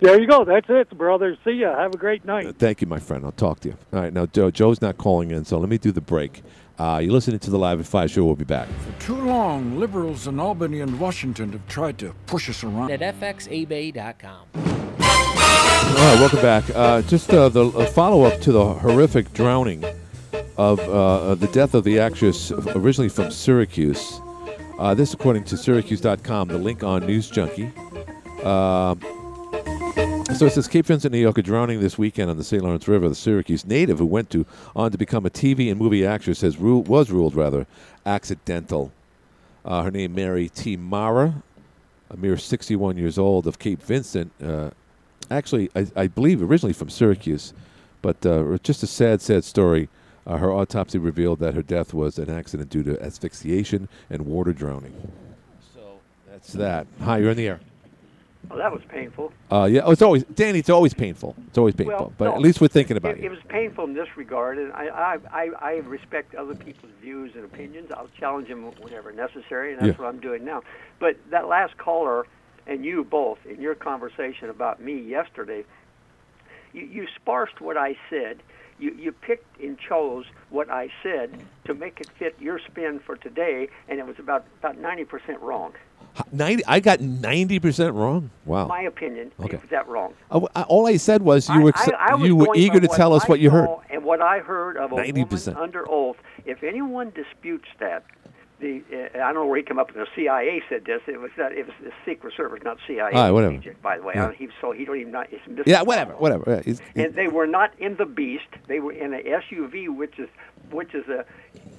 There 0.00 0.20
you 0.20 0.26
go. 0.26 0.44
That's 0.44 0.66
it, 0.68 0.90
brother. 0.96 1.36
See 1.44 1.52
ya. 1.52 1.76
Have 1.78 1.94
a 1.94 1.98
great 1.98 2.24
night. 2.24 2.56
Thank 2.56 2.80
you, 2.80 2.86
my 2.88 2.98
friend. 2.98 3.24
I'll 3.24 3.32
talk 3.32 3.60
to 3.60 3.68
you. 3.68 3.76
All 3.92 4.00
right, 4.00 4.12
now, 4.12 4.26
Joe, 4.26 4.50
Joe's 4.50 4.80
not 4.80 4.98
calling 4.98 5.30
in, 5.30 5.44
so 5.44 5.58
let 5.58 5.68
me 5.68 5.78
do 5.78 5.92
the 5.92 6.00
break. 6.00 6.42
Uh, 6.78 7.00
you're 7.02 7.12
listening 7.12 7.38
to 7.38 7.50
the 7.50 7.58
Live 7.58 7.80
at 7.80 7.86
5 7.86 8.10
show. 8.10 8.24
We'll 8.24 8.34
be 8.34 8.44
back. 8.44 8.68
For 8.68 9.06
too 9.06 9.16
long, 9.16 9.78
liberals 9.78 10.26
in 10.26 10.40
Albany 10.40 10.80
and 10.80 10.98
Washington 10.98 11.52
have 11.52 11.66
tried 11.68 11.98
to 11.98 12.14
push 12.26 12.48
us 12.48 12.64
around. 12.64 12.90
At 12.90 13.00
fxebay.com. 13.00 14.46
All 14.54 15.98
right, 15.98 16.20
welcome 16.20 16.40
back. 16.40 16.64
Uh, 16.74 17.02
just 17.02 17.30
uh, 17.30 17.48
the 17.48 17.70
follow 17.94 18.24
up 18.24 18.40
to 18.40 18.52
the 18.52 18.64
horrific 18.74 19.32
drowning 19.32 19.84
of 20.56 20.80
uh, 20.80 21.34
the 21.34 21.48
death 21.48 21.74
of 21.74 21.84
the 21.84 21.98
actress 21.98 22.50
originally 22.50 23.08
from 23.08 23.30
Syracuse. 23.30 24.20
Uh, 24.78 24.94
this, 24.94 25.12
according 25.14 25.44
to 25.44 25.56
Syracuse.com, 25.56 26.48
the 26.48 26.58
link 26.58 26.82
on 26.82 27.06
News 27.06 27.28
Junkie. 27.30 27.70
So 30.34 30.46
it 30.46 30.54
says 30.54 30.66
Cape 30.66 30.86
Vincent, 30.86 31.12
New 31.12 31.20
York, 31.20 31.36
a 31.36 31.42
drowning 31.42 31.80
this 31.80 31.98
weekend 31.98 32.30
on 32.30 32.38
the 32.38 32.42
St. 32.42 32.64
Lawrence 32.64 32.88
River. 32.88 33.08
The 33.08 33.14
Syracuse 33.14 33.66
native 33.66 33.98
who 33.98 34.06
went 34.06 34.30
to 34.30 34.46
on 34.74 34.90
to 34.90 34.98
become 34.98 35.26
a 35.26 35.30
TV 35.30 35.70
and 35.70 35.78
movie 35.78 36.06
actress 36.06 36.40
has 36.40 36.58
was 36.58 37.10
ruled 37.10 37.34
rather 37.34 37.66
accidental. 38.06 38.92
Uh, 39.64 39.82
her 39.82 39.90
name 39.90 40.14
Mary 40.14 40.48
T. 40.48 40.76
Mara, 40.76 41.42
a 42.10 42.16
mere 42.16 42.36
61 42.36 42.96
years 42.96 43.18
old 43.18 43.46
of 43.46 43.58
Cape 43.58 43.82
Vincent. 43.82 44.32
Uh, 44.42 44.70
actually, 45.30 45.70
I, 45.76 45.86
I 45.94 46.06
believe 46.08 46.42
originally 46.42 46.72
from 46.72 46.88
Syracuse, 46.88 47.52
but 48.00 48.24
uh, 48.24 48.58
just 48.62 48.82
a 48.82 48.86
sad, 48.86 49.20
sad 49.20 49.44
story. 49.44 49.88
Uh, 50.26 50.38
her 50.38 50.50
autopsy 50.50 50.98
revealed 50.98 51.40
that 51.40 51.54
her 51.54 51.62
death 51.62 51.92
was 51.92 52.18
an 52.18 52.30
accident 52.30 52.70
due 52.70 52.82
to 52.82 53.00
asphyxiation 53.02 53.88
and 54.08 54.24
water 54.24 54.52
drowning. 54.52 55.12
So 55.74 56.00
that's 56.30 56.52
that. 56.54 56.86
Hi, 57.00 57.18
you're 57.18 57.30
in 57.30 57.36
the 57.36 57.48
air. 57.48 57.60
Well, 58.48 58.58
that 58.58 58.72
was 58.72 58.82
painful. 58.88 59.32
Uh, 59.50 59.68
yeah, 59.70 59.82
oh, 59.84 59.92
it's 59.92 60.02
always 60.02 60.24
Danny. 60.24 60.58
It's 60.58 60.68
always 60.70 60.92
painful. 60.94 61.34
It's 61.48 61.58
always 61.58 61.74
painful. 61.74 61.96
Well, 61.96 62.12
but 62.18 62.24
no, 62.26 62.34
at 62.34 62.40
least 62.40 62.60
we're 62.60 62.68
thinking 62.68 62.96
about 62.96 63.12
it, 63.12 63.20
you. 63.20 63.26
It 63.26 63.30
was 63.30 63.38
painful 63.48 63.84
in 63.84 63.94
this 63.94 64.08
regard, 64.16 64.58
and 64.58 64.72
I, 64.72 64.88
I, 64.88 65.18
I, 65.30 65.50
I 65.60 65.72
respect 65.78 66.34
other 66.34 66.54
people's 66.54 66.92
views 67.00 67.32
and 67.34 67.44
opinions. 67.44 67.90
I'll 67.92 68.10
challenge 68.18 68.48
them 68.48 68.64
whenever 68.80 69.12
necessary, 69.12 69.72
and 69.72 69.80
that's 69.80 69.96
Yeah. 69.98 70.04
what 70.04 70.08
I'm 70.12 70.20
doing 70.20 70.44
now. 70.44 70.62
But 70.98 71.16
that 71.30 71.46
last 71.48 71.76
caller 71.78 72.26
and 72.66 72.84
you 72.84 73.04
both 73.04 73.38
in 73.46 73.60
your 73.60 73.74
conversation 73.74 74.50
about 74.50 74.80
me 74.82 75.00
yesterday, 75.00 75.64
you, 76.72 76.82
you 76.82 77.06
sparsed 77.16 77.60
what 77.60 77.76
I 77.76 77.96
said. 78.10 78.42
You, 78.78 78.92
you 78.98 79.12
picked 79.12 79.60
and 79.60 79.78
chose 79.78 80.24
what 80.50 80.68
I 80.70 80.90
said 81.02 81.30
to 81.66 81.74
make 81.74 82.00
it 82.00 82.08
fit 82.18 82.34
your 82.40 82.58
spin 82.58 82.98
for 82.98 83.16
today, 83.16 83.68
and 83.88 84.00
it 84.00 84.06
was 84.06 84.18
about 84.18 84.44
about 84.58 84.76
90% 84.76 85.40
wrong. 85.40 85.72
Ninety. 86.30 86.62
I 86.66 86.80
got 86.80 87.00
ninety 87.00 87.58
percent 87.58 87.94
wrong. 87.94 88.30
Wow. 88.44 88.66
My 88.66 88.82
opinion, 88.82 89.32
Okay. 89.40 89.56
was 89.56 89.70
that 89.70 89.88
wrong? 89.88 90.12
Uh, 90.30 90.40
all 90.68 90.86
I 90.86 90.96
said 90.98 91.22
was 91.22 91.48
you 91.48 91.60
were 91.62 91.72
I, 91.74 91.80
ex- 91.82 91.90
I 91.98 92.16
you 92.22 92.36
were 92.36 92.54
eager 92.54 92.80
to 92.80 92.88
tell 92.88 93.14
us 93.14 93.26
what 93.28 93.40
you 93.40 93.50
heard. 93.50 93.68
And 93.90 94.04
what 94.04 94.20
I 94.20 94.40
heard 94.40 94.76
of 94.76 94.92
a 94.92 94.96
90%. 94.96 95.46
woman 95.48 95.62
under 95.62 95.88
oath. 95.90 96.16
If 96.44 96.62
anyone 96.62 97.10
disputes 97.14 97.68
that, 97.80 98.04
the 98.62 98.82
uh, 98.92 99.16
I 99.18 99.32
don't 99.32 99.34
know 99.34 99.46
where 99.46 99.58
he 99.58 99.62
came 99.62 99.78
up 99.78 99.88
with. 99.94 99.96
The 99.96 100.06
CIA 100.16 100.62
said 100.70 100.84
this. 100.86 101.02
It 101.06 101.20
was 101.20 101.30
not. 101.36 101.52
it 101.52 101.66
was 101.66 101.74
the 101.82 101.92
Secret 102.06 102.32
Service, 102.34 102.60
not 102.64 102.78
CIA. 102.86 103.00
All 103.02 103.10
right, 103.24 103.30
whatever. 103.30 103.54
agent, 103.54 103.82
by 103.82 103.98
the 103.98 104.04
way, 104.04 104.14
Yeah. 104.14 104.32
He, 104.32 104.48
so 104.60 104.72
he 104.72 104.84
don't 104.86 104.98
even 104.98 105.12
know. 105.12 105.24
It's 105.30 105.66
Yeah, 105.66 105.82
whatever, 105.82 106.14
whatever. 106.14 106.44
Yeah, 106.46 106.62
he's- 106.62 106.80
And 106.94 107.14
they 107.14 107.28
were 107.28 107.46
not 107.46 107.72
in 107.78 107.96
the 107.96 108.06
Beast. 108.06 108.46
They 108.68 108.80
were 108.80 108.92
in 108.92 109.12
a 109.12 109.18
SUV, 109.18 109.88
which 109.94 110.18
is 110.18 110.28
which 110.70 110.94
is 110.94 111.06
a 111.08 111.26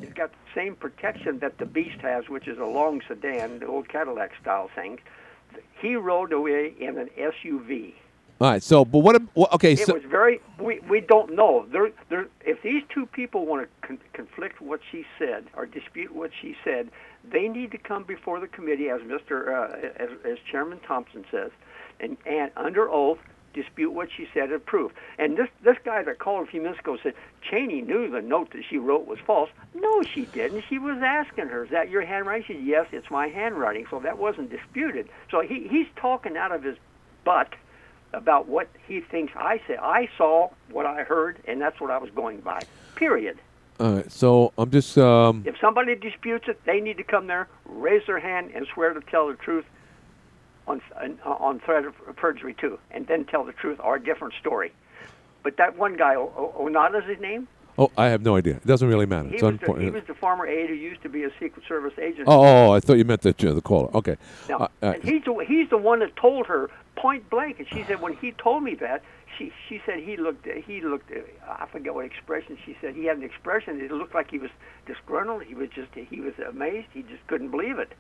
it's 0.01 0.13
got 0.13 0.29
the 0.31 0.37
same 0.53 0.75
protection 0.75 1.39
that 1.39 1.57
the 1.57 1.65
Beast 1.65 1.99
has, 2.01 2.29
which 2.29 2.47
is 2.47 2.59
a 2.59 2.65
long 2.65 3.01
sedan, 3.07 3.59
the 3.59 3.65
old 3.65 3.87
Cadillac 3.89 4.31
style 4.39 4.69
thing. 4.75 4.99
He 5.81 5.95
rode 5.95 6.31
away 6.33 6.73
in 6.79 6.97
an 6.97 7.09
SUV. 7.17 7.93
All 8.43 8.49
right. 8.51 8.61
So, 8.61 8.83
but 8.83 8.99
what? 8.99 9.21
okay. 9.53 9.71
It 9.71 9.79
So, 9.79 9.93
was 9.93 10.03
very. 10.03 10.41
We 10.59 10.81
we 10.89 10.99
don't 10.99 11.33
know. 11.33 11.65
There 11.71 11.91
there. 12.09 12.27
If 12.41 12.61
these 12.61 12.83
two 12.93 13.05
people 13.05 13.45
want 13.45 13.63
to 13.81 13.87
con- 13.87 13.99
conflict 14.11 14.59
what 14.59 14.81
she 14.91 15.05
said 15.17 15.45
or 15.55 15.65
dispute 15.65 16.13
what 16.13 16.31
she 16.41 16.57
said, 16.61 16.89
they 17.23 17.47
need 17.47 17.71
to 17.71 17.77
come 17.77 18.03
before 18.03 18.41
the 18.41 18.47
committee, 18.47 18.89
as 18.89 19.01
Mister 19.05 19.55
uh, 19.55 19.89
as, 19.97 20.09
as 20.25 20.37
Chairman 20.51 20.79
Thompson 20.85 21.23
says, 21.31 21.51
and 22.01 22.17
and 22.25 22.51
under 22.57 22.89
oath 22.91 23.19
dispute 23.53 23.91
what 23.93 24.09
she 24.11 24.27
said 24.33 24.51
and 24.51 24.65
prove. 24.65 24.91
And 25.17 25.37
this 25.37 25.47
this 25.63 25.77
guy 25.85 26.03
that 26.03 26.19
called 26.19 26.45
a 26.45 26.51
few 26.51 26.59
minutes 26.61 26.81
ago 26.81 26.97
said 27.01 27.13
Cheney 27.49 27.81
knew 27.81 28.11
the 28.11 28.21
note 28.21 28.51
that 28.51 28.63
she 28.69 28.77
wrote 28.77 29.07
was 29.07 29.19
false. 29.25 29.51
No, 29.73 30.03
she 30.03 30.25
didn't. 30.25 30.65
She 30.67 30.79
was 30.79 30.97
asking 31.01 31.47
her, 31.47 31.63
"Is 31.63 31.69
that 31.69 31.89
your 31.89 32.01
handwriting?" 32.01 32.45
She 32.45 32.53
said, 32.55 32.63
"Yes, 32.65 32.87
it's 32.91 33.09
my 33.09 33.29
handwriting." 33.29 33.85
So 33.89 33.99
that 34.01 34.17
wasn't 34.17 34.49
disputed. 34.49 35.07
So 35.31 35.39
he 35.39 35.65
he's 35.69 35.87
talking 35.95 36.35
out 36.35 36.51
of 36.51 36.61
his 36.61 36.75
butt 37.23 37.53
about 38.13 38.47
what 38.47 38.67
he 38.87 39.01
thinks 39.01 39.33
I 39.35 39.61
said. 39.67 39.77
I 39.81 40.09
saw 40.17 40.49
what 40.69 40.85
I 40.85 41.03
heard, 41.03 41.39
and 41.45 41.59
that's 41.61 41.79
what 41.81 41.91
I 41.91 41.97
was 41.97 42.09
going 42.11 42.39
by. 42.41 42.61
Period. 42.95 43.39
all 43.79 43.93
right. 43.95 44.11
So 44.11 44.53
I'm 44.57 44.69
just. 44.71 44.97
Um, 44.97 45.43
If 45.45 45.55
somebody 45.59 45.95
disputes 45.95 46.45
it, 46.47 46.59
they 46.65 46.79
need 46.79 46.97
to 46.97 47.03
come 47.03 47.27
there, 47.27 47.47
raise 47.65 48.05
their 48.05 48.19
hand, 48.19 48.51
and 48.53 48.67
swear 48.73 48.93
to 48.93 49.01
tell 49.01 49.27
the 49.27 49.33
truth 49.35 49.65
on 50.67 50.81
on 51.25 51.59
threat 51.59 51.85
of 51.85 51.95
perjury 52.15 52.53
too, 52.53 52.79
and 52.91 53.07
then 53.07 53.25
tell 53.25 53.43
the 53.43 53.53
truth 53.53 53.79
or 53.83 53.95
a 53.95 54.03
different 54.03 54.33
story. 54.39 54.71
But 55.43 55.57
that 55.57 55.77
one 55.77 55.97
guy, 55.97 56.15
Ornato's 56.15 57.03
his 57.05 57.19
name. 57.19 57.47
Oh, 57.77 57.91
I 57.97 58.07
have 58.07 58.21
no 58.21 58.35
idea. 58.35 58.55
It 58.55 58.67
doesn't 58.67 58.87
really 58.87 59.05
matter. 59.05 59.29
He 59.29 59.35
It's 59.35 59.43
was, 59.43 59.57
the, 59.59 59.73
he 59.79 59.89
was 59.89 60.03
the 60.07 60.13
former 60.13 60.45
aide 60.45 60.69
who 60.69 60.75
used 60.75 61.01
to 61.03 61.09
be 61.09 61.23
a 61.23 61.31
Secret 61.39 61.65
Service 61.67 61.93
agent. 61.97 62.27
Oh, 62.27 62.43
oh, 62.43 62.67
oh, 62.67 62.71
I 62.73 62.79
thought 62.79 62.97
you 62.97 63.05
meant 63.05 63.21
the 63.21 63.29
uh, 63.49 63.53
the 63.53 63.61
caller. 63.61 63.89
Okay. 63.95 64.17
Now, 64.47 64.57
Uh, 64.57 64.67
uh, 64.85 64.93
he's 65.01 65.23
the 65.23 65.33
he's 65.47 65.69
the 65.69 65.77
one 65.77 65.99
that 65.99 66.15
told 66.15 66.45
her 66.47 66.69
point 66.95 67.29
blank, 67.29 67.59
and 67.59 67.67
she 67.67 67.83
said 67.87 67.99
when 68.01 68.13
he 68.13 68.31
told 68.33 68.63
me 68.63 68.75
that, 68.75 69.01
she 69.37 69.51
she 69.67 69.81
said 69.85 69.99
he 69.99 70.17
looked 70.17 70.45
he 70.45 70.81
looked 70.81 71.11
I 71.47 71.65
forget 71.71 71.93
what 71.95 72.05
expression 72.05 72.57
she 72.63 72.77
said 72.79 72.93
he 72.93 73.05
had 73.05 73.17
an 73.17 73.23
expression 73.23 73.81
it 73.81 73.91
looked 73.91 74.13
like 74.13 74.29
he 74.29 74.37
was 74.37 74.51
disgruntled 74.85 75.43
he 75.43 75.55
was 75.55 75.69
just 75.69 75.89
he 75.95 76.21
was 76.21 76.33
amazed 76.47 76.87
he 76.93 77.01
just 77.01 77.25
couldn't 77.27 77.49
believe 77.49 77.79
it. 77.79 77.93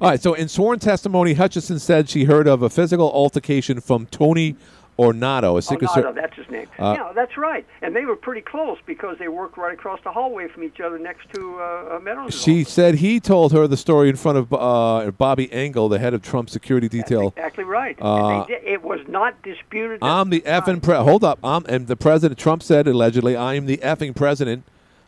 All 0.00 0.10
right. 0.10 0.20
So 0.20 0.34
in 0.34 0.48
sworn 0.48 0.78
testimony, 0.80 1.34
Hutchinson 1.34 1.78
said 1.78 2.08
she 2.08 2.24
heard 2.24 2.48
of 2.48 2.62
a 2.62 2.68
physical 2.70 3.10
altercation 3.12 3.80
from 3.80 4.06
Tony 4.06 4.56
Ornato, 4.98 5.56
a 5.56 5.62
Secret 5.62 5.90
no, 5.96 6.12
that's 6.12 6.36
his 6.36 6.48
name. 6.50 6.66
Uh, 6.78 6.94
yeah, 6.98 7.12
that's 7.14 7.36
right. 7.38 7.66
And 7.80 7.96
they 7.96 8.04
were 8.04 8.16
pretty 8.16 8.42
close 8.42 8.78
because 8.84 9.18
they 9.18 9.28
worked 9.28 9.56
right 9.56 9.72
across 9.72 10.00
the 10.04 10.12
hallway 10.12 10.48
from 10.48 10.62
each 10.62 10.80
other 10.80 10.98
next 10.98 11.32
to 11.32 11.58
uh, 11.58 11.96
uh, 11.96 12.00
Meadows. 12.00 12.40
She 12.40 12.62
said 12.62 12.96
he 12.96 13.18
told 13.18 13.52
her 13.52 13.66
the 13.66 13.76
story 13.78 14.10
in 14.10 14.16
front 14.16 14.38
of 14.38 14.52
uh, 14.52 15.10
Bobby 15.12 15.50
Engel, 15.50 15.88
the 15.88 15.98
head 15.98 16.12
of 16.12 16.22
Trump's 16.22 16.52
security 16.52 16.88
detail. 16.88 17.28
Exactly 17.28 17.64
right. 17.64 17.96
Uh, 18.00 18.44
did, 18.44 18.62
it 18.64 18.82
was 18.82 19.00
not 19.08 19.40
disputed. 19.42 20.00
that- 20.00 20.06
I'm 20.06 20.28
the 20.28 20.42
effing 20.42 20.82
pre- 20.82 20.96
hold 20.96 21.24
up. 21.24 21.38
I'm 21.42 21.64
and 21.66 21.86
the 21.86 21.96
president. 21.96 22.38
Trump 22.38 22.62
said 22.62 22.86
allegedly, 22.86 23.34
"I 23.34 23.54
am 23.54 23.66
the 23.66 23.78
effing 23.78 24.14
president." 24.14 24.64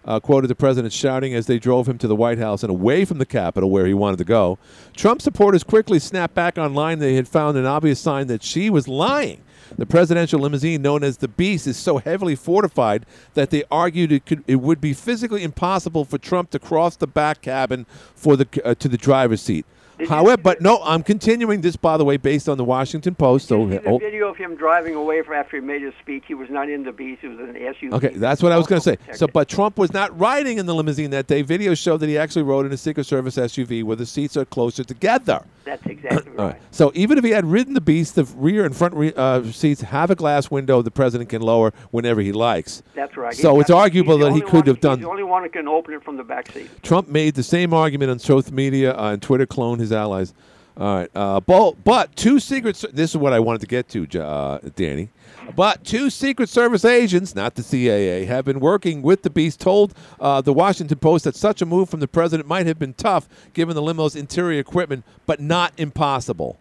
Uh, 0.07 0.20
quoted 0.20 0.49
the 0.49 0.55
president 0.55 0.92
shouting 0.92 1.33
as 1.33 1.47
they 1.47 1.59
drove 1.59 1.88
him 1.88 1.97
to 1.97 2.07
the 2.07 2.14
White 2.14 2.37
House 2.37 2.62
and 2.62 2.68
away 2.68 3.07
from 3.07 3.16
the 3.16 3.25
Capitol 3.25 3.70
where 3.70 3.87
he 3.87 3.94
wanted 3.94 4.18
to 4.18 4.25
go. 4.25 4.59
Trump 4.94 5.23
supporters 5.23 5.64
quickly 5.64 5.99
snapped 5.99 6.35
back 6.35 6.59
online. 6.59 6.99
They 6.99 7.14
had 7.14 7.27
found 7.27 7.57
an 7.57 7.64
obvious 7.64 7.99
sign 8.01 8.27
that 8.27 8.42
she 8.42 8.68
was 8.68 8.87
lying. 8.87 9.40
The 9.77 9.87
presidential 9.87 10.40
limousine, 10.40 10.83
known 10.83 11.03
as 11.03 11.18
the 11.18 11.29
Beast, 11.29 11.66
is 11.66 11.77
so 11.77 11.98
heavily 11.98 12.37
fortified 12.37 13.07
that 13.35 13.50
they 13.50 13.64
argued 13.70 14.12
it 14.12 14.27
could 14.27 14.44
it 14.46 14.57
would 14.57 14.81
be 14.81 14.92
physically 14.92 15.42
impossible 15.42 16.05
for 16.05 16.18
Trump 16.18 16.50
to 16.50 16.59
cross 16.59 16.96
the 16.96 17.07
back 17.07 17.42
cabin 17.42 17.87
for 18.14 18.37
the 18.37 18.46
uh, 18.64 18.74
to 18.74 18.88
the 18.88 18.98
driver's 18.98 19.42
seat. 19.42 19.66
However, 20.09 20.40
but 20.42 20.61
no, 20.61 20.80
I'm 20.83 21.02
continuing 21.02 21.61
this, 21.61 21.76
by 21.76 21.96
the 21.96 22.04
way, 22.04 22.16
based 22.16 22.48
on 22.48 22.59
the 22.59 22.64
Washington 22.64 23.14
Post. 23.14 23.48
So, 23.48 23.66
the 23.66 23.83
oh, 23.85 23.98
video 23.98 24.28
of 24.28 24.37
him 24.37 24.57
driving 24.57 24.94
away 24.94 25.22
from 25.22 25.35
after 25.35 25.57
he 25.57 25.62
made 25.62 25.83
his 25.83 25.94
speech. 26.00 26.24
He 26.26 26.35
was 26.35 26.50
not 26.50 26.68
in 26.68 26.85
the 26.85 26.92
beast. 26.92 27.22
He 27.22 27.28
was 27.28 27.38
in 27.38 27.50
an 27.50 27.54
SUV. 27.54 27.92
Okay, 27.94 28.16
that's 28.16 28.42
what 28.42 28.52
I 28.52 28.59
was 28.59 28.66
going 28.66 28.80
to 28.80 28.85
say. 28.85 28.98
So, 29.12 29.26
but 29.26 29.48
Trump 29.48 29.78
was 29.78 29.92
not 29.92 30.18
riding 30.18 30.59
in 30.59 30.66
the 30.66 30.74
limousine 30.74 31.11
that 31.11 31.26
day. 31.26 31.42
Videos 31.42 31.78
show 31.78 31.96
that 31.96 32.09
he 32.09 32.18
actually 32.18 32.42
rode 32.42 32.66
in 32.66 32.72
a 32.72 32.76
Secret 32.76 33.04
Service 33.04 33.37
SUV 33.37 33.85
where 33.85 33.96
the 33.96 34.07
seats 34.07 34.37
are 34.37 34.44
closer 34.44 34.85
together. 34.85 35.44
That's 35.64 35.85
exactly 35.87 36.33
right. 36.33 36.52
right. 36.52 36.62
So 36.70 36.92
even 36.94 37.16
if 37.16 37.24
he 37.24 37.30
had 37.30 37.46
ridden 37.46 37.74
the 37.74 37.80
beast, 37.80 38.16
the 38.16 38.24
rear 38.37 38.66
and 38.66 38.76
front 38.76 38.94
re- 38.94 39.14
uh, 39.16 39.44
seats 39.44 39.80
have 39.80 40.11
a 40.11 40.14
glass 40.14 40.50
window 40.50 40.83
the 40.83 40.90
president 40.90 41.30
can 41.30 41.40
lower 41.40 41.72
whenever 41.90 42.20
he 42.20 42.33
likes. 42.33 42.83
That's 42.94 43.16
right. 43.16 43.35
So 43.35 43.54
He's 43.54 43.62
it's 43.62 43.70
arguable 43.70 44.18
that 44.18 44.33
he 44.33 44.42
could 44.42 44.66
have 44.66 44.80
done. 44.80 44.98
He's 44.98 45.04
the 45.04 45.11
only 45.11 45.22
one 45.22 45.42
who 45.42 45.48
can 45.48 45.66
open 45.66 45.94
it 45.94 46.04
from 46.04 46.16
the 46.16 46.24
back 46.24 46.52
seat. 46.52 46.68
Trump 46.83 47.09
made 47.09 47.35
the 47.35 47.42
same 47.42 47.72
argument 47.72 48.11
on 48.11 48.18
social 48.18 48.52
media 48.52 48.94
uh, 48.94 49.12
and 49.12 49.22
Twitter 49.22 49.46
cloned 49.46 49.78
his 49.85 49.92
allies. 49.92 50.35
All 50.77 50.97
right, 50.97 51.11
uh, 51.14 51.38
but, 51.40 51.85
but 51.85 52.16
two 52.16 52.40
secret. 52.40 52.85
This 52.92 53.11
is 53.11 53.16
what 53.16 53.33
I 53.33 53.38
wanted 53.38 53.61
to 53.61 53.68
get 53.68 53.88
to, 53.90 54.07
uh, 54.20 54.59
Danny. 54.75 55.11
But 55.55 55.85
two 55.85 56.11
Secret 56.11 56.49
Service 56.49 56.85
agents, 56.85 57.35
not 57.35 57.55
the 57.55 57.62
CAA, 57.62 58.27
have 58.27 58.44
been 58.44 58.61
working 58.61 59.03
with 59.03 59.23
the 59.23 59.31
beast. 59.31 59.61
Told 59.61 59.94
uh, 60.18 60.40
the 60.40 60.53
Washington 60.53 60.99
Post 60.99 61.25
that 61.25 61.37
such 61.37 61.62
a 61.62 61.66
move 61.66 61.88
from 61.88 62.01
the 62.01 62.09
president 62.09 62.49
might 62.49 62.66
have 62.66 62.79
been 62.79 62.94
tough, 62.94 63.29
given 63.53 63.75
the 63.75 63.83
limo's 63.83 64.16
interior 64.16 64.59
equipment, 64.59 65.05
but 65.27 65.40
not 65.40 65.73
impossible. 65.77 66.59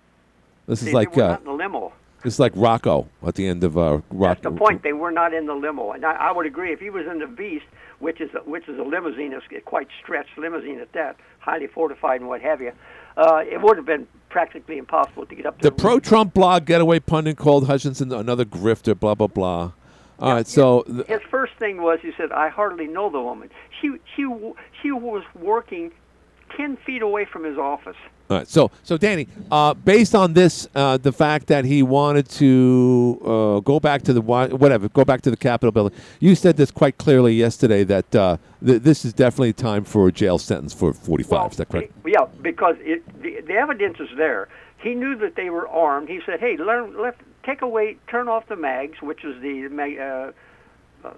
This 0.68 0.82
is 0.82 0.94
like 0.94 1.18
uh, 1.18 1.30
not 1.30 1.40
in 1.40 1.46
the 1.46 1.52
limo. 1.54 1.94
is 2.24 2.40
like 2.40 2.54
Rocco 2.56 3.08
at 3.26 3.36
the 3.36 3.48
end 3.48 3.64
of 3.64 3.78
uh, 3.78 4.00
Rock. 4.12 4.42
That's 4.42 4.54
the 4.54 4.60
point. 4.60 4.84
They 4.84 4.94
were 4.94 5.12
not 5.12 5.34
in 5.34 5.46
the 5.46 5.56
limo, 5.56 5.92
and 5.92 6.06
I, 6.06 6.14
I 6.14 6.32
would 6.32 6.46
agree. 6.46 6.72
If 6.72 6.80
he 6.80 6.90
was 6.90 7.06
in 7.08 7.20
the 7.20 7.28
Beast, 7.28 7.66
which 8.00 8.22
is 8.22 8.30
a, 8.34 8.40
which 8.40 8.68
is 8.68 8.80
a 8.80 8.84
limousine, 8.84 9.34
it's 9.34 9.46
a 9.52 9.62
quite 9.62 9.88
stretched 10.02 10.38
limousine 10.38 10.80
at 10.80 10.92
that, 10.94 11.18
highly 11.40 11.68
fortified 11.68 12.22
and 12.22 12.30
what 12.30 12.42
have 12.42 12.62
you, 12.62 12.72
uh, 13.17 13.43
it 13.49 13.62
would 13.62 13.78
have 13.78 13.86
been 13.86 14.08
practically 14.30 14.78
impossible 14.78 15.26
to 15.26 15.36
get 15.36 15.45
up 15.45 15.62
The 15.62 15.71
pro 15.71 15.99
Trump 15.99 16.34
blog 16.34 16.65
Gateway 16.65 16.99
Pundit 16.99 17.38
called 17.38 17.67
Hutchinson 17.67 18.12
another 18.12 18.45
grifter, 18.45 18.99
blah, 18.99 19.15
blah, 19.15 19.28
blah. 19.28 19.71
All 20.19 20.34
right, 20.34 20.47
so. 20.47 20.84
th- 20.84 21.08
His 21.08 21.21
first 21.30 21.54
thing 21.60 21.82
was 21.82 21.99
he 22.02 22.12
said, 22.17 22.32
"I 22.32 22.49
hardly 22.49 22.88
know 22.88 23.10
the 23.10 23.19
woman. 23.21 23.49
She 23.82 23.97
she 24.15 24.26
she 24.82 24.91
was 24.91 25.23
working 25.36 25.91
ten 26.58 26.78
feet 26.78 27.02
away 27.02 27.26
from 27.26 27.44
his 27.44 27.58
office." 27.58 27.98
All 28.30 28.38
right, 28.38 28.48
so 28.48 28.72
so 28.84 28.98
Danny, 28.98 29.28
uh, 29.52 29.74
based 29.74 30.16
on 30.16 30.34
this, 30.34 30.68
uh, 30.76 30.98
the 30.98 31.12
fact 31.12 31.48
that 31.48 31.66
he 31.66 31.84
wanted 31.84 32.30
to 32.30 33.20
uh, 33.24 33.60
go 33.60 33.80
back 33.80 34.02
to 34.04 34.13
the 34.13 34.22
whatever, 34.22 34.88
go 34.89 35.04
back 35.04 35.22
to 35.22 35.32
the 35.32 35.38
Capitol 35.38 35.72
building, 35.72 35.98
you 36.20 36.34
said 36.34 36.56
this 36.56 36.72
quite 36.72 36.98
clearly 36.98 37.34
yesterday 37.34 37.84
that 37.84 38.16
uh, 38.16 38.38
th- 38.66 38.82
this 38.82 39.04
is 39.04 39.13
definitely 39.13 39.54
time 39.54 39.84
for 39.84 40.08
a 40.08 40.12
jail 40.12 40.38
sentence 40.38 40.74
for 40.74 40.94
45. 40.94 41.52
is 41.52 41.58
that 41.58 41.70
correct? 41.70 41.92
Yeah, 42.06 42.26
because 42.42 42.78
it, 42.80 43.06
the, 43.22 43.42
the 43.42 43.54
evidence 43.54 44.00
is 44.00 44.10
there. 44.16 44.48
He 44.78 44.96
knew 44.96 45.16
that 45.18 45.36
they 45.36 45.50
were 45.50 45.68
armed. 45.68 46.08
He 46.08 46.22
said, 46.26 46.39
"Hey, 46.39 46.56
learn, 46.58 47.00
let, 47.00 47.18
take 47.44 47.62
away, 47.62 47.98
turn 48.08 48.30
off 48.30 48.48
the 48.48 48.56
mags, 48.56 49.02
which 49.02 49.26
is 49.26 49.42
the 49.42 49.68
mag, 49.68 50.00
uh, 50.00 50.32
uh, 51.04 51.12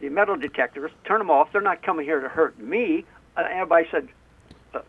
the 0.00 0.08
metal 0.08 0.36
detectors. 0.36 0.90
Turn 1.04 1.18
them 1.18 1.30
off. 1.30 1.52
They're 1.52 1.60
not 1.60 1.82
coming 1.82 2.06
here 2.06 2.20
to 2.20 2.28
hurt 2.28 2.58
me." 2.58 3.04
Everybody 3.36 3.86
said, 3.90 4.08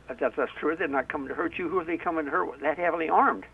"That's 0.07 0.35
that's 0.35 0.51
true. 0.59 0.75
They're 0.75 0.87
not 0.87 1.09
coming 1.09 1.27
to 1.29 1.33
hurt 1.35 1.57
you. 1.57 1.69
Who 1.69 1.79
are 1.79 1.85
they 1.85 1.97
coming 1.97 2.25
to 2.25 2.31
hurt? 2.31 2.59
That 2.61 2.77
heavily 2.77 3.09
armed." 3.09 3.45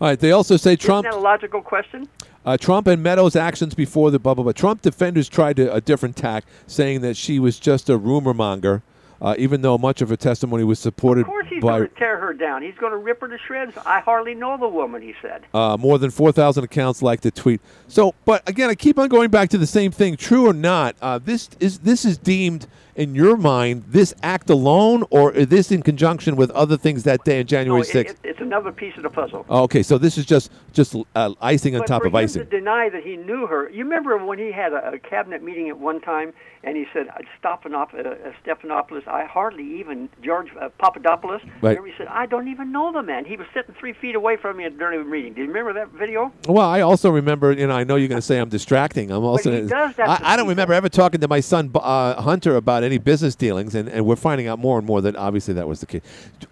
All 0.00 0.08
right, 0.08 0.18
they 0.18 0.30
also 0.32 0.56
say 0.58 0.76
Trump. 0.76 1.06
Isn't 1.06 1.18
that 1.18 1.18
a 1.18 1.28
logical 1.28 1.62
question? 1.62 2.06
Uh, 2.44 2.56
Trump 2.56 2.86
and 2.86 3.02
Meadows' 3.02 3.34
actions 3.34 3.74
before 3.74 4.10
the 4.10 4.18
bubble, 4.18 4.44
but 4.44 4.54
Trump 4.54 4.82
defenders 4.82 5.28
tried 5.28 5.56
to, 5.56 5.72
a 5.72 5.80
different 5.80 6.16
tack, 6.16 6.44
saying 6.66 7.00
that 7.00 7.16
she 7.16 7.38
was 7.38 7.58
just 7.58 7.88
a 7.88 7.96
rumor 7.96 8.34
monger, 8.34 8.82
uh, 9.22 9.34
even 9.38 9.62
though 9.62 9.78
much 9.78 10.02
of 10.02 10.10
her 10.10 10.16
testimony 10.16 10.62
was 10.62 10.78
supported 10.78 11.22
Of 11.22 11.26
course, 11.28 11.46
he's 11.48 11.62
by 11.62 11.78
going 11.78 11.88
to 11.88 11.94
tear 11.96 12.18
her 12.18 12.34
down. 12.34 12.62
He's 12.62 12.76
going 12.76 12.92
to 12.92 12.98
rip 12.98 13.22
her 13.22 13.28
to 13.28 13.38
shreds. 13.38 13.76
I 13.86 14.00
hardly 14.00 14.34
know 14.34 14.58
the 14.58 14.68
woman. 14.68 15.00
He 15.00 15.14
said. 15.22 15.44
uh, 15.54 15.78
more 15.80 15.98
than 15.98 16.10
4,000 16.10 16.62
accounts 16.62 17.00
like 17.00 17.22
the 17.22 17.30
tweet. 17.30 17.62
So, 17.88 18.14
but 18.26 18.46
again, 18.48 18.68
I 18.68 18.74
keep 18.74 18.98
on 18.98 19.08
going 19.08 19.30
back 19.30 19.48
to 19.48 19.58
the 19.58 19.66
same 19.66 19.90
thing. 19.90 20.16
True 20.16 20.46
or 20.46 20.52
not, 20.52 20.94
uh, 21.00 21.18
this 21.18 21.48
is 21.58 21.78
this 21.80 22.04
is 22.04 22.18
deemed 22.18 22.66
in 22.96 23.14
your 23.14 23.36
mind 23.36 23.84
this 23.88 24.14
act 24.22 24.50
alone, 24.50 25.04
or 25.10 25.32
is 25.32 25.48
this 25.48 25.70
in 25.70 25.82
conjunction 25.82 26.34
with 26.36 26.50
other 26.52 26.76
things 26.76 27.04
that 27.04 27.24
day 27.24 27.40
on 27.40 27.46
January 27.46 27.80
No, 27.80 27.82
it- 27.82 27.92
6th? 27.92 28.10
it- 28.12 28.18
it's 28.24 28.40
another 28.40 28.72
piece 28.72 28.96
of 28.96 29.02
the 29.02 29.10
puzzle. 29.10 29.44
Oh, 29.48 29.62
okay, 29.64 29.82
so 29.82 29.98
this 29.98 30.18
is 30.18 30.24
just 30.26 30.50
just 30.72 30.94
uh, 31.14 31.32
icing 31.40 31.74
on 31.74 31.80
But 31.80 31.86
top 31.86 32.04
of 32.04 32.14
icing. 32.14 32.44
to 32.44 32.50
deny 32.50 32.88
that 32.90 33.02
he 33.02 33.16
knew 33.16 33.46
her, 33.46 33.70
you 33.70 33.84
remember 33.84 34.16
when 34.24 34.38
he 34.38 34.52
had 34.52 34.72
a, 34.72 34.92
a 34.94 34.98
cabinet 34.98 35.42
meeting 35.42 35.68
at 35.70 35.78
one 35.78 36.00
time, 36.00 36.32
and 36.64 36.76
he 36.76 36.84
said, 36.92 37.06
"Stephanop- 37.42 37.94
uh, 37.94 38.08
uh, 38.28 38.32
"Stephanopoulos, 38.44 39.06
I 39.08 39.24
hardly 39.24 39.64
even 39.80 40.08
George 40.22 40.48
uh, 40.60 40.68
Papadopoulos." 40.78 41.40
Right. 41.62 41.70
Remember 41.78 41.88
he 41.88 41.94
said, 41.96 42.08
"I 42.08 42.26
don't 42.26 42.48
even 42.48 42.72
know 42.72 42.92
the 42.92 43.02
man. 43.02 43.24
He 43.24 43.36
was 43.36 43.46
sitting 43.54 43.74
three 43.78 43.92
feet 43.92 44.14
away 44.16 44.36
from 44.36 44.56
me 44.58 44.68
during 44.70 44.98
the 45.02 45.04
meeting." 45.08 45.32
Do 45.34 45.40
you 45.42 45.48
remember 45.48 45.72
that 45.74 45.88
video? 45.90 46.32
Well, 46.48 46.66
I 46.66 46.80
also 46.80 47.10
remember, 47.10 47.52
you 47.52 47.66
know, 47.66 47.74
I 47.74 47.84
know 47.84 47.96
you're 47.96 48.08
going 48.08 48.20
to 48.20 48.26
say 48.26 48.38
I'm 48.38 48.48
distracting. 48.48 49.10
I'm 49.10 49.24
also. 49.24 49.50
he 49.52 49.66
does 49.68 49.94
that 49.96 50.08
I, 50.08 50.32
I 50.32 50.36
don't 50.36 50.48
remember 50.48 50.74
ever 50.74 50.88
talking 50.88 51.20
to 51.20 51.28
my 51.28 51.40
son 51.40 51.70
uh, 51.74 52.20
Hunter 52.20 52.56
about 52.56 52.82
any 52.86 52.98
business 52.98 53.34
dealings, 53.34 53.74
and, 53.74 53.88
and 53.88 54.06
we're 54.06 54.16
finding 54.16 54.46
out 54.46 54.58
more 54.58 54.78
and 54.78 54.86
more 54.86 55.02
that 55.02 55.16
obviously 55.16 55.52
that 55.54 55.68
was 55.68 55.80
the 55.80 55.86
case. 55.86 56.02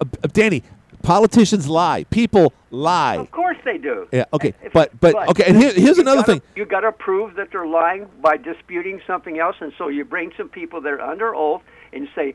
Uh, 0.01 0.05
uh, 0.23 0.29
Danny, 0.33 0.63
politicians 1.03 1.69
lie. 1.69 2.05
People 2.11 2.53
lie. 2.71 3.17
Of 3.17 3.31
course 3.31 3.57
they 3.65 3.79
do. 3.79 4.09
Yeah. 4.13 4.25
Okay. 4.33 4.53
But 4.73 4.99
but 5.01 5.15
okay. 5.31 5.45
And 5.47 5.57
here, 5.57 5.73
here's 5.73 5.99
another 5.99 6.23
gotta- 6.23 6.41
thing. 6.41 6.43
You 6.57 6.67
got 6.67 6.81
to 6.81 6.93
prove 6.93 7.35
that 7.37 7.51
they're 7.53 7.67
lying 7.67 8.07
by 8.21 8.37
disputing 8.37 9.01
something 9.07 9.39
else, 9.39 9.57
and 9.61 9.73
so 9.79 9.89
you 9.89 10.05
bring 10.05 10.33
some 10.37 10.49
people 10.49 10.81
that 10.83 10.93
are 10.93 11.01
under 11.01 11.35
oath 11.35 11.63
and 11.93 12.09
say, 12.15 12.35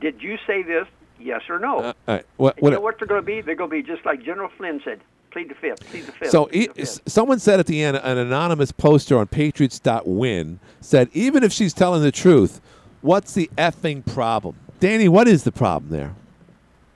"Did 0.00 0.22
you 0.22 0.38
say 0.46 0.62
this? 0.62 0.86
Yes 1.20 1.42
or 1.48 1.58
no?" 1.58 1.78
Uh, 1.78 1.82
all 1.82 2.14
right. 2.14 2.26
What, 2.36 2.60
what, 2.60 2.70
you 2.70 2.76
know 2.76 2.80
what 2.80 2.98
they're 2.98 3.06
going 3.08 3.20
to 3.20 3.26
be? 3.26 3.40
They're 3.40 3.54
going 3.54 3.70
to 3.70 3.76
be 3.76 3.82
just 3.82 4.04
like 4.04 4.22
General 4.22 4.50
Flynn 4.56 4.80
said, 4.84 5.00
plead 5.30 5.48
the 5.48 5.54
fifth, 5.54 5.80
plead 5.90 6.04
the 6.06 6.12
fifth. 6.12 6.30
So 6.30 6.46
plead 6.46 6.62
e- 6.62 6.66
the 6.68 6.74
fifth." 6.74 7.02
someone 7.06 7.38
said 7.38 7.60
at 7.60 7.66
the 7.66 7.82
end, 7.82 7.96
an 7.96 8.18
anonymous 8.18 8.72
poster 8.72 9.18
on 9.18 9.26
Patriots.win 9.26 10.60
said, 10.80 11.08
even 11.12 11.42
if 11.42 11.52
she's 11.52 11.72
telling 11.74 12.02
the 12.02 12.12
truth, 12.12 12.60
what's 13.04 13.34
the 13.34 13.50
effing 13.58 14.04
problem? 14.04 14.56
Danny, 14.80 15.08
what 15.08 15.28
is 15.28 15.44
the 15.44 15.52
problem 15.52 15.90
there? 15.92 16.14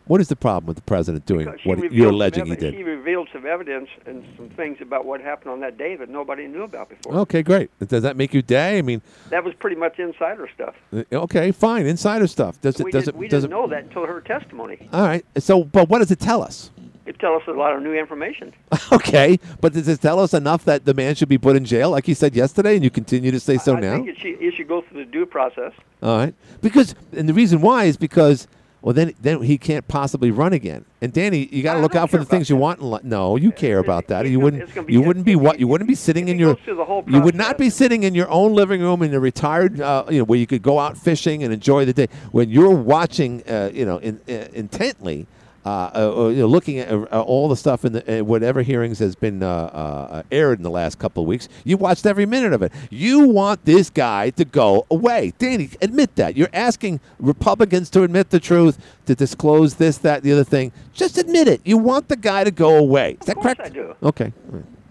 What 0.07 0.23
is 0.23 0.29
the 0.29 0.37
problem 0.37 0.67
with 0.67 0.77
the 0.77 0.83
president 0.83 1.27
doing 1.27 1.47
what 1.65 1.77
revealed 1.77 1.93
you're 1.93 2.07
some 2.07 2.15
alleging 2.15 2.47
he 2.47 2.57
did? 2.57 2.75
She 2.75 2.83
revealed 2.83 3.29
some 3.31 3.45
evidence 3.45 3.91
and 4.07 4.25
some 4.39 4.49
things 4.49 4.79
about 4.81 5.05
what 5.05 5.21
happened 5.21 5.51
on 5.51 5.61
that 5.61 5.77
day 5.77 5.97
that 5.97 6.09
nobody 6.09 6.47
knew 6.47 6.63
about 6.63 6.89
before. 6.89 7.15
Okay, 7.19 7.43
great. 7.43 7.71
Does 7.87 8.03
that 8.05 8.17
make 8.17 8.33
you 8.33 8.41
day? 8.41 8.79
I 8.79 8.83
mean, 8.83 9.03
That 9.29 9.45
was 9.45 9.53
pretty 9.55 9.77
much 9.77 9.99
insider 9.99 10.49
stuff. 10.55 10.75
uh, 10.95 11.03
okay, 11.13 11.53
fine. 11.53 11.85
Insider 11.87 12.27
stuff. 12.27 12.59
Does 12.63 12.81
it? 12.81 12.85
we 12.85 12.91
Does 12.91 13.05
didn't, 13.05 13.17
it? 13.17 13.19
we 13.19 13.29
does 13.29 13.43
didn't 13.43 13.53
it? 13.53 13.57
know 13.57 13.69
that 13.69 13.85
until 13.85 14.07
her 14.07 14.23
testimony. 14.23 14.89
All 14.95 15.03
right. 15.03 15.27
So, 15.37 15.63
but 15.63 15.91
what 15.91 15.99
does 15.99 16.11
it 16.11 16.21
tell 16.21 16.43
us? 16.43 16.71
It 17.09 17.19
tells 17.19 17.43
us 17.43 17.49
a 17.49 17.53
lot 17.53 17.75
of 17.75 17.83
new 17.83 17.95
information. 17.95 18.53
Okay, 18.91 19.39
but 19.61 19.75
does 19.75 19.87
it 19.87 20.01
tell 20.01 20.19
us 20.19 20.33
enough 20.33 20.65
that 20.65 20.85
the 20.87 20.95
man 20.95 21.15
should 21.15 21.29
be 21.29 21.37
put 21.37 21.57
in 21.57 21.65
jail, 21.67 21.91
like 21.91 22.09
you 22.09 22.15
said 22.15 22.35
yesterday, 22.35 22.75
and 22.75 22.83
you 22.83 22.89
continue 22.91 23.31
to 23.31 23.39
say 23.41 23.59
so 23.59 23.75
now? 23.75 23.79
I 23.79 23.81
now? 23.81 23.97
think 23.97 24.09
it 24.09 24.19
should, 24.19 24.41
it 24.43 24.55
should 24.55 24.69
go 24.69 24.81
through 24.83 25.05
the 25.05 25.11
due 25.11 25.27
process. 25.27 25.73
All 26.03 26.17
right, 26.17 26.35
because 26.63 26.95
and 27.15 27.29
the 27.29 27.35
reason 27.35 27.61
why 27.61 27.85
is 27.85 27.97
because 27.99 28.49
well 28.81 28.95
then 28.95 29.13
then 29.21 29.43
he 29.43 29.59
can't 29.59 29.87
possibly 29.89 30.31
run 30.31 30.53
again. 30.55 30.85
And 31.03 31.13
Danny, 31.13 31.49
you 31.53 31.63
got 31.63 31.75
to 31.75 31.81
look 31.81 31.95
out 31.95 32.09
for 32.11 32.17
the 32.19 32.25
things 32.25 32.49
you 32.49 32.57
want. 32.57 32.81
In 32.81 32.91
li- 32.91 33.01
no, 33.03 33.37
you 33.37 33.53
care 33.53 33.79
about 33.79 34.07
that. 34.09 34.27
You 34.27 34.41
wouldn't. 34.41 34.75
gonna 34.75 34.87
be- 34.87 34.93
You 34.95 35.03
wouldn't 35.03 35.27
be 35.27 35.37
what? 35.37 35.61
You 35.61 35.69
wouldn't 35.69 35.89
be 35.89 35.95
sitting 35.95 36.29
in 36.29 36.39
your. 36.39 36.55
goes 36.55 36.65
through 36.65 36.77
the 36.77 36.85
whole 36.85 37.05
You 37.07 37.21
would 37.21 37.35
not 37.35 37.59
be 37.59 37.69
sitting 37.69 38.05
in 38.05 38.15
your 38.15 38.31
own 38.31 38.55
living 38.55 38.81
room 38.81 39.03
in 39.03 39.13
a 39.13 39.21
retired, 39.21 39.81
uh, 39.81 40.05
you 40.11 40.19
know, 40.19 40.25
where 40.25 40.39
you 40.39 40.47
could 40.47 40.63
go 40.63 40.79
out 40.79 40.97
fishing 40.97 41.43
and 41.43 41.53
enjoy 41.53 41.85
the 41.85 41.93
day. 41.93 42.09
When 42.33 42.49
you're 42.49 42.75
watching, 42.75 43.43
uh, 43.49 43.71
you 43.73 43.85
know, 43.85 43.99
in, 43.99 44.21
uh, 44.29 44.49
intently 44.55 45.27
uh, 45.65 45.91
uh, 45.95 46.29
you 46.29 46.41
know, 46.41 46.47
looking 46.47 46.79
at 46.79 46.91
uh, 46.91 47.23
all 47.23 47.49
the 47.49 47.57
stuff 47.57 47.85
in 47.85 47.93
the 47.93 48.21
uh, 48.21 48.25
whatever 48.25 48.63
hearings 48.63 48.99
has 49.01 49.15
been 49.15 49.43
uh, 49.43 49.49
uh, 49.49 50.23
aired 50.31 50.59
in 50.59 50.63
the 50.63 50.71
last 50.71 50.99
couple 50.99 51.23
of 51.23 51.27
weeks. 51.27 51.49
You 51.65 51.77
watched 51.77 52.07
every 52.07 52.27
minute 52.27 52.53
of 52.53 52.63
it. 52.63 52.73
You 52.91 53.29
want 53.29 53.65
this 53.65 53.91
guy 53.91 54.31
to 54.31 54.45
go 54.45 54.87
away, 54.91 55.33
Danny. 55.39 55.71
Admit 55.83 56.17
that. 56.17 56.37
You're 56.37 56.51
asking 56.53 57.01
Republicans 57.19 57.91
to 57.91 58.03
admit 58.03 58.31
the 58.31 58.41
truth, 58.41 58.79
to 59.07 59.15
disclose 59.15 59.75
this, 59.75 59.99
that, 59.99 60.23
the 60.23 60.33
other 60.33 60.45
thing. 60.45 60.73
Just 60.95 61.19
admit 61.19 61.49
it. 61.49 61.61
You 61.65 61.77
want 61.77 62.09
the 62.09 62.17
guy 62.17 62.45
to 62.45 62.51
go 62.51 62.77
away. 62.77 63.19
Is 63.21 63.27
that 63.27 63.37
Of 63.37 63.43
course 63.43 63.57
correct? 63.57 63.71
I 63.71 63.75
do. 63.75 63.95
Okay. 64.03 64.33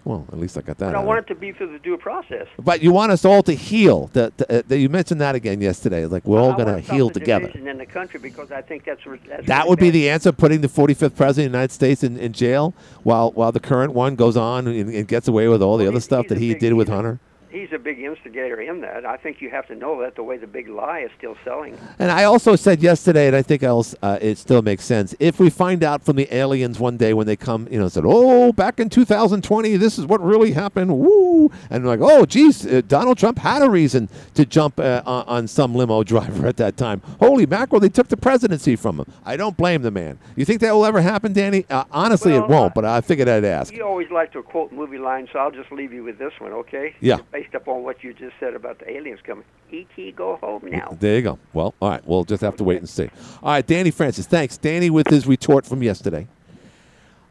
Well, 0.08 0.24
at 0.32 0.38
least 0.38 0.56
I 0.56 0.62
got 0.62 0.78
that. 0.78 0.94
But 0.94 0.98
I 0.98 1.04
want 1.04 1.18
it. 1.18 1.26
to 1.26 1.34
be 1.34 1.52
through 1.52 1.70
the 1.70 1.78
due 1.78 1.98
process. 1.98 2.46
But 2.58 2.82
you 2.82 2.92
want 2.92 3.12
us 3.12 3.26
all 3.26 3.42
to 3.42 3.52
heal. 3.52 4.06
The, 4.14 4.32
the, 4.38 4.60
uh, 4.60 4.62
the, 4.66 4.78
you 4.78 4.88
mentioned 4.88 5.20
that 5.20 5.34
again 5.34 5.60
yesterday. 5.60 6.06
Like 6.06 6.24
we're 6.24 6.40
all 6.40 6.54
going 6.54 6.66
to 6.66 6.80
heal 6.80 7.10
together. 7.10 7.48
in 7.48 7.76
the 7.76 7.84
country 7.84 8.18
because 8.18 8.50
I 8.50 8.62
think 8.62 8.86
that's, 8.86 9.02
that's 9.04 9.46
That 9.46 9.58
really 9.58 9.68
would 9.68 9.78
be 9.78 9.90
the 9.90 10.08
answer, 10.08 10.32
putting 10.32 10.62
the 10.62 10.68
45th 10.68 11.14
president 11.14 11.28
of 11.28 11.34
the 11.34 11.42
United 11.58 11.72
States 11.72 12.02
in, 12.02 12.16
in 12.16 12.32
jail 12.32 12.72
while 13.02 13.32
while 13.32 13.52
the 13.52 13.60
current 13.60 13.92
one 13.92 14.16
goes 14.16 14.34
on 14.34 14.66
and, 14.66 14.88
and 14.88 15.06
gets 15.06 15.28
away 15.28 15.46
with 15.46 15.60
all 15.60 15.76
the 15.76 15.86
other 15.86 16.00
stuff 16.00 16.26
that 16.28 16.38
he 16.38 16.54
did 16.54 16.72
with 16.72 16.88
Hunter. 16.88 17.20
He's 17.50 17.72
a 17.72 17.78
big 17.78 17.98
instigator 17.98 18.60
in 18.60 18.82
that. 18.82 19.06
I 19.06 19.16
think 19.16 19.40
you 19.40 19.48
have 19.50 19.66
to 19.68 19.74
know 19.74 20.00
that 20.02 20.16
the 20.16 20.22
way 20.22 20.36
the 20.36 20.46
big 20.46 20.68
lie 20.68 21.00
is 21.00 21.10
still 21.16 21.36
selling. 21.44 21.78
And 21.98 22.10
I 22.10 22.24
also 22.24 22.56
said 22.56 22.82
yesterday, 22.82 23.26
and 23.26 23.34
I 23.34 23.42
think 23.42 23.62
else 23.62 23.94
uh, 24.02 24.18
it 24.20 24.36
still 24.36 24.60
makes 24.60 24.84
sense. 24.84 25.14
If 25.18 25.40
we 25.40 25.48
find 25.48 25.82
out 25.82 26.04
from 26.04 26.16
the 26.16 26.32
aliens 26.34 26.78
one 26.78 26.96
day 26.96 27.14
when 27.14 27.26
they 27.26 27.36
come, 27.36 27.66
you 27.70 27.78
know, 27.78 27.88
said, 27.88 28.04
"Oh, 28.06 28.52
back 28.52 28.78
in 28.80 28.90
2020, 28.90 29.76
this 29.76 29.98
is 29.98 30.04
what 30.06 30.20
really 30.20 30.52
happened," 30.52 30.98
woo, 30.98 31.50
and 31.70 31.86
like, 31.86 32.00
"Oh, 32.02 32.26
geez, 32.26 32.66
uh, 32.66 32.82
Donald 32.86 33.18
Trump 33.18 33.38
had 33.38 33.62
a 33.62 33.70
reason 33.70 34.08
to 34.34 34.44
jump 34.44 34.78
uh, 34.78 35.02
on, 35.04 35.48
some 35.48 35.74
limo 35.74 36.02
driver 36.12 36.46
at 36.46 36.58
that 36.58 36.76
time." 36.76 37.00
Holy 37.18 37.46
mackerel, 37.46 37.80
they 37.80 37.88
took 37.88 38.08
the 38.08 38.16
presidency 38.16 38.76
from 38.76 39.00
him. 39.00 39.06
I 39.24 39.36
don't 39.36 39.56
blame 39.56 39.82
the 39.82 39.90
man. 39.90 40.18
You 40.36 40.44
think 40.44 40.60
that 40.60 40.72
will 40.74 40.84
ever 40.84 41.00
happen, 41.00 41.32
Danny? 41.32 41.64
Uh, 41.70 41.84
honestly, 41.90 42.34
it 42.34 42.46
won't. 42.46 42.74
But 42.74 42.84
I 42.84 43.00
figured 43.00 43.28
I'd 43.28 43.44
ask. 43.44 43.72
You 43.72 43.84
always 43.84 44.10
like 44.10 44.32
to 44.32 44.42
quote 44.42 44.72
movie 44.72 44.98
lines, 44.98 45.30
so 45.32 45.38
I'll 45.38 45.50
just 45.50 45.72
leave 45.72 45.92
you 45.92 46.04
with 46.04 46.18
this 46.18 46.32
one, 46.38 46.52
okay? 46.52 46.94
Yeah. 47.00 47.18
Based 47.38 47.54
upon 47.54 47.84
what 47.84 48.02
you 48.02 48.12
just 48.12 48.34
said 48.40 48.54
about 48.54 48.80
the 48.80 48.90
aliens 48.90 49.20
coming. 49.22 49.44
E.T. 49.70 50.10
go 50.10 50.38
home 50.42 50.62
now. 50.64 50.96
There 50.98 51.14
you 51.14 51.22
go. 51.22 51.38
Well, 51.52 51.72
all 51.80 51.90
right. 51.90 52.04
We'll 52.04 52.24
just 52.24 52.42
have 52.42 52.56
to 52.56 52.64
wait 52.64 52.78
and 52.78 52.88
see. 52.88 53.08
All 53.44 53.52
right, 53.52 53.64
Danny 53.64 53.92
Francis. 53.92 54.26
Thanks, 54.26 54.56
Danny, 54.56 54.90
with 54.90 55.06
his 55.06 55.24
retort 55.24 55.64
from 55.64 55.80
yesterday. 55.80 56.26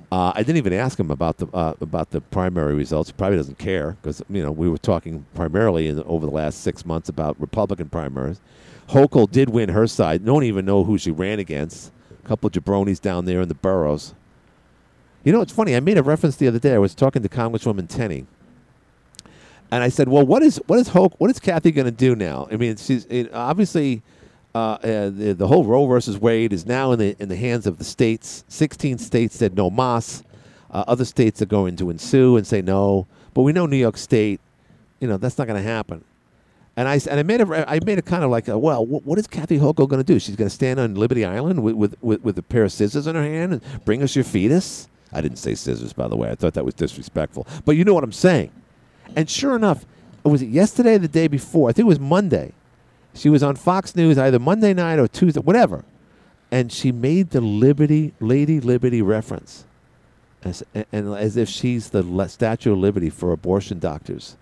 Uh, 0.10 0.32
I 0.34 0.44
didn't 0.44 0.56
even 0.56 0.72
ask 0.72 0.98
him 0.98 1.12
about 1.12 1.40
the 1.40 1.48
uh, 1.48 1.74
about 1.82 2.12
the 2.12 2.22
primary 2.22 2.74
results. 2.74 3.10
He 3.10 3.16
probably 3.18 3.36
doesn't 3.36 3.58
care 3.58 3.98
because 4.02 4.24
you 4.30 4.42
know 4.42 4.50
we 4.50 4.70
were 4.70 4.78
talking 4.78 5.26
primarily 5.36 5.90
in, 5.90 6.02
over 6.04 6.26
the 6.26 6.32
last 6.32 6.62
six 6.62 6.86
months 6.86 7.10
about 7.10 7.38
Republican 7.42 7.90
primaries. 7.90 8.40
Hochul 8.88 9.30
did 9.30 9.50
win 9.50 9.68
her 9.68 9.88
side. 9.88 10.24
Don't 10.24 10.44
even 10.44 10.64
know 10.64 10.86
who 10.86 10.98
she 10.98 11.12
ran 11.12 11.40
against. 11.40 11.92
A 12.24 12.26
couple 12.26 12.48
of 12.48 12.54
jabronis 12.54 13.02
down 13.02 13.26
there 13.26 13.42
in 13.42 13.50
the 13.50 13.56
boroughs. 13.56 14.14
You 15.26 15.34
know, 15.34 15.42
it's 15.42 15.52
funny. 15.52 15.76
I 15.76 15.82
made 15.82 15.98
a 15.98 16.04
reference 16.04 16.38
the 16.38 16.48
other 16.48 16.60
day. 16.60 16.76
I 16.76 16.78
was 16.78 16.96
talking 16.96 17.22
to 17.24 17.28
Congresswoman 17.28 17.90
Tenney, 17.90 18.26
and 19.72 19.84
I 19.84 19.90
said, 19.90 20.08
"Well, 20.08 20.26
what 20.26 20.44
is 20.44 20.62
what 20.68 20.80
is 20.80 20.90
Hoke? 20.90 21.14
What 21.20 21.30
is 21.30 21.40
Kathy 21.40 21.72
going 21.72 21.86
to 21.86 21.92
do 21.92 22.16
now? 22.16 22.48
I 22.52 22.58
mean, 22.58 22.78
she's 22.78 23.06
it, 23.06 23.34
obviously 23.34 24.02
uh, 24.56 24.60
uh, 24.60 25.10
the, 25.10 25.36
the 25.38 25.48
whole 25.48 25.66
Roe 25.66 25.86
versus 25.86 26.18
Wade 26.18 26.54
is 26.54 26.66
now 26.66 26.92
in 26.92 27.00
the 27.00 27.16
in 27.20 27.30
the 27.30 27.36
hands 27.36 27.68
of 27.68 27.78
the 27.78 27.84
states. 27.84 28.44
Sixteen 28.48 28.98
states 28.98 29.36
said 29.36 29.56
no 29.56 29.70
mas. 29.70 30.24
Uh, 30.72 30.84
other 30.88 31.06
states 31.06 31.42
are 31.42 31.46
going 31.46 31.76
to 31.78 31.90
ensue 31.90 32.38
and 32.38 32.46
say 32.46 32.62
no. 32.62 33.08
But 33.34 33.44
we 33.44 33.54
know 33.54 33.66
New 33.66 33.78
York 33.78 33.98
State, 33.98 34.42
you 35.00 35.08
know, 35.08 35.18
that's 35.18 35.38
not 35.38 35.48
going 35.48 35.62
to 35.62 35.68
happen. 35.68 36.04
And 36.76 36.88
I 36.88 37.00
and 37.10 37.20
I 37.20 37.24
made 37.24 37.42
a 37.42 37.70
I 37.70 37.80
made 37.86 38.00
a 38.00 38.02
kind 38.02 38.24
of 38.24 38.30
like 38.30 38.48
a, 38.48 38.58
well, 38.58 38.86
what, 38.86 39.06
what 39.06 39.20
is 39.20 39.28
Kathy 39.28 39.58
Hochul 39.60 39.88
going 39.88 40.00
to 40.00 40.04
do? 40.04 40.20
She's 40.20 40.36
going 40.36 40.50
to 40.50 40.54
stand 40.54 40.80
on 40.80 40.96
Liberty 40.96 41.26
Island 41.26 41.64
with, 41.64 41.76
with 41.76 41.96
with 42.02 42.22
with 42.24 42.38
a 42.38 42.44
pair 42.44 42.64
of 42.64 42.72
scissors 42.72 43.08
in 43.08 43.16
her 43.16 43.24
hand 43.24 43.54
and 43.54 43.86
bring 43.86 44.04
us 44.04 44.16
your 44.16 44.26
fetus. 44.26 44.88
I 45.14 45.22
didn't 45.22 45.38
say 45.38 45.56
scissors, 45.56 45.94
by 45.94 46.08
the 46.08 46.16
way. 46.16 46.30
I 46.30 46.36
thought 46.36 46.54
that 46.56 46.66
was 46.66 46.74
disrespectful. 46.74 47.48
But 47.66 47.78
you 47.78 47.84
know 47.84 47.94
what 47.94 48.04
I'm 48.04 48.12
saying. 48.12 48.52
And 49.16 49.30
sure 49.30 49.56
enough, 49.56 49.86
it 50.24 50.28
was 50.28 50.42
it 50.42 50.50
yesterday 50.50 50.96
or 50.96 51.00
the 51.00 51.08
day 51.08 51.28
before? 51.28 51.70
I 51.70 51.74
think 51.74 51.86
it 51.86 51.90
was 51.90 52.00
Monday. 52.00 52.54
She 53.14 53.30
was 53.30 53.42
on 53.42 53.56
Fox 53.56 53.96
News 53.96 54.18
either 54.18 54.40
Monday 54.40 54.74
night 54.74 55.00
or 55.00 55.08
Tuesday, 55.08 55.40
whatever. 55.40 55.84
And 56.52 56.72
she 56.72 56.92
made 56.92 57.32
the 57.32 57.42
Liberty, 57.42 58.14
Lady 58.20 58.60
Liberty 58.60 59.02
reference. 59.02 59.66
As, 60.44 60.64
and 60.92 61.16
as 61.16 61.36
if 61.36 61.50
she's 61.50 61.90
the 61.90 62.28
Statue 62.28 62.74
of 62.74 62.78
Liberty 62.78 63.10
for 63.10 63.32
abortion 63.32 63.80
doctors. 63.80 64.38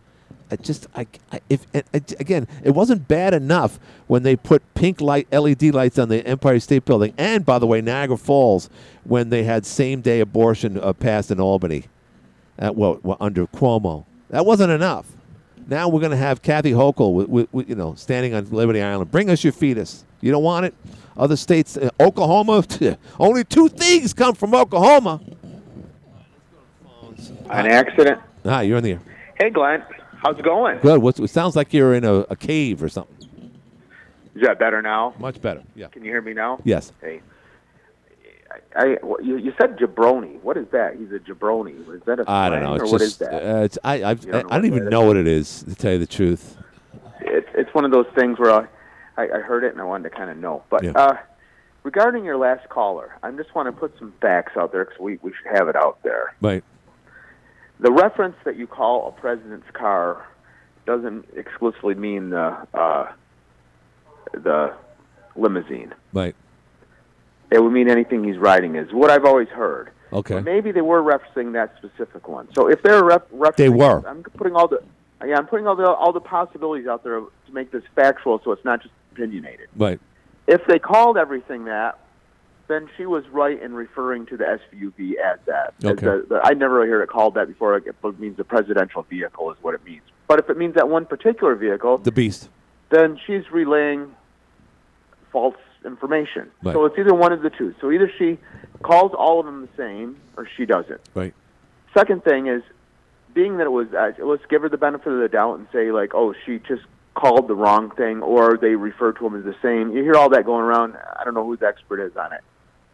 I 0.51 0.57
just, 0.57 0.88
I, 0.95 1.07
I 1.32 1.39
if 1.49 1.66
again, 1.93 2.47
it 2.63 2.72
wasn't 2.72 3.07
bad 3.07 3.34
enough 3.34 3.80
when 4.05 4.24
they 4.24 4.36
put 4.36 4.61
pink 4.76 5.01
light 5.01 5.28
LED 5.32 5.63
lights 5.74 5.97
on 5.97 6.09
the 6.09 6.26
Empire 6.26 6.59
State 6.59 6.86
Building, 6.86 7.13
and 7.18 7.43
by 7.43 7.57
the 7.57 7.66
way, 7.66 7.82
Niagara 7.82 8.18
Falls, 8.18 8.70
when 9.03 9.30
they 9.30 9.43
had 9.43 9.66
same 9.66 10.01
day 10.01 10.20
abortion 10.20 10.80
uh, 10.80 10.93
passed 10.93 11.32
in 11.32 11.39
Albany, 11.39 11.86
well, 12.59 12.99
well, 13.01 13.18
under 13.20 13.47
Cuomo. 13.47 14.05
That 14.30 14.45
wasn't 14.45 14.71
enough. 14.71 15.05
Now 15.67 15.88
we're 15.89 15.99
going 15.99 16.11
to 16.11 16.17
have 16.17 16.41
Kathy 16.41 16.71
Hochul, 16.71 17.13
with, 17.13 17.28
with, 17.28 17.53
with, 17.53 17.69
you 17.69 17.76
know, 17.76 17.95
standing 17.95 18.34
on 18.34 18.49
Liberty 18.51 18.82
Island. 18.82 19.11
Bring 19.11 19.30
us 19.30 19.43
your 19.43 19.53
fetus. 19.53 20.03
You 20.21 20.32
don't 20.32 20.43
want 20.43 20.65
it. 20.65 20.76
Other 21.17 21.36
states, 21.36 21.78
uh, 21.78 21.89
Oklahoma. 21.99 22.63
only 23.19 23.43
two 23.43 23.69
things 23.69 24.13
come 24.13 24.36
from 24.36 24.53
Oklahoma. 24.53 25.21
An 27.49 27.67
accident. 27.67 28.19
Ah, 28.43 28.61
you're 28.61 28.78
in 28.78 28.84
the 28.84 28.91
air. 28.93 29.01
Hey, 29.39 29.49
Glenn. 29.49 29.84
How's 30.17 30.38
it 30.38 30.43
going? 30.43 30.80
Good. 30.80 31.01
What's, 31.01 31.19
it 31.19 31.30
sounds 31.30 31.55
like 31.55 31.73
you're 31.73 31.93
in 31.93 32.03
a, 32.03 32.13
a 32.30 32.36
cave 32.36 32.82
or 32.82 32.89
something. 32.89 33.15
Is 34.36 34.41
that 34.41 34.59
better 34.59 34.82
now? 34.82 35.13
Much 35.19 35.41
better. 35.41 35.63
Yeah. 35.76 35.88
Can 35.88 36.03
you 36.03 36.11
hear 36.11 36.21
me 36.21 36.34
now? 36.34 36.59
Yes. 36.63 36.91
Hey. 37.01 37.21
I, 38.76 38.86
you, 39.24 39.38
you 39.38 39.53
said 39.60 39.78
jabroni. 39.78 40.41
What 40.41 40.58
is 40.58 40.68
that? 40.72 40.95
He's 40.97 41.12
a 41.12 41.20
jabroni. 41.20 41.80
Is 41.95 42.01
that 42.06 42.20
a 42.20 42.26
I 42.30 42.49
don't 42.49 42.64
know. 42.64 42.74
or 42.76 42.84
It's 42.84 42.91
what 42.91 43.01
is 43.01 43.18
just. 43.18 43.20
that? 43.20 43.34
Uh, 43.34 43.64
it's, 43.64 43.78
I, 43.84 44.03
I've, 44.03 44.28
I, 44.28 44.32
don't 44.32 44.51
I 44.51 44.56
don't 44.58 44.66
even 44.66 44.89
know 44.89 45.01
what 45.06 45.18
it 45.18 45.28
is, 45.28 45.64
to 45.64 45.76
tell 45.76 45.93
you 45.93 45.99
the 45.99 46.08
truth. 46.08 46.58
It's 47.22 47.47
it's 47.53 47.74
one 47.74 47.86
of 47.86 47.91
those 47.91 48.08
things 48.18 48.38
where 48.39 48.51
I, 48.51 48.68
I, 49.18 49.24
I 49.24 49.39
heard 49.39 49.64
it 49.64 49.72
and 49.72 49.82
I 49.82 49.86
wanted 49.86 50.10
to 50.10 50.16
kind 50.16 50.30
of 50.30 50.38
know. 50.38 50.64
But 50.70 50.84
Yeah. 50.84 50.91
uh, 50.95 51.18
regarding 51.84 52.24
your 52.26 52.38
last 52.38 52.68
caller, 52.70 53.18
I 53.24 53.32
just 53.32 53.53
want 53.56 53.68
to 53.68 53.72
put 53.72 53.97
some 53.99 54.14
facts 54.22 54.53
out 54.58 54.72
there 54.72 54.86
because 54.86 54.99
we 54.99 55.18
we 55.22 55.32
should 55.32 55.58
have 55.58 55.68
it 55.68 55.76
out 55.76 56.01
there. 56.03 56.36
Right. 56.41 56.64
The 57.80 57.91
reference 57.91 58.36
that 58.45 58.56
you 58.58 58.68
call 58.68 59.08
a 59.10 59.12
president's 59.20 59.70
car 59.74 60.26
doesn't 60.86 61.26
exclusively 61.36 61.95
mean 61.95 62.30
the 62.30 62.56
uh, 62.74 63.12
the 64.34 64.74
limousine. 65.36 65.93
Right. 66.14 66.36
It 67.51 67.61
would 67.63 67.71
mean 67.71 67.89
anything 67.89 68.23
he's 68.23 68.37
writing 68.37 68.75
is 68.75 68.91
what 68.91 69.09
I've 69.11 69.25
always 69.25 69.47
heard. 69.49 69.91
Okay. 70.13 70.35
But 70.35 70.43
maybe 70.45 70.71
they 70.71 70.81
were 70.81 71.01
referencing 71.01 71.53
that 71.53 71.75
specific 71.77 72.27
one. 72.27 72.47
So 72.53 72.69
if 72.69 72.81
they're 72.81 73.03
ref- 73.03 73.29
referencing, 73.31 73.55
They 73.57 73.69
were. 73.69 74.03
I'm 74.07 74.23
putting 74.23 74.55
all 74.55 74.67
the 74.67 74.81
yeah, 75.25 75.37
I'm 75.37 75.47
putting 75.47 75.65
all 75.67 75.75
the 75.75 75.87
all 75.87 76.11
the 76.13 76.19
possibilities 76.19 76.87
out 76.87 77.03
there 77.03 77.19
to 77.19 77.29
make 77.51 77.71
this 77.71 77.83
factual, 77.95 78.39
so 78.43 78.51
it's 78.51 78.63
not 78.65 78.81
just 78.81 78.93
opinionated. 79.13 79.69
Right. 79.75 79.99
If 80.47 80.65
they 80.67 80.77
called 80.77 81.17
everything 81.17 81.65
that, 81.65 81.97
then 82.67 82.87
she 82.97 83.05
was 83.05 83.23
right 83.29 83.59
in 83.61 83.73
referring 83.73 84.25
to 84.27 84.37
the 84.37 84.43
SUV 84.43 85.13
as 85.23 85.39
that. 85.45 85.73
As 85.83 85.91
Okay. 85.91 86.05
the- 86.05 86.25
the- 86.29 86.41
I 86.43 86.53
never 86.53 86.75
really 86.75 86.89
heard 86.89 87.01
it 87.01 87.09
called 87.09 87.35
that 87.35 87.47
before. 87.47 87.77
It 87.77 87.85
means 88.19 88.37
the 88.37 88.43
presidential 88.43 89.03
vehicle 89.03 89.51
is 89.51 89.57
what 89.61 89.73
it 89.75 89.83
means. 89.85 90.01
But 90.27 90.39
if 90.39 90.49
it 90.49 90.57
means 90.57 90.75
that 90.75 90.89
one 90.89 91.05
particular 91.05 91.55
vehicle, 91.55 91.97
The 91.99 92.11
beast. 92.11 92.49
then 92.89 93.17
she's 93.25 93.51
relaying 93.51 94.13
false 95.31 95.55
information. 95.86 96.51
Right. 96.63 96.73
So 96.73 96.86
it's 96.86 96.97
either 96.97 97.13
one 97.13 97.31
of 97.31 97.41
the 97.41 97.49
two. 97.49 97.75
So 97.81 97.91
either 97.91 98.11
she 98.17 98.38
calls 98.83 99.13
all 99.13 99.39
of 99.39 99.45
them 99.45 99.61
the 99.61 99.77
same, 99.77 100.17
or 100.38 100.47
she 100.57 100.65
doesn't. 100.65 101.01
Right. 101.13 101.33
Second 101.97 102.23
thing 102.23 102.47
is, 102.47 102.61
being 103.33 103.57
that 103.57 103.65
it 103.65 103.71
was, 103.71 103.88
uh, 103.93 104.11
let's 104.23 104.45
give 104.49 104.61
her 104.61 104.69
the 104.69 104.77
benefit 104.77 105.11
of 105.11 105.19
the 105.19 105.27
doubt 105.27 105.59
and 105.59 105.67
say 105.71 105.91
like, 105.91 106.13
oh, 106.13 106.33
she 106.45 106.59
just 106.59 106.83
called 107.15 107.47
the 107.47 107.55
wrong 107.55 107.91
thing, 107.91 108.21
or 108.21 108.57
they 108.57 108.75
refer 108.75 109.13
to 109.13 109.23
them 109.23 109.36
as 109.36 109.43
the 109.43 109.55
same. 109.61 109.95
You 109.95 110.03
hear 110.03 110.15
all 110.15 110.29
that 110.29 110.45
going 110.45 110.63
around. 110.63 110.95
I 110.95 111.23
don't 111.23 111.33
know 111.33 111.45
who 111.45 111.57
the 111.57 111.67
expert 111.67 111.99
is 112.01 112.15
on 112.15 112.33
it. 112.33 112.41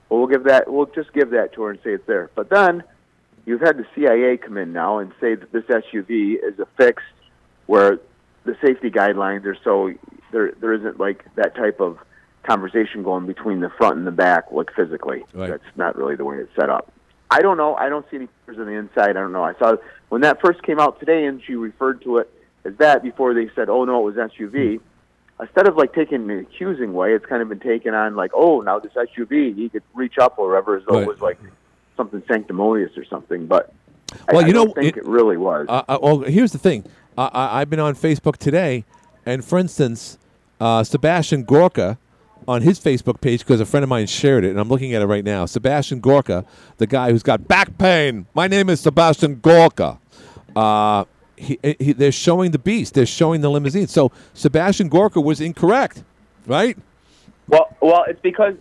But 0.09 0.17
we'll 0.17 0.27
give 0.27 0.43
that. 0.45 0.71
We'll 0.71 0.87
just 0.87 1.13
give 1.13 1.31
that 1.31 1.53
to 1.53 1.63
her 1.63 1.71
and 1.71 1.79
say 1.83 1.91
it's 1.91 2.05
there. 2.05 2.29
But 2.35 2.49
then 2.49 2.83
you've 3.45 3.61
had 3.61 3.77
the 3.77 3.85
CIA 3.95 4.37
come 4.37 4.57
in 4.57 4.73
now 4.73 4.99
and 4.99 5.11
say 5.19 5.35
that 5.35 5.51
this 5.51 5.63
SUV 5.63 6.35
is 6.43 6.59
a 6.59 6.67
fixed, 6.77 7.05
where 7.65 7.99
the 8.43 8.55
safety 8.63 8.89
guidelines 8.89 9.45
are 9.45 9.57
so 9.63 9.91
there 10.31 10.51
there 10.59 10.73
isn't 10.73 10.99
like 10.99 11.23
that 11.35 11.55
type 11.55 11.79
of 11.79 11.99
conversation 12.43 13.03
going 13.03 13.25
between 13.25 13.59
the 13.59 13.69
front 13.69 13.97
and 13.97 14.05
the 14.07 14.11
back, 14.11 14.51
like 14.51 14.73
physically. 14.75 15.23
Right. 15.33 15.49
That's 15.49 15.63
not 15.75 15.95
really 15.95 16.15
the 16.15 16.25
way 16.25 16.37
it's 16.37 16.55
set 16.55 16.69
up. 16.69 16.91
I 17.29 17.41
don't 17.41 17.57
know. 17.57 17.75
I 17.75 17.87
don't 17.89 18.05
see 18.11 18.17
any 18.17 18.27
pictures 18.27 18.59
on 18.59 18.65
the 18.65 18.73
inside. 18.73 19.11
I 19.11 19.13
don't 19.13 19.31
know. 19.31 19.43
I 19.43 19.53
saw 19.57 19.75
when 20.09 20.21
that 20.21 20.41
first 20.41 20.61
came 20.63 20.79
out 20.79 20.99
today, 20.99 21.25
and 21.25 21.41
she 21.43 21.55
referred 21.55 22.01
to 22.03 22.17
it 22.17 22.29
as 22.65 22.73
that 22.77 23.01
before 23.03 23.33
they 23.33 23.49
said, 23.55 23.69
"Oh 23.69 23.85
no, 23.85 24.07
it 24.07 24.15
was 24.15 24.31
SUV." 24.31 24.79
Instead 25.39 25.67
of 25.67 25.75
like 25.77 25.93
taking 25.93 26.27
the 26.27 26.39
accusing 26.39 26.93
way, 26.93 27.13
it's 27.13 27.25
kind 27.25 27.41
of 27.41 27.49
been 27.49 27.59
taken 27.59 27.93
on 27.93 28.15
like, 28.15 28.31
"Oh, 28.33 28.59
now 28.61 28.79
this 28.79 28.91
SUV, 28.93 29.55
he 29.55 29.69
could 29.69 29.83
reach 29.93 30.17
up 30.17 30.37
or 30.37 30.49
whatever," 30.49 30.75
as 30.77 30.83
though 30.87 30.95
Right. 30.95 31.03
it 31.03 31.07
was 31.07 31.21
like 31.21 31.39
something 31.97 32.21
sanctimonious 32.27 32.97
or 32.97 33.05
something. 33.05 33.45
But 33.47 33.73
Well, 34.31 34.43
I, 34.43 34.47
you 34.47 34.49
I 34.49 34.51
know, 34.65 34.73
think 34.73 34.97
it- 34.97 34.97
it, 34.97 35.05
really 35.05 35.37
was. 35.37 35.67
Uh, 35.69 35.83
uh, 35.87 35.99
well, 36.01 36.19
here's 36.19 36.51
the 36.51 36.57
thing. 36.59 36.83
I, 37.17 37.25
I, 37.33 37.61
I've 37.61 37.69
been 37.69 37.79
on 37.79 37.95
Facebook 37.95 38.37
today, 38.37 38.83
and 39.25 39.43
for 39.45 39.57
instance, 39.57 40.17
uh, 40.59 40.83
Sebastian 40.83 41.43
Gorka 41.43 41.97
on 42.47 42.61
his 42.61 42.79
Facebook 42.79 43.21
page 43.21 43.39
because 43.41 43.59
a 43.59 43.65
friend 43.65 43.83
of 43.83 43.89
mine 43.89 44.07
shared 44.07 44.43
it, 44.43 44.49
and 44.51 44.59
I'm 44.59 44.69
looking 44.69 44.93
at 44.93 45.01
it 45.01 45.05
right 45.05 45.23
now. 45.23 45.45
Sebastian 45.45 45.99
Gorka, 45.99 46.45
the 46.77 46.87
guy 46.87 47.11
who's 47.11 47.23
got 47.23 47.47
back 47.47 47.77
pain. 47.77 48.25
My 48.33 48.47
name 48.47 48.69
is 48.69 48.79
Sebastian 48.81 49.39
Gorka. 49.39 49.99
Uh, 50.55 51.05
he, 51.35 51.57
he, 51.79 51.93
they're 51.93 52.11
showing 52.11 52.51
the 52.51 52.59
beast. 52.59 52.93
They're 52.93 53.05
showing 53.05 53.41
the 53.41 53.49
limousine. 53.49 53.87
So 53.87 54.11
Sebastian 54.33 54.89
Gorka 54.89 55.19
was 55.21 55.41
incorrect, 55.41 56.03
right? 56.45 56.77
Well, 57.47 57.75
well, 57.81 58.03
it's 58.07 58.21
because 58.21 58.55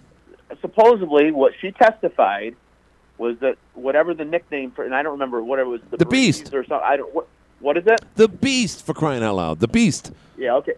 supposedly 0.60 1.30
what 1.30 1.52
she 1.60 1.70
testified 1.72 2.56
was 3.18 3.38
that 3.40 3.56
whatever 3.74 4.14
the 4.14 4.24
nickname 4.24 4.70
for, 4.70 4.84
and 4.84 4.94
I 4.94 5.02
don't 5.02 5.12
remember 5.12 5.42
what 5.42 5.58
it 5.58 5.66
was, 5.66 5.80
the, 5.90 5.98
The 5.98 6.06
Beast. 6.06 6.54
or 6.54 6.64
something. 6.64 6.86
I 6.88 6.96
don't. 6.96 7.14
What, 7.14 7.28
what 7.60 7.76
is 7.76 7.84
it? 7.86 8.00
The 8.14 8.26
beast, 8.28 8.86
for 8.86 8.94
crying 8.94 9.22
out 9.22 9.36
loud. 9.36 9.60
The 9.60 9.68
beast. 9.68 10.12
Yeah. 10.38 10.54
Okay. 10.54 10.72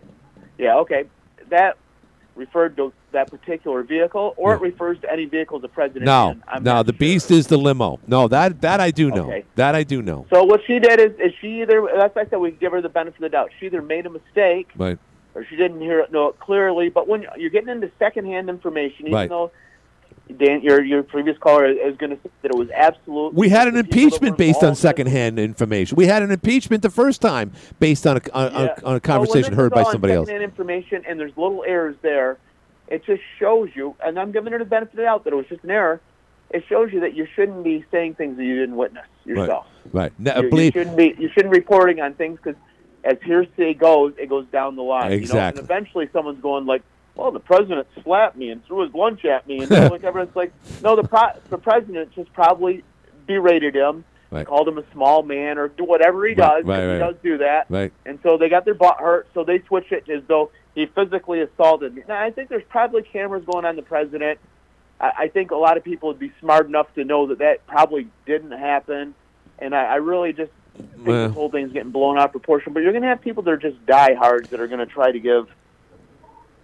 Yeah. 0.58 0.78
Okay. 0.78 1.04
That 1.48 1.76
referred 2.34 2.76
to 2.76 2.92
that 3.12 3.30
particular 3.30 3.82
vehicle, 3.82 4.34
or 4.36 4.54
it 4.54 4.60
refers 4.60 4.98
to 5.00 5.12
any 5.12 5.26
vehicle 5.26 5.58
the 5.58 5.68
president. 5.68 6.04
No. 6.06 6.34
No, 6.60 6.82
the 6.82 6.92
beast 6.92 7.30
is 7.30 7.46
the 7.46 7.56
limo. 7.58 8.00
No, 8.06 8.28
that 8.28 8.60
that 8.62 8.80
I 8.80 8.90
do 8.90 9.10
know. 9.10 9.26
Okay. 9.26 9.44
That 9.56 9.74
I 9.74 9.82
do 9.82 10.00
know. 10.02 10.26
So 10.30 10.42
what 10.44 10.60
she 10.66 10.78
did 10.78 10.98
is, 11.00 11.12
is 11.20 11.32
she 11.40 11.60
either 11.62 11.86
that's 11.94 12.16
like 12.16 12.28
I 12.28 12.30
said 12.30 12.38
we 12.38 12.52
give 12.52 12.72
her 12.72 12.80
the 12.80 12.88
benefit 12.88 13.16
of 13.18 13.22
the 13.22 13.28
doubt. 13.28 13.50
She 13.60 13.66
either 13.66 13.82
made 13.82 14.06
a 14.06 14.10
mistake 14.10 14.70
Right. 14.76 14.98
or 15.34 15.44
she 15.44 15.56
didn't 15.56 15.80
hear 15.80 16.00
it 16.00 16.10
know 16.12 16.28
it 16.28 16.38
clearly. 16.40 16.88
But 16.88 17.06
when 17.08 17.26
you're 17.36 17.50
getting 17.50 17.68
into 17.68 17.90
secondhand 17.98 18.48
information, 18.48 19.00
even 19.06 19.12
Right. 19.12 19.28
though 19.28 19.50
Dan, 20.38 20.62
your 20.62 20.82
your 20.82 21.02
previous 21.02 21.36
caller 21.38 21.66
is 21.66 21.96
going 21.96 22.10
to 22.10 22.16
say 22.16 22.30
that 22.42 22.50
it 22.52 22.56
was 22.58 22.68
absolute. 22.70 23.34
We 23.34 23.48
had 23.48 23.68
an 23.68 23.74
the 23.74 23.84
people 23.84 23.94
that 23.94 24.04
impeachment 24.06 24.38
based 24.38 24.62
on 24.62 24.74
secondhand 24.74 25.38
information. 25.38 25.96
We 25.96 26.06
had 26.06 26.22
an 26.22 26.30
impeachment 26.30 26.82
the 26.82 26.90
first 26.90 27.20
time 27.20 27.52
based 27.80 28.06
on 28.06 28.16
a, 28.18 28.20
on, 28.32 28.52
on- 28.54 28.64
Yeah. 28.64 28.74
on 28.84 28.96
a 28.96 29.00
conversation 29.00 29.52
Well, 29.56 29.64
heard 29.64 29.72
by 29.72 29.84
somebody 29.84 30.14
else. 30.14 30.28
information, 30.28 31.04
and 31.08 31.18
there's 31.18 31.36
little 31.36 31.64
errors 31.66 31.96
there. 32.02 32.38
It 32.88 33.04
just 33.04 33.22
shows 33.38 33.70
you, 33.74 33.94
and 34.04 34.18
I'm 34.18 34.32
giving 34.32 34.52
her 34.52 34.58
the 34.58 34.64
benefit 34.64 34.92
of 34.92 34.96
the 34.96 35.02
doubt 35.02 35.24
that 35.24 35.32
it 35.32 35.36
was 35.36 35.46
just 35.46 35.64
an 35.64 35.70
error. 35.70 36.00
It 36.50 36.64
shows 36.68 36.92
you 36.92 37.00
that 37.00 37.14
you 37.14 37.26
shouldn't 37.34 37.64
be 37.64 37.84
saying 37.90 38.14
things 38.16 38.36
that 38.36 38.44
you 38.44 38.58
didn't 38.60 38.76
witness 38.76 39.06
yourself. 39.24 39.66
Right. 39.92 40.12
No, 40.18 40.40
you, 40.42 40.50
you 40.56 40.70
shouldn't 40.70 40.96
be 40.96 41.14
you 41.18 41.30
shouldn't 41.30 41.52
be 41.52 41.58
reporting 41.60 42.00
on 42.00 42.12
things 42.14 42.38
because 42.42 42.60
as 43.04 43.16
hearsay 43.24 43.74
goes, 43.74 44.12
it 44.18 44.28
goes 44.28 44.46
down 44.52 44.76
the 44.76 44.82
line. 44.82 45.04
You 45.10 45.16
know? 45.16 45.22
Exactly. 45.22 45.60
And 45.60 45.70
eventually, 45.70 46.08
someone's 46.12 46.40
going 46.42 46.66
like, 46.66 46.82
"Well, 47.14 47.30
the 47.30 47.40
president 47.40 47.86
slapped 48.02 48.36
me 48.36 48.50
and 48.50 48.64
threw 48.64 48.82
his 48.84 48.94
lunch 48.94 49.24
at 49.24 49.46
me," 49.46 49.60
and 49.60 49.70
like 49.90 50.04
everyone's 50.04 50.34
like, 50.36 50.52
"No, 50.82 50.96
the 50.96 51.04
pro- 51.04 51.32
the 51.50 51.58
president 51.58 52.12
just 52.12 52.32
probably 52.32 52.84
berated 53.26 53.74
him, 53.74 54.04
Right. 54.30 54.46
called 54.46 54.66
him 54.68 54.78
a 54.78 54.84
small 54.92 55.22
man, 55.22 55.58
or 55.58 55.68
do 55.68 55.84
whatever 55.84 56.24
he 56.26 56.34
Right, 56.34 56.64
right, 56.66 56.92
He 56.94 56.98
does 56.98 57.16
do 57.22 57.38
that." 57.38 57.66
Right. 57.68 57.92
And 58.06 58.18
so 58.22 58.36
they 58.38 58.48
got 58.48 58.64
their 58.64 58.74
butt 58.74 58.98
hurt, 58.98 59.28
so 59.34 59.44
they 59.44 59.60
switch 59.68 59.92
it 59.92 60.08
as 60.08 60.22
though 60.26 60.50
he 60.74 60.86
physically 60.86 61.40
assaulted 61.42 61.94
me. 61.94 62.02
Now, 62.08 62.22
I 62.22 62.30
think 62.30 62.48
there's 62.48 62.64
probably 62.68 63.02
cameras 63.02 63.44
going 63.44 63.64
on 63.66 63.76
the 63.76 63.82
president. 63.82 64.38
I, 65.00 65.12
I 65.18 65.28
think 65.28 65.50
a 65.50 65.56
lot 65.56 65.76
of 65.76 65.84
people 65.84 66.08
would 66.08 66.18
be 66.18 66.32
smart 66.40 66.66
enough 66.66 66.92
to 66.94 67.04
know 67.04 67.26
that 67.26 67.38
that 67.40 67.66
probably 67.66 68.08
didn't 68.26 68.52
happen. 68.52 69.14
And 69.58 69.74
I, 69.74 69.84
I 69.84 69.94
really 69.96 70.32
just 70.32 70.50
think 70.78 71.06
Well. 71.06 71.28
this 71.28 71.34
whole 71.34 71.50
thing's 71.50 71.72
getting 71.72 71.90
blown 71.90 72.16
out 72.18 72.24
of 72.26 72.30
proportion. 72.32 72.72
But 72.72 72.82
you're 72.82 72.92
going 72.92 73.02
to 73.02 73.08
have 73.08 73.20
people 73.20 73.42
that 73.42 73.50
are 73.50 73.56
just 73.58 73.84
diehards 73.84 74.48
that 74.48 74.60
are 74.60 74.66
going 74.66 74.78
to 74.80 74.86
try 74.86 75.12
to 75.12 75.20
give, 75.20 75.46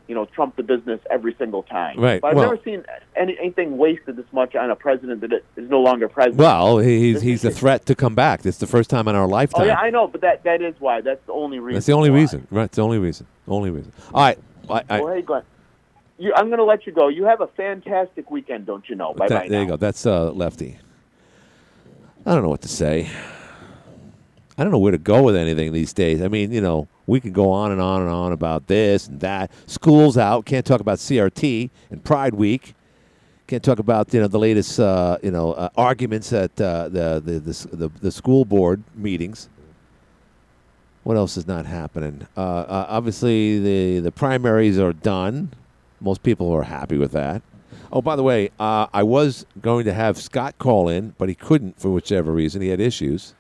you 0.09 0.15
know, 0.15 0.25
Trump 0.25 0.57
the 0.57 0.63
business 0.63 0.99
every 1.11 1.35
single 1.39 1.63
time. 1.63 2.01
Right, 2.01 2.21
But 2.21 2.29
I've 2.29 2.37
well- 2.37 2.51
never 2.51 2.63
seen 2.65 2.83
any, 3.15 3.37
anything 3.39 3.77
wasted 3.77 4.17
this 4.17 4.25
much 4.33 4.57
on 4.57 4.71
a 4.71 4.75
president 4.77 5.21
that 5.21 5.33
is 5.57 5.69
no 5.71 5.81
longer 5.81 6.09
president. 6.09 6.39
well, 6.39 6.79
he- 6.79 6.99
he's 6.99 7.21
he's 7.23 7.45
a 7.45 7.51
threat 7.51 7.85
to 7.87 7.95
come 7.95 8.15
back. 8.15 8.45
It's 8.47 8.59
the 8.59 8.67
first 8.67 8.89
time 8.91 9.07
in 9.07 9.15
our 9.15 9.29
lifetime. 9.29 9.63
Oh 9.63 9.67
yeah, 9.67 9.77
I 9.79 9.91
know, 9.91 10.09
but 10.09 10.23
that 10.23 10.43
that 10.45 10.63
is 10.63 10.75
why. 10.79 11.03
That's 11.03 11.25
the 11.27 11.33
only 11.35 11.59
reason. 11.61 11.75
That's 11.75 11.87
the 11.87 11.93
only 11.93 12.11
why. 12.11 12.17
reason. 12.17 12.47
Right. 12.51 12.65
It's 12.65 12.77
the 12.77 12.83
only 12.83 12.99
reason. 12.99 13.27
Only 13.47 13.71
reason. 13.71 13.93
All 14.15 14.23
right. 14.23 14.39
I, 14.71 14.83
I, 14.91 15.01
well, 15.01 15.15
hey, 15.15 15.23
Glenn, 15.23 15.43
you, 16.19 16.33
I'm 16.35 16.47
going 16.49 16.59
to 16.59 16.65
let 16.65 16.87
you 16.87 16.93
go. 16.93 17.09
You 17.09 17.25
have 17.25 17.41
a 17.41 17.47
fantastic 17.47 18.31
weekend, 18.31 18.67
don't 18.67 18.87
you 18.89 18.97
know? 18.97 19.15
Bye 19.15 19.29
That- 19.29 19.43
bye. 19.45 19.49
there 19.49 19.63
you 19.63 19.69
go. 19.69 19.77
That's 19.77 20.05
uh, 20.07 20.31
Lefty. 20.33 20.79
I 22.27 22.35
don't 22.35 22.43
know 22.43 22.51
what 22.51 22.61
to 22.63 22.69
say. 22.69 23.09
I 24.59 24.63
don't 24.65 24.73
know 24.73 24.79
where 24.79 24.93
to 24.93 24.99
go 24.99 25.23
with 25.23 25.37
anything 25.37 25.73
these 25.73 25.93
days. 25.93 26.21
I 26.21 26.29
mean, 26.29 26.51
you 26.53 26.61
know, 26.61 26.89
we 27.09 27.21
can 27.21 27.33
go 27.33 27.51
on 27.51 27.73
and 27.73 27.81
on 27.81 28.03
and 28.03 28.11
on 28.11 28.33
about 28.33 28.67
this 28.67 29.09
and 29.09 29.19
that. 29.21 29.51
School's 29.67 30.19
out. 30.19 30.45
Can't 30.45 30.65
talk 30.65 30.81
about 30.81 30.99
CRT 30.99 31.71
and 31.91 32.05
Pride 32.05 32.35
Week. 32.35 32.75
Can't 33.47 33.65
talk 33.65 33.79
about 33.79 34.13
you 34.13 34.21
know 34.21 34.29
the 34.29 34.39
latest 34.39 34.79
uh, 34.79 35.17
you 35.23 35.31
know 35.31 35.53
uh, 35.55 35.71
arguments 35.75 36.33
at 36.35 36.61
uh, 36.61 36.91
the, 36.91 37.21
the, 37.25 37.41
the 37.41 37.77
the 37.77 37.89
the 38.03 38.13
school 38.13 38.45
board 38.45 38.85
meetings. 38.95 39.49
What 41.03 41.17
else 41.17 41.39
is 41.39 41.47
not 41.47 41.65
happening? 41.65 42.27
Uh, 42.37 42.41
uh, 42.41 42.87
obviously, 42.91 43.59
the 43.59 44.01
the 44.01 44.13
primaries 44.13 44.79
are 44.79 44.93
done. 44.93 45.55
Most 46.01 46.23
people 46.23 46.53
are 46.53 46.65
happy 46.65 46.99
with 46.99 47.13
that. 47.13 47.41
Oh, 47.91 48.03
by 48.03 48.17
the 48.17 48.23
way, 48.23 48.51
uh, 48.61 48.87
I 48.93 49.03
was 49.03 49.47
going 49.63 49.87
to 49.87 49.95
have 49.95 50.19
Scott 50.19 50.59
call 50.59 50.91
in, 50.91 51.15
but 51.17 51.31
he 51.31 51.35
couldn't 51.35 51.81
for 51.81 51.89
whichever 51.89 52.33
reason. 52.33 52.61
He 52.61 52.69
had 52.69 52.81
issues, 52.81 53.35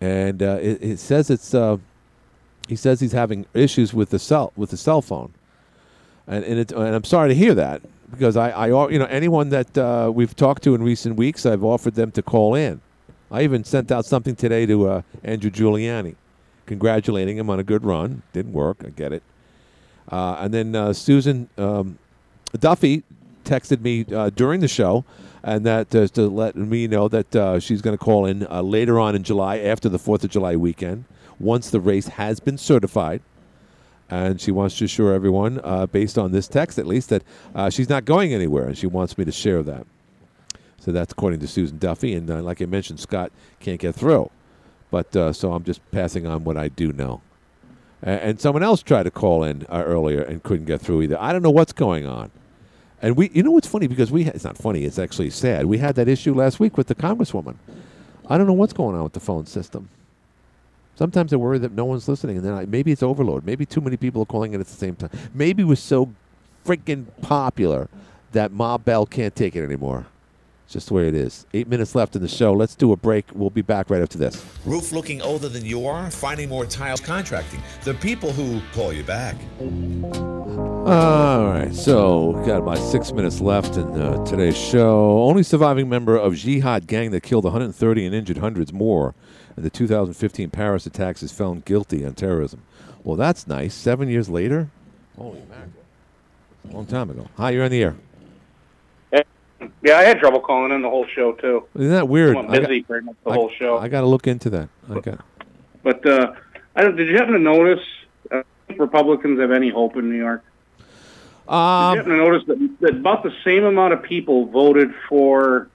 and 0.00 0.40
uh, 0.40 0.58
it, 0.60 0.80
it 0.80 0.98
says 1.00 1.30
it's. 1.30 1.52
Uh, 1.52 1.78
he 2.68 2.76
says 2.76 3.00
he's 3.00 3.12
having 3.12 3.46
issues 3.54 3.94
with 3.94 4.10
the 4.10 4.18
cell 4.18 4.52
with 4.56 4.70
the 4.70 4.76
cell 4.76 5.02
phone, 5.02 5.32
and 6.26 6.44
and, 6.44 6.58
it, 6.58 6.72
and 6.72 6.94
I'm 6.94 7.04
sorry 7.04 7.28
to 7.30 7.34
hear 7.34 7.54
that 7.54 7.82
because 8.10 8.36
I, 8.36 8.50
I 8.50 8.88
you 8.90 8.98
know 8.98 9.06
anyone 9.06 9.48
that 9.50 9.76
uh, 9.76 10.10
we've 10.14 10.34
talked 10.36 10.62
to 10.64 10.74
in 10.74 10.82
recent 10.82 11.16
weeks, 11.16 11.46
I've 11.46 11.64
offered 11.64 11.94
them 11.94 12.10
to 12.12 12.22
call 12.22 12.54
in. 12.54 12.80
I 13.30 13.42
even 13.42 13.64
sent 13.64 13.92
out 13.92 14.06
something 14.06 14.36
today 14.36 14.66
to 14.66 14.88
uh, 14.88 15.02
Andrew 15.22 15.50
Giuliani, 15.50 16.14
congratulating 16.66 17.36
him 17.36 17.50
on 17.50 17.58
a 17.58 17.64
good 17.64 17.84
run. 17.84 18.22
Didn't 18.32 18.52
work, 18.52 18.78
I 18.84 18.90
get 18.90 19.12
it. 19.12 19.22
Uh, 20.10 20.36
and 20.40 20.54
then 20.54 20.74
uh, 20.74 20.92
Susan 20.92 21.48
um, 21.58 21.98
Duffy 22.58 23.02
texted 23.44 23.80
me 23.82 24.06
uh, 24.14 24.30
during 24.30 24.60
the 24.60 24.68
show, 24.68 25.04
and 25.42 25.66
that 25.66 25.94
uh, 25.94 26.06
to 26.08 26.28
let 26.28 26.56
me 26.56 26.86
know 26.86 27.08
that 27.08 27.62
she's 27.62 27.82
going 27.82 27.96
to 27.96 28.02
call 28.02 28.24
in 28.24 28.40
later 28.62 28.98
on 28.98 29.14
in 29.14 29.22
July 29.22 29.58
after 29.58 29.88
the 29.88 29.98
Fourth 29.98 30.24
of 30.24 30.30
July 30.30 30.56
weekend, 30.56 31.04
once 31.40 31.70
the 31.70 31.80
race 31.80 32.08
has 32.08 32.40
been 32.40 32.58
certified. 32.58 33.22
And 34.10 34.40
she 34.40 34.50
wants 34.50 34.78
to 34.78 34.86
assure 34.86 35.12
everyone, 35.12 35.60
uh, 35.62 35.86
based 35.86 36.16
on 36.16 36.32
this 36.32 36.48
text 36.48 36.78
at 36.78 36.86
least, 36.86 37.10
that 37.10 37.22
uh, 37.54 37.68
she's 37.68 37.90
not 37.90 38.06
going 38.06 38.32
anywhere, 38.32 38.66
and 38.66 38.78
she 38.78 38.86
wants 38.86 39.18
me 39.18 39.26
to 39.26 39.32
share 39.32 39.62
that. 39.64 39.86
So 40.78 40.92
that's 40.92 41.12
according 41.12 41.40
to 41.40 41.48
Susan 41.48 41.76
Duffy, 41.76 42.14
and 42.14 42.30
uh, 42.30 42.40
like 42.40 42.62
I 42.62 42.64
mentioned, 42.64 43.00
Scott 43.00 43.32
can't 43.60 43.78
get 43.78 43.94
through. 43.94 44.30
But 44.90 45.14
uh, 45.14 45.34
so 45.34 45.52
I'm 45.52 45.64
just 45.64 45.82
passing 45.90 46.26
on 46.26 46.44
what 46.44 46.56
I 46.56 46.68
do 46.68 46.92
know. 46.92 47.20
And 48.00 48.40
someone 48.40 48.62
else 48.62 48.80
tried 48.82 49.02
to 49.02 49.10
call 49.10 49.42
in 49.42 49.66
uh, 49.68 49.82
earlier 49.84 50.22
and 50.22 50.42
couldn't 50.42 50.66
get 50.66 50.80
through 50.80 51.02
either. 51.02 51.20
I 51.20 51.32
don't 51.32 51.42
know 51.42 51.50
what's 51.50 51.72
going 51.72 52.06
on. 52.06 52.30
And 53.02 53.16
we, 53.16 53.28
you 53.34 53.42
know, 53.42 53.50
what's 53.50 53.66
funny 53.66 53.88
because 53.88 54.12
we, 54.12 54.24
ha- 54.24 54.30
it's 54.34 54.44
not 54.44 54.56
funny. 54.56 54.84
It's 54.84 55.00
actually 55.00 55.30
sad. 55.30 55.66
We 55.66 55.78
had 55.78 55.96
that 55.96 56.08
issue 56.08 56.32
last 56.32 56.60
week 56.60 56.76
with 56.76 56.86
the 56.86 56.94
congresswoman. 56.94 57.56
I 58.28 58.38
don't 58.38 58.46
know 58.46 58.52
what's 58.52 58.72
going 58.72 58.96
on 58.96 59.02
with 59.02 59.14
the 59.14 59.20
phone 59.20 59.46
system. 59.46 59.88
Sometimes 60.98 61.32
I 61.32 61.36
worry 61.36 61.58
that 61.60 61.70
no 61.70 61.84
one's 61.84 62.08
listening, 62.08 62.38
and 62.38 62.44
then 62.44 62.54
I, 62.54 62.66
maybe 62.66 62.90
it's 62.90 63.04
overload. 63.04 63.46
Maybe 63.46 63.64
too 63.64 63.80
many 63.80 63.96
people 63.96 64.22
are 64.22 64.26
calling 64.26 64.52
in 64.52 64.60
at 64.60 64.66
the 64.66 64.74
same 64.74 64.96
time. 64.96 65.10
Maybe 65.32 65.62
we're 65.62 65.76
so 65.76 66.12
freaking 66.66 67.06
popular 67.22 67.88
that 68.32 68.50
Ma 68.50 68.78
Bell 68.78 69.06
can't 69.06 69.32
take 69.36 69.54
it 69.54 69.62
anymore. 69.62 70.06
It's 70.64 70.72
just 70.72 70.88
the 70.88 70.94
way 70.94 71.06
it 71.06 71.14
is. 71.14 71.46
Eight 71.54 71.68
minutes 71.68 71.94
left 71.94 72.16
in 72.16 72.22
the 72.22 72.26
show. 72.26 72.52
Let's 72.52 72.74
do 72.74 72.90
a 72.90 72.96
break. 72.96 73.26
We'll 73.32 73.48
be 73.48 73.62
back 73.62 73.90
right 73.90 74.02
after 74.02 74.18
this. 74.18 74.44
Roof 74.66 74.90
looking 74.90 75.22
older 75.22 75.48
than 75.48 75.64
you 75.64 75.86
are? 75.86 76.10
Finding 76.10 76.48
more 76.48 76.66
tiles 76.66 77.00
contracting. 77.00 77.62
The 77.84 77.94
people 77.94 78.32
who 78.32 78.60
call 78.72 78.92
you 78.92 79.04
back. 79.04 79.36
All 79.60 81.46
right, 81.46 81.72
so 81.72 82.32
got 82.44 82.56
about 82.56 82.78
six 82.78 83.12
minutes 83.12 83.40
left 83.40 83.76
in 83.76 83.88
uh, 84.00 84.24
today's 84.24 84.58
show. 84.58 85.22
Only 85.22 85.44
surviving 85.44 85.88
member 85.88 86.16
of 86.16 86.34
Jihad 86.34 86.88
gang 86.88 87.12
that 87.12 87.22
killed 87.22 87.44
130 87.44 88.04
and 88.04 88.14
injured 88.16 88.38
hundreds 88.38 88.72
more 88.72 89.14
in 89.58 89.64
the 89.64 89.70
2015 89.70 90.50
Paris 90.50 90.86
attacks 90.86 91.22
is 91.22 91.32
found 91.32 91.64
guilty 91.64 92.04
on 92.06 92.14
terrorism. 92.14 92.62
Well, 93.04 93.16
that's 93.16 93.46
nice. 93.46 93.74
Seven 93.74 94.08
years 94.08 94.28
later? 94.28 94.70
Holy 95.16 95.40
mackerel. 95.48 95.72
A 96.70 96.74
long 96.74 96.86
time 96.86 97.10
ago. 97.10 97.26
Hi, 97.36 97.50
you're 97.50 97.64
on 97.64 97.70
the 97.70 97.82
air. 97.82 97.96
Yeah, 99.82 99.98
I 99.98 100.04
had 100.04 100.20
trouble 100.20 100.38
calling 100.38 100.70
in 100.70 100.82
the 100.82 100.88
whole 100.88 101.06
show 101.08 101.32
too. 101.32 101.64
Isn't 101.74 101.90
that 101.90 102.06
weird? 102.06 102.36
I'm 102.36 102.48
I 102.48 102.58
got- 102.60 102.68
busy 102.68 102.82
pretty 102.84 103.06
much 103.06 103.16
the 103.24 103.30
I- 103.30 103.34
whole 103.34 103.50
show. 103.58 103.76
I 103.78 103.88
got 103.88 104.02
to 104.02 104.06
look 104.06 104.28
into 104.28 104.48
that. 104.50 104.68
Okay. 104.88 105.16
But 105.82 106.06
uh, 106.06 106.34
I 106.76 106.82
don't, 106.82 106.94
did 106.94 107.08
you 107.08 107.16
happen 107.16 107.32
to 107.32 107.40
notice 107.40 107.84
uh, 108.30 108.42
Republicans 108.76 109.40
have 109.40 109.50
any 109.50 109.70
hope 109.70 109.96
in 109.96 110.08
New 110.10 110.16
York? 110.16 110.44
Um, 111.48 111.96
did 111.96 112.06
you 112.06 112.12
happen 112.12 112.12
to 112.12 112.16
notice 112.18 112.46
that, 112.46 112.76
that 112.82 112.96
about 112.98 113.24
the 113.24 113.32
same 113.44 113.64
amount 113.64 113.94
of 113.94 114.02
people 114.04 114.46
voted 114.46 114.94
for? 115.08 115.68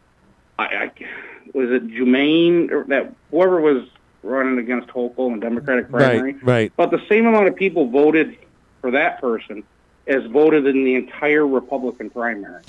I, 0.58 0.64
I 0.64 0.92
was 1.54 1.70
it 1.70 1.88
Jumaane 1.88 2.72
or 2.72 2.84
that 2.86 3.14
whoever 3.32 3.62
was 3.62 3.88
running 4.24 4.58
against 4.58 4.88
Hochul 4.90 5.28
in 5.28 5.40
the 5.40 5.46
Democratic 5.46 5.90
primary. 5.90 6.34
Right, 6.34 6.44
right. 6.44 6.74
About 6.78 6.92
the 6.92 7.06
same 7.08 7.26
amount 7.26 7.48
of 7.48 7.56
people 7.56 7.88
voted 7.88 8.38
for 8.82 8.92
that 8.92 9.20
person 9.22 9.64
as 10.08 10.26
voted 10.26 10.66
in 10.66 10.84
the 10.84 10.96
entire 10.96 11.48
Republican 11.48 12.10
primary. 12.10 12.64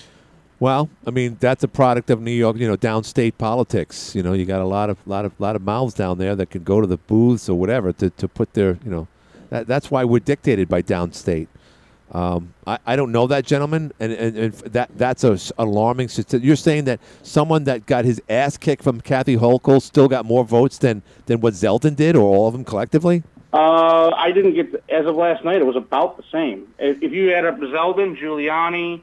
Well, 0.60 0.88
I 1.06 1.10
mean 1.10 1.36
that's 1.40 1.64
a 1.64 1.68
product 1.68 2.10
of 2.10 2.20
New 2.20 2.32
York, 2.32 2.56
you 2.56 2.68
know, 2.68 2.76
downstate 2.76 3.38
politics. 3.38 4.14
You 4.14 4.22
know, 4.22 4.32
you 4.32 4.44
got 4.44 4.60
a 4.60 4.66
lot 4.66 4.88
of 4.90 4.98
lot 5.06 5.24
of 5.24 5.38
lot 5.40 5.56
of 5.56 5.62
mouths 5.62 5.94
down 5.94 6.18
there 6.18 6.36
that 6.36 6.50
can 6.50 6.62
go 6.62 6.80
to 6.80 6.86
the 6.86 6.96
booths 6.96 7.48
or 7.48 7.58
whatever 7.58 7.92
to, 7.94 8.10
to 8.10 8.28
put 8.28 8.54
their, 8.54 8.78
you 8.84 8.90
know, 8.90 9.08
that, 9.50 9.66
that's 9.66 9.90
why 9.90 10.04
we're 10.04 10.20
dictated 10.20 10.68
by 10.68 10.80
downstate. 10.80 11.48
Um, 12.12 12.52
I, 12.66 12.78
I 12.86 12.96
don't 12.96 13.10
know 13.12 13.26
that 13.28 13.44
gentleman, 13.46 13.92
and, 13.98 14.12
and, 14.12 14.36
and 14.36 14.52
that 14.52 14.90
that's 14.96 15.24
a 15.24 15.32
s- 15.32 15.50
alarming. 15.58 16.08
stati- 16.08 16.44
You're 16.44 16.54
saying 16.54 16.84
that 16.84 17.00
someone 17.22 17.64
that 17.64 17.86
got 17.86 18.04
his 18.04 18.20
ass 18.28 18.56
kicked 18.56 18.84
from 18.84 19.00
Kathy 19.00 19.36
Hochul 19.36 19.80
still 19.82 20.06
got 20.06 20.24
more 20.24 20.44
votes 20.44 20.78
than 20.78 21.02
than 21.26 21.40
what 21.40 21.54
Zeldin 21.54 21.96
did, 21.96 22.14
or 22.14 22.22
all 22.22 22.46
of 22.46 22.52
them 22.52 22.64
collectively? 22.64 23.22
Uh, 23.52 24.10
I 24.10 24.32
didn't 24.32 24.54
get 24.54 24.84
as 24.90 25.06
of 25.06 25.16
last 25.16 25.44
night. 25.44 25.56
It 25.56 25.66
was 25.66 25.76
about 25.76 26.16
the 26.16 26.24
same. 26.30 26.68
If 26.78 27.02
if 27.02 27.12
you 27.12 27.32
add 27.32 27.46
up 27.46 27.58
Zeldin, 27.58 28.16
Giuliani, 28.20 29.00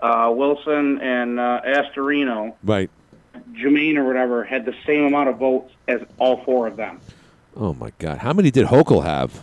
uh, 0.00 0.32
Wilson, 0.34 1.00
and 1.00 1.40
uh, 1.40 1.60
Astorino, 1.66 2.54
Right. 2.62 2.88
Jermaine 3.52 3.96
or 3.96 4.04
whatever 4.04 4.44
had 4.44 4.64
the 4.64 4.74
same 4.86 5.04
amount 5.04 5.28
of 5.28 5.38
votes 5.38 5.72
as 5.88 6.00
all 6.18 6.42
four 6.44 6.66
of 6.66 6.76
them. 6.76 7.00
Oh 7.56 7.74
my 7.74 7.92
God! 7.98 8.18
How 8.18 8.32
many 8.32 8.50
did 8.50 8.66
Hochul 8.66 9.04
have? 9.04 9.42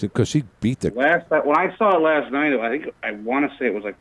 Because 0.00 0.28
she 0.28 0.44
beat 0.60 0.80
the. 0.80 0.90
Last 0.90 1.30
uh, 1.30 1.40
when 1.40 1.56
I 1.56 1.76
saw 1.76 1.96
it 1.96 2.00
last 2.00 2.32
night, 2.32 2.52
I 2.58 2.70
think 2.70 2.94
I 3.02 3.12
want 3.12 3.50
to 3.50 3.56
say 3.58 3.66
it 3.66 3.74
was 3.74 3.84
like 3.84 3.96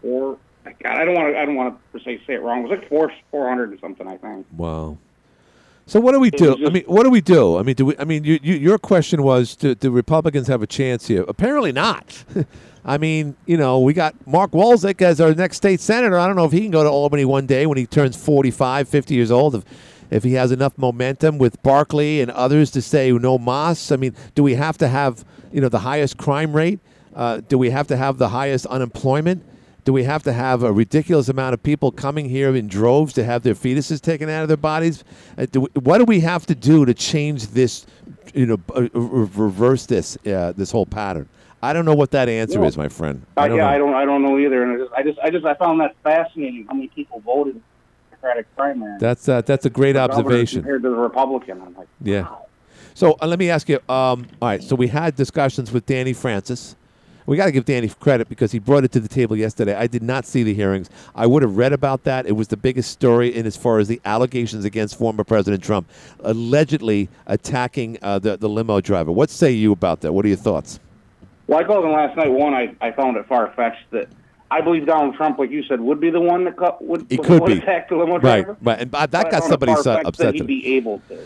four. 0.00 0.38
God, 0.64 0.96
I 0.96 1.04
don't 1.04 1.14
want 1.14 1.34
to. 1.34 1.38
I 1.38 1.44
don't 1.44 1.56
want 1.56 1.78
to 1.92 2.00
se 2.00 2.22
say 2.26 2.34
it 2.34 2.42
wrong. 2.42 2.60
It 2.60 2.68
was 2.68 2.78
like 2.78 2.88
four 2.88 3.12
four 3.30 3.48
hundred 3.48 3.72
or 3.72 3.78
something. 3.78 4.06
I 4.06 4.16
think. 4.16 4.46
Wow. 4.56 4.98
So 5.86 5.98
what 6.00 6.12
do 6.12 6.20
we 6.20 6.30
do? 6.30 6.56
just- 6.56 6.70
I 6.70 6.72
mean, 6.72 6.84
what 6.84 7.02
do 7.02 7.10
we 7.10 7.20
do? 7.20 7.58
I 7.58 7.62
mean, 7.62 7.74
do 7.74 7.86
we? 7.86 7.98
I 7.98 8.04
mean, 8.04 8.22
you, 8.24 8.38
you, 8.42 8.54
your 8.54 8.78
question 8.78 9.22
was, 9.22 9.56
do, 9.56 9.74
do 9.74 9.90
Republicans 9.90 10.46
have 10.46 10.62
a 10.62 10.66
chance 10.66 11.08
here? 11.08 11.24
Apparently 11.26 11.72
not. 11.72 12.24
I 12.84 12.98
mean, 12.98 13.36
you 13.46 13.56
know, 13.56 13.80
we 13.80 13.92
got 13.92 14.14
Mark 14.26 14.52
Walczyk 14.52 15.02
as 15.02 15.20
our 15.20 15.34
next 15.34 15.56
state 15.58 15.80
senator. 15.80 16.18
I 16.18 16.26
don't 16.26 16.36
know 16.36 16.44
if 16.44 16.52
he 16.52 16.60
can 16.62 16.70
go 16.70 16.82
to 16.82 16.88
Albany 16.88 17.24
one 17.24 17.46
day 17.46 17.66
when 17.66 17.78
he 17.78 17.86
turns 17.86 18.16
45, 18.16 18.88
50 18.88 19.14
years 19.14 19.30
old. 19.30 19.54
If, 19.56 19.64
if 20.12 20.22
he 20.24 20.34
has 20.34 20.52
enough 20.52 20.76
momentum 20.76 21.38
with 21.38 21.62
Barclay 21.62 22.20
and 22.20 22.30
others 22.30 22.70
to 22.72 22.82
say 22.82 23.10
no 23.10 23.38
Moss. 23.38 23.90
I 23.90 23.96
mean, 23.96 24.14
do 24.34 24.42
we 24.42 24.54
have 24.54 24.76
to 24.78 24.88
have 24.88 25.24
you 25.52 25.60
know 25.60 25.68
the 25.68 25.80
highest 25.80 26.18
crime 26.18 26.54
rate? 26.54 26.78
Uh, 27.14 27.40
do 27.48 27.58
we 27.58 27.70
have 27.70 27.86
to 27.88 27.96
have 27.96 28.18
the 28.18 28.28
highest 28.28 28.66
unemployment? 28.66 29.44
Do 29.84 29.92
we 29.92 30.04
have 30.04 30.22
to 30.24 30.32
have 30.32 30.62
a 30.62 30.70
ridiculous 30.72 31.28
amount 31.28 31.54
of 31.54 31.62
people 31.62 31.90
coming 31.90 32.28
here 32.28 32.54
in 32.54 32.68
droves 32.68 33.12
to 33.14 33.24
have 33.24 33.42
their 33.42 33.54
fetuses 33.54 34.00
taken 34.00 34.28
out 34.28 34.42
of 34.42 34.48
their 34.48 34.56
bodies? 34.56 35.02
Uh, 35.36 35.46
do 35.50 35.62
we, 35.62 35.68
what 35.74 35.98
do 35.98 36.04
we 36.04 36.20
have 36.20 36.46
to 36.46 36.54
do 36.54 36.84
to 36.84 36.94
change 36.94 37.48
this? 37.48 37.86
You 38.34 38.46
know, 38.46 38.58
uh, 38.76 38.88
reverse 38.94 39.86
this 39.86 40.16
uh, 40.26 40.52
this 40.56 40.70
whole 40.70 40.86
pattern. 40.86 41.28
I 41.64 41.72
don't 41.72 41.84
know 41.84 41.94
what 41.94 42.10
that 42.10 42.28
answer 42.28 42.60
Yeah. 42.60 42.66
is, 42.66 42.76
my 42.76 42.88
friend. 42.88 43.24
Uh, 43.36 43.42
I 43.42 43.48
don't 43.48 43.56
yeah, 43.56 43.64
know. 43.64 43.70
I 43.70 43.78
don't. 43.78 43.94
I 43.94 44.04
don't 44.04 44.22
know 44.22 44.38
either. 44.38 44.62
And 44.62 44.72
I 44.72 44.78
just, 44.78 44.92
I 44.98 45.02
just, 45.02 45.18
I 45.20 45.30
just, 45.30 45.44
I 45.46 45.54
found 45.54 45.80
that 45.80 45.94
fascinating. 46.02 46.66
How 46.68 46.74
many 46.74 46.88
people 46.88 47.20
voted 47.20 47.60
Democratic 48.22 48.56
primary? 48.56 48.98
That's 48.98 49.28
uh, 49.28 49.42
that's 49.42 49.66
a 49.66 49.70
great 49.70 49.96
observation. 49.96 50.62
compared 50.62 50.82
to 50.82 50.90
the 50.90 50.96
Republican. 50.96 51.60
I'm 51.60 51.74
like, 51.74 51.88
Yeah. 52.00 52.28
So 52.94 53.16
uh, 53.20 53.26
let 53.26 53.38
me 53.38 53.50
ask 53.50 53.68
you. 53.68 53.76
Um, 53.88 54.26
all 54.40 54.48
right. 54.48 54.62
So 54.62 54.76
we 54.76 54.88
had 54.88 55.16
discussions 55.16 55.72
with 55.72 55.86
Danny 55.86 56.12
Francis. 56.12 56.76
We 57.24 57.36
got 57.36 57.46
to 57.46 57.52
give 57.52 57.64
Danny 57.64 57.88
credit 57.88 58.28
because 58.28 58.50
he 58.50 58.58
brought 58.58 58.82
it 58.82 58.90
to 58.92 59.00
the 59.00 59.08
table 59.08 59.36
yesterday. 59.36 59.76
I 59.76 59.86
did 59.86 60.02
not 60.02 60.26
see 60.26 60.42
the 60.42 60.52
hearings. 60.52 60.90
I 61.14 61.26
would 61.26 61.42
have 61.42 61.56
read 61.56 61.72
about 61.72 62.02
that. 62.02 62.26
It 62.26 62.32
was 62.32 62.48
the 62.48 62.56
biggest 62.56 62.90
story 62.90 63.28
in 63.28 63.46
as 63.46 63.56
far 63.56 63.78
as 63.78 63.86
the 63.86 64.00
allegations 64.04 64.64
against 64.64 64.98
former 64.98 65.22
President 65.22 65.62
Trump 65.62 65.88
allegedly 66.20 67.08
attacking 67.26 67.98
uh, 68.02 68.18
the 68.18 68.36
the 68.36 68.48
limo 68.48 68.80
driver. 68.80 69.12
What 69.12 69.30
say 69.30 69.52
you 69.52 69.72
about 69.72 70.00
that? 70.02 70.12
What 70.12 70.24
are 70.24 70.28
your 70.28 70.36
thoughts? 70.36 70.80
Well, 71.46 71.58
I 71.58 71.64
called 71.64 71.84
him 71.84 71.92
last 71.92 72.16
night. 72.16 72.30
One, 72.30 72.54
I, 72.54 72.74
I 72.80 72.92
found 72.92 73.16
it 73.16 73.26
far 73.26 73.52
fetched 73.54 73.90
that 73.90 74.08
I 74.52 74.60
believe 74.60 74.84
Donald 74.86 75.14
Trump, 75.16 75.38
like 75.38 75.50
you 75.50 75.62
said, 75.64 75.80
would 75.80 75.98
be 75.98 76.10
the 76.10 76.20
one 76.20 76.44
that 76.44 76.56
cut, 76.58 76.82
would, 76.84 77.08
would 77.10 77.22
could 77.26 77.40
would 77.40 77.46
be. 77.46 77.58
attack 77.58 77.88
the 77.88 77.96
limo 77.96 78.14
Right, 78.18 78.44
driver. 78.44 78.56
right. 78.60 78.80
And 78.80 78.94
uh, 78.94 79.06
that 79.06 79.22
But 79.24 79.30
got 79.30 79.44
somebody 79.44 79.74
so 79.76 79.92
upset 80.04 80.34
he'd 80.34 80.46
be 80.46 80.76
able 80.76 81.00
to. 81.08 81.18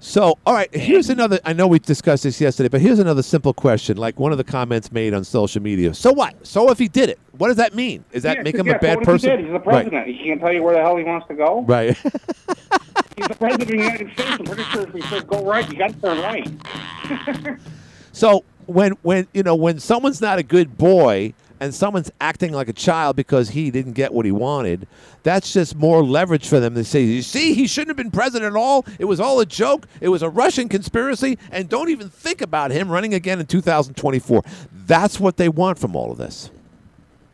So, 0.00 0.38
all 0.46 0.54
right, 0.54 0.72
here's 0.72 1.10
another. 1.10 1.40
I 1.44 1.52
know 1.54 1.66
we 1.66 1.80
discussed 1.80 2.22
this 2.22 2.40
yesterday, 2.40 2.68
but 2.68 2.80
here's 2.80 3.00
another 3.00 3.22
simple 3.22 3.52
question. 3.52 3.96
Like 3.96 4.20
one 4.20 4.30
of 4.30 4.38
the 4.38 4.44
comments 4.44 4.92
made 4.92 5.12
on 5.12 5.24
social 5.24 5.60
media. 5.60 5.92
So 5.92 6.12
what? 6.12 6.46
So 6.46 6.70
if 6.70 6.78
he 6.78 6.86
did 6.86 7.10
it, 7.10 7.18
what 7.32 7.48
does 7.48 7.56
that 7.56 7.74
mean? 7.74 8.04
Does 8.12 8.22
that 8.22 8.36
Yeah, 8.36 8.42
make 8.44 8.54
him 8.54 8.68
yeah, 8.68 8.76
a 8.76 8.78
bad 8.78 8.98
what 8.98 9.04
person? 9.06 9.30
He 9.30 9.36
did? 9.38 9.44
He's 9.46 9.52
the 9.52 9.58
president. 9.58 10.06
He 10.06 10.16
can't 10.22 10.40
tell 10.40 10.52
you 10.52 10.62
where 10.62 10.74
the 10.74 10.82
hell 10.82 10.96
he 10.96 11.02
wants 11.02 11.26
to 11.26 11.34
go. 11.34 11.62
Right. 11.62 11.96
right. 12.04 12.14
He's 13.16 13.26
the 13.26 13.34
president 13.34 13.62
of 13.62 13.68
the 13.68 13.76
United 13.76 14.12
States. 14.12 14.30
I'm 14.38 14.44
pretty 14.46 14.62
sure 14.62 14.82
if 14.82 14.94
he 14.94 15.02
said 15.02 15.26
go 15.26 15.44
right, 15.44 15.68
you 15.68 15.76
got 15.78 15.92
to 15.94 16.00
turn 16.00 16.18
right. 16.20 17.58
So 18.12 18.44
when 18.66 18.92
when 19.02 19.26
you 19.32 19.42
know 19.42 19.54
when 19.54 19.78
someone's 19.78 20.20
not 20.20 20.38
a 20.38 20.42
good 20.42 20.76
boy 20.76 21.34
and 21.60 21.74
someone's 21.74 22.10
acting 22.20 22.52
like 22.52 22.68
a 22.68 22.72
child 22.72 23.16
because 23.16 23.50
he 23.50 23.70
didn't 23.70 23.92
get 23.92 24.12
what 24.12 24.24
he 24.24 24.32
wanted, 24.32 24.86
that's 25.22 25.52
just 25.52 25.76
more 25.76 26.02
leverage 26.02 26.48
for 26.48 26.60
them 26.60 26.74
to 26.74 26.84
say, 26.84 27.02
"You 27.02 27.22
see, 27.22 27.54
he 27.54 27.66
shouldn't 27.66 27.88
have 27.90 27.96
been 27.96 28.10
president 28.10 28.54
at 28.54 28.58
all. 28.58 28.84
It 28.98 29.06
was 29.06 29.20
all 29.20 29.40
a 29.40 29.46
joke. 29.46 29.86
It 30.00 30.08
was 30.08 30.22
a 30.22 30.30
Russian 30.30 30.68
conspiracy, 30.68 31.38
and 31.50 31.68
don't 31.68 31.88
even 31.88 32.08
think 32.08 32.40
about 32.40 32.70
him 32.70 32.90
running 32.90 33.14
again 33.14 33.40
in 33.40 33.46
2024." 33.46 34.42
That's 34.86 35.20
what 35.20 35.36
they 35.36 35.48
want 35.48 35.78
from 35.78 35.94
all 35.94 36.10
of 36.10 36.18
this. 36.18 36.50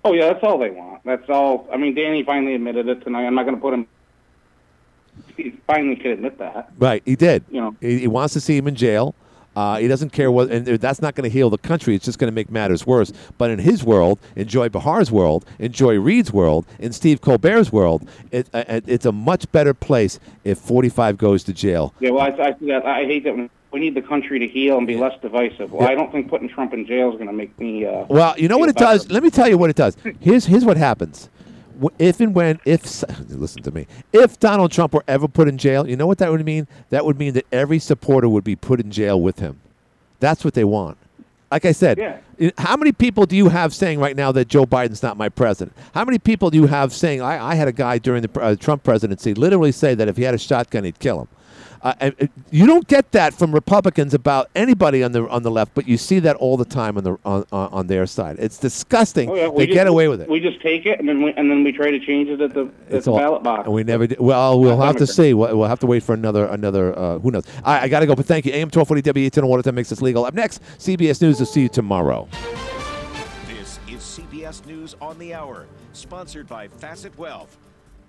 Oh 0.04 0.12
yeah, 0.12 0.32
that's 0.32 0.44
all 0.44 0.58
they 0.58 0.70
want. 0.70 1.02
That's 1.04 1.28
all. 1.30 1.68
I 1.72 1.76
mean, 1.76 1.94
Danny 1.94 2.22
finally 2.22 2.54
admitted 2.54 2.88
it 2.88 3.02
tonight. 3.02 3.26
I'm 3.26 3.34
not 3.34 3.44
going 3.44 3.56
to 3.56 3.60
put 3.60 3.74
him. 3.74 3.86
He 5.36 5.50
finally 5.66 5.96
could 5.96 6.12
admit 6.12 6.38
that. 6.38 6.70
Right, 6.78 7.02
he 7.04 7.16
did. 7.16 7.44
You 7.50 7.60
know. 7.60 7.76
he, 7.80 8.00
he 8.00 8.06
wants 8.06 8.34
to 8.34 8.40
see 8.40 8.56
him 8.56 8.68
in 8.68 8.74
jail. 8.74 9.14
Uh, 9.57 9.78
he 9.78 9.88
doesn't 9.88 10.11
care 10.11 10.30
what, 10.30 10.50
and 10.50 10.66
that's 10.66 11.00
not 11.00 11.14
going 11.14 11.28
to 11.28 11.32
heal 11.32 11.50
the 11.50 11.59
country. 11.59 11.94
It's 11.94 12.05
just 12.05 12.18
going 12.18 12.30
to 12.30 12.34
make 12.34 12.50
matters 12.50 12.86
worse. 12.86 13.12
But 13.38 13.50
in 13.50 13.59
his 13.59 13.84
world, 13.84 14.18
in 14.36 14.48
Joy 14.48 14.68
Behar's 14.68 15.11
world, 15.12 15.44
in 15.59 15.72
Joy 15.72 15.98
Reid's 15.98 16.32
world, 16.32 16.66
in 16.78 16.92
Steve 16.92 17.20
Colbert's 17.20 17.72
world, 17.72 18.09
it, 18.30 18.48
uh, 18.52 18.64
it, 18.68 18.84
it's 18.86 19.07
a 19.07 19.12
much 19.12 19.50
better 19.52 19.74
place 19.74 20.18
if 20.44 20.59
45 20.59 21.16
goes 21.18 21.44
to 21.44 21.52
jail. 21.52 21.94
Yeah, 22.00 22.11
well, 22.11 22.22
I, 22.22 22.55
I, 22.72 23.00
I 23.00 23.05
hate 23.05 23.24
that. 23.24 23.50
We 23.72 23.80
need 23.80 23.96
the 23.96 24.02
country 24.02 24.38
to 24.38 24.46
heal 24.46 24.78
and 24.78 24.86
be 24.86 24.96
less 24.96 25.20
divisive. 25.20 25.72
Well, 25.72 25.82
Yeah. 25.82 25.88
I 25.88 25.94
don't 25.96 26.12
think 26.12 26.28
putting 26.28 26.48
Trump 26.48 26.72
in 26.72 26.86
jail 26.86 27.09
is 27.11 27.14
going 27.14 27.26
to 27.26 27.32
make 27.32 27.59
me. 27.59 27.84
Uh, 27.84 28.05
Well, 28.09 28.38
you 28.38 28.46
know 28.46 28.57
what 28.57 28.68
it 28.68 28.78
feel 28.78 28.86
does. 28.86 29.11
Let 29.11 29.24
me 29.24 29.30
tell 29.30 29.48
you 29.48 29.59
what 29.59 29.68
it 29.68 29.74
does. 29.74 29.96
Here's 30.20 30.44
here's 30.46 30.64
what 30.64 30.76
happens. 30.76 31.28
If 31.98 32.20
and 32.20 32.34
when 32.34 32.60
if 32.64 33.02
listen 33.28 33.62
to 33.62 33.70
me, 33.70 33.86
if 34.12 34.38
Donald 34.38 34.72
Trump 34.72 34.94
were 34.94 35.04
ever 35.08 35.28
put 35.28 35.48
in 35.48 35.58
jail, 35.58 35.88
you 35.88 35.96
know 35.96 36.06
what 36.06 36.18
that 36.18 36.30
would 36.30 36.44
mean? 36.44 36.66
That 36.90 37.04
would 37.04 37.18
mean 37.18 37.34
that 37.34 37.46
every 37.52 37.78
supporter 37.78 38.28
would 38.28 38.44
be 38.44 38.56
put 38.56 38.80
in 38.80 38.90
jail 38.90 39.20
with 39.20 39.38
him. 39.38 39.60
That's 40.20 40.44
what 40.44 40.54
they 40.54 40.64
want. 40.64 40.96
Like 41.50 41.64
I 41.66 41.72
said, 41.72 41.98
Yeah. 41.98 42.50
how 42.58 42.76
many 42.76 42.90
people 42.90 43.26
do 43.26 43.36
you 43.36 43.48
have 43.48 43.72
saying 43.72 44.00
right 44.00 44.16
now 44.16 44.32
that 44.32 44.48
Joe 44.48 44.66
Biden's 44.66 45.02
not 45.02 45.16
my 45.16 45.28
president? 45.28 45.76
How 45.94 46.04
many 46.04 46.18
people 46.18 46.50
do 46.50 46.58
you 46.58 46.66
have 46.66 46.92
saying 46.92 47.20
I, 47.22 47.50
I 47.50 47.54
had 47.54 47.68
a 47.68 47.72
guy 47.72 47.98
during 47.98 48.22
the 48.22 48.40
uh, 48.40 48.56
Trump 48.56 48.82
presidency 48.82 49.34
literally 49.34 49.70
say 49.70 49.94
that 49.94 50.08
if 50.08 50.16
he 50.16 50.24
had 50.24 50.34
a 50.34 50.38
shotgun 50.38 50.82
he'd 50.84 50.98
kill 50.98 51.20
him? 51.22 51.28
Uh, 51.82 51.92
and, 52.00 52.14
uh, 52.20 52.26
you 52.50 52.66
don't 52.66 52.86
get 52.88 53.12
that 53.12 53.34
from 53.34 53.52
Republicans 53.52 54.14
about 54.14 54.48
anybody 54.54 55.02
on 55.02 55.12
the 55.12 55.28
on 55.28 55.42
the 55.42 55.50
left, 55.50 55.74
but 55.74 55.86
you 55.86 55.96
see 55.98 56.18
that 56.18 56.36
all 56.36 56.56
the 56.56 56.64
time 56.64 56.96
on 56.96 57.04
the 57.04 57.16
on, 57.24 57.44
on, 57.52 57.68
on 57.72 57.86
their 57.86 58.06
side. 58.06 58.36
It's 58.38 58.58
disgusting. 58.58 59.28
Oh, 59.30 59.34
yeah, 59.34 59.48
we 59.48 59.58
they 59.62 59.66
just- 59.66 59.74
get 59.74 59.86
away 59.86 60.08
with 60.08 60.20
it. 60.20 60.28
We 60.28 60.40
just 60.40 60.60
take 60.60 60.86
it 60.86 60.98
and 61.00 61.08
then 61.08 61.22
we 61.22 61.32
and 61.32 61.50
then 61.50 61.62
we 61.64 61.72
try 61.72 61.90
to 61.90 61.98
change 62.00 62.28
it 62.28 62.40
at 62.40 62.54
the, 62.54 62.70
at 62.88 62.94
It's 62.94 63.04
the 63.04 63.12
all- 63.12 63.18
ballot 63.18 63.42
box. 63.42 63.64
And 63.66 63.74
we 63.74 63.84
never 63.84 64.06
did. 64.06 64.18
Well, 64.20 64.58
we'll 64.60 64.76
That's 64.78 64.86
have 65.00 65.08
to 65.08 65.12
see. 65.12 65.34
We'll, 65.34 65.56
we'll 65.58 65.68
have 65.68 65.80
to 65.80 65.86
wait 65.86 66.02
for 66.02 66.14
another 66.14 66.46
another. 66.46 66.98
Uh, 66.98 67.18
who 67.18 67.30
knows? 67.30 67.44
I, 67.64 67.80
I 67.80 67.88
got 67.88 68.00
to 68.00 68.06
go, 68.06 68.14
but 68.14 68.26
thank 68.26 68.46
you. 68.46 68.52
AM 68.52 68.70
twelve 68.70 68.88
forty 68.88 69.02
W 69.02 69.26
eighteen 69.26 69.46
water 69.46 69.62
that 69.62 69.72
makes 69.72 69.92
us 69.92 70.00
legal. 70.00 70.24
Up 70.24 70.34
next, 70.34 70.62
CBS 70.78 71.20
News. 71.20 71.38
will 71.38 71.46
see 71.46 71.62
you 71.62 71.68
tomorrow. 71.68 72.28
This 73.48 73.78
is 73.88 74.02
CBS 74.02 74.64
News 74.66 74.96
on 75.00 75.18
the 75.18 75.34
Hour, 75.34 75.66
sponsored 75.92 76.46
by 76.48 76.68
Facet 76.68 77.16
Wealth. 77.18 77.56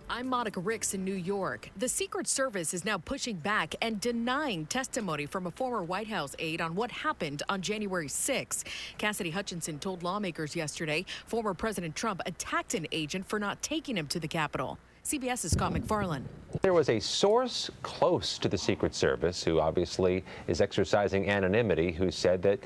I'm 0.07 0.27
Monica 0.29 0.59
Ricks 0.59 0.93
in 0.93 1.03
New 1.03 1.15
York. 1.15 1.71
The 1.77 1.89
Secret 1.89 2.27
Service 2.27 2.75
is 2.75 2.85
now 2.85 2.99
pushing 2.99 3.37
back 3.37 3.73
and 3.81 3.99
denying 3.99 4.67
testimony 4.67 5.25
from 5.25 5.47
a 5.47 5.51
former 5.51 5.81
White 5.81 6.07
House 6.07 6.35
aide 6.37 6.61
on 6.61 6.75
what 6.75 6.91
happened 6.91 7.41
on 7.49 7.59
January 7.63 8.07
6. 8.07 8.63
Cassidy 8.99 9.31
Hutchinson 9.31 9.79
told 9.79 10.03
lawmakers 10.03 10.55
yesterday 10.55 11.05
former 11.25 11.55
President 11.55 11.95
Trump 11.95 12.21
attacked 12.27 12.75
an 12.75 12.85
agent 12.91 13.25
for 13.25 13.39
not 13.39 13.59
taking 13.63 13.97
him 13.97 14.05
to 14.09 14.19
the 14.19 14.27
Capitol. 14.27 14.77
CBS's 15.03 15.53
Scott 15.53 15.73
MacFarlane. 15.73 16.27
There 16.61 16.73
was 16.73 16.89
a 16.89 16.99
source 16.99 17.71
close 17.81 18.37
to 18.37 18.47
the 18.47 18.57
Secret 18.57 18.93
Service 18.93 19.43
who 19.43 19.59
obviously 19.59 20.23
is 20.47 20.61
exercising 20.61 21.29
anonymity 21.31 21.91
who 21.91 22.11
said 22.11 22.43
that 22.43 22.59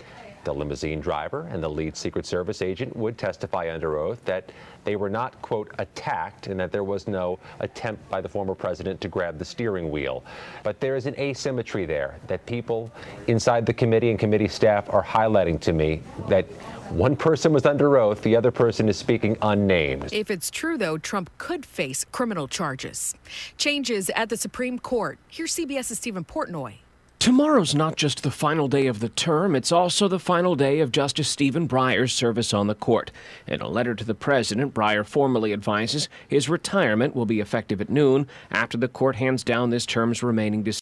the 0.44 0.54
limousine 0.54 1.00
driver 1.00 1.48
and 1.52 1.64
the 1.64 1.70
lead 1.70 1.96
Secret 1.96 2.26
Service 2.26 2.62
agent 2.62 2.96
would 2.96 3.18
testify 3.18 3.74
under 3.74 3.98
oath 3.98 4.24
that 4.26 4.52
they 4.86 4.96
were 4.96 5.10
not, 5.10 5.40
quote, 5.42 5.72
attacked 5.78 6.48
and 6.48 6.60
that 6.60 6.72
there 6.72 6.84
was 6.84 7.08
no 7.08 7.38
attempt 7.60 8.08
by 8.10 8.22
the 8.22 8.30
former 8.30 8.56
president 8.56 9.00
to 9.02 9.08
grab 9.08 9.38
the 9.38 9.46
steering 9.46 9.92
wheel. 9.92 10.24
But 10.64 10.80
there 10.80 10.96
is 10.96 11.06
an 11.06 11.16
asymmetry 11.20 11.86
there 11.86 12.18
that 12.28 12.46
people 12.46 12.92
inside 13.28 13.66
the 13.66 13.74
committee 13.74 14.10
and 14.10 14.18
committee 14.18 14.48
staff 14.48 14.90
are 14.90 15.04
highlighting 15.04 15.60
to 15.62 15.74
me 15.74 16.02
that 16.28 16.46
one 16.90 17.16
person 17.16 17.54
was 17.54 17.66
under 17.66 17.98
oath, 17.98 18.22
the 18.24 18.36
other 18.36 18.50
person 18.50 18.90
is 18.90 18.98
speaking 18.98 19.38
unnamed. 19.44 20.12
If 20.12 20.32
it's 20.32 20.50
true, 20.50 20.78
though, 20.78 20.98
Trump 20.98 21.30
could 21.38 21.66
face 21.66 22.04
criminal 22.12 22.48
charges. 22.48 23.14
Changes 23.58 24.10
at 24.16 24.30
the 24.30 24.38
Supreme 24.38 24.80
Court. 24.80 25.20
Here's 25.28 25.54
CBS's 25.56 26.00
Stephen 26.00 26.26
Portnoy. 26.26 26.78
Tomorrow's 27.20 27.76
not 27.76 27.98
just 27.98 28.24
the 28.24 28.32
final 28.32 28.70
day 28.70 28.88
of 28.88 29.02
the 29.02 29.10
term, 29.10 29.54
it's 29.54 29.74
also 29.74 30.08
the 30.08 30.20
final 30.20 30.56
day 30.56 30.80
of 30.80 30.90
Justice 30.90 31.28
Stephen 31.28 31.68
Breyer's 31.68 32.14
service 32.14 32.54
on 32.54 32.68
the 32.68 32.76
court. 32.76 33.12
In 33.46 33.60
a 33.60 33.68
letter 33.68 33.94
to 33.94 34.06
the 34.06 34.16
president, 34.16 34.74
Breyer 34.74 35.06
formally 35.06 35.52
advises 35.52 36.08
his 36.30 36.48
retirement 36.48 37.14
will 37.14 37.26
be 37.26 37.42
effective 37.42 37.82
at 37.82 37.90
noon 37.90 38.26
after 38.50 38.78
the 38.78 38.88
court 38.88 39.18
hands 39.18 39.44
down 39.44 39.70
this 39.70 39.86
term's 39.86 40.24
remaining 40.24 40.64
decision. 40.64 40.78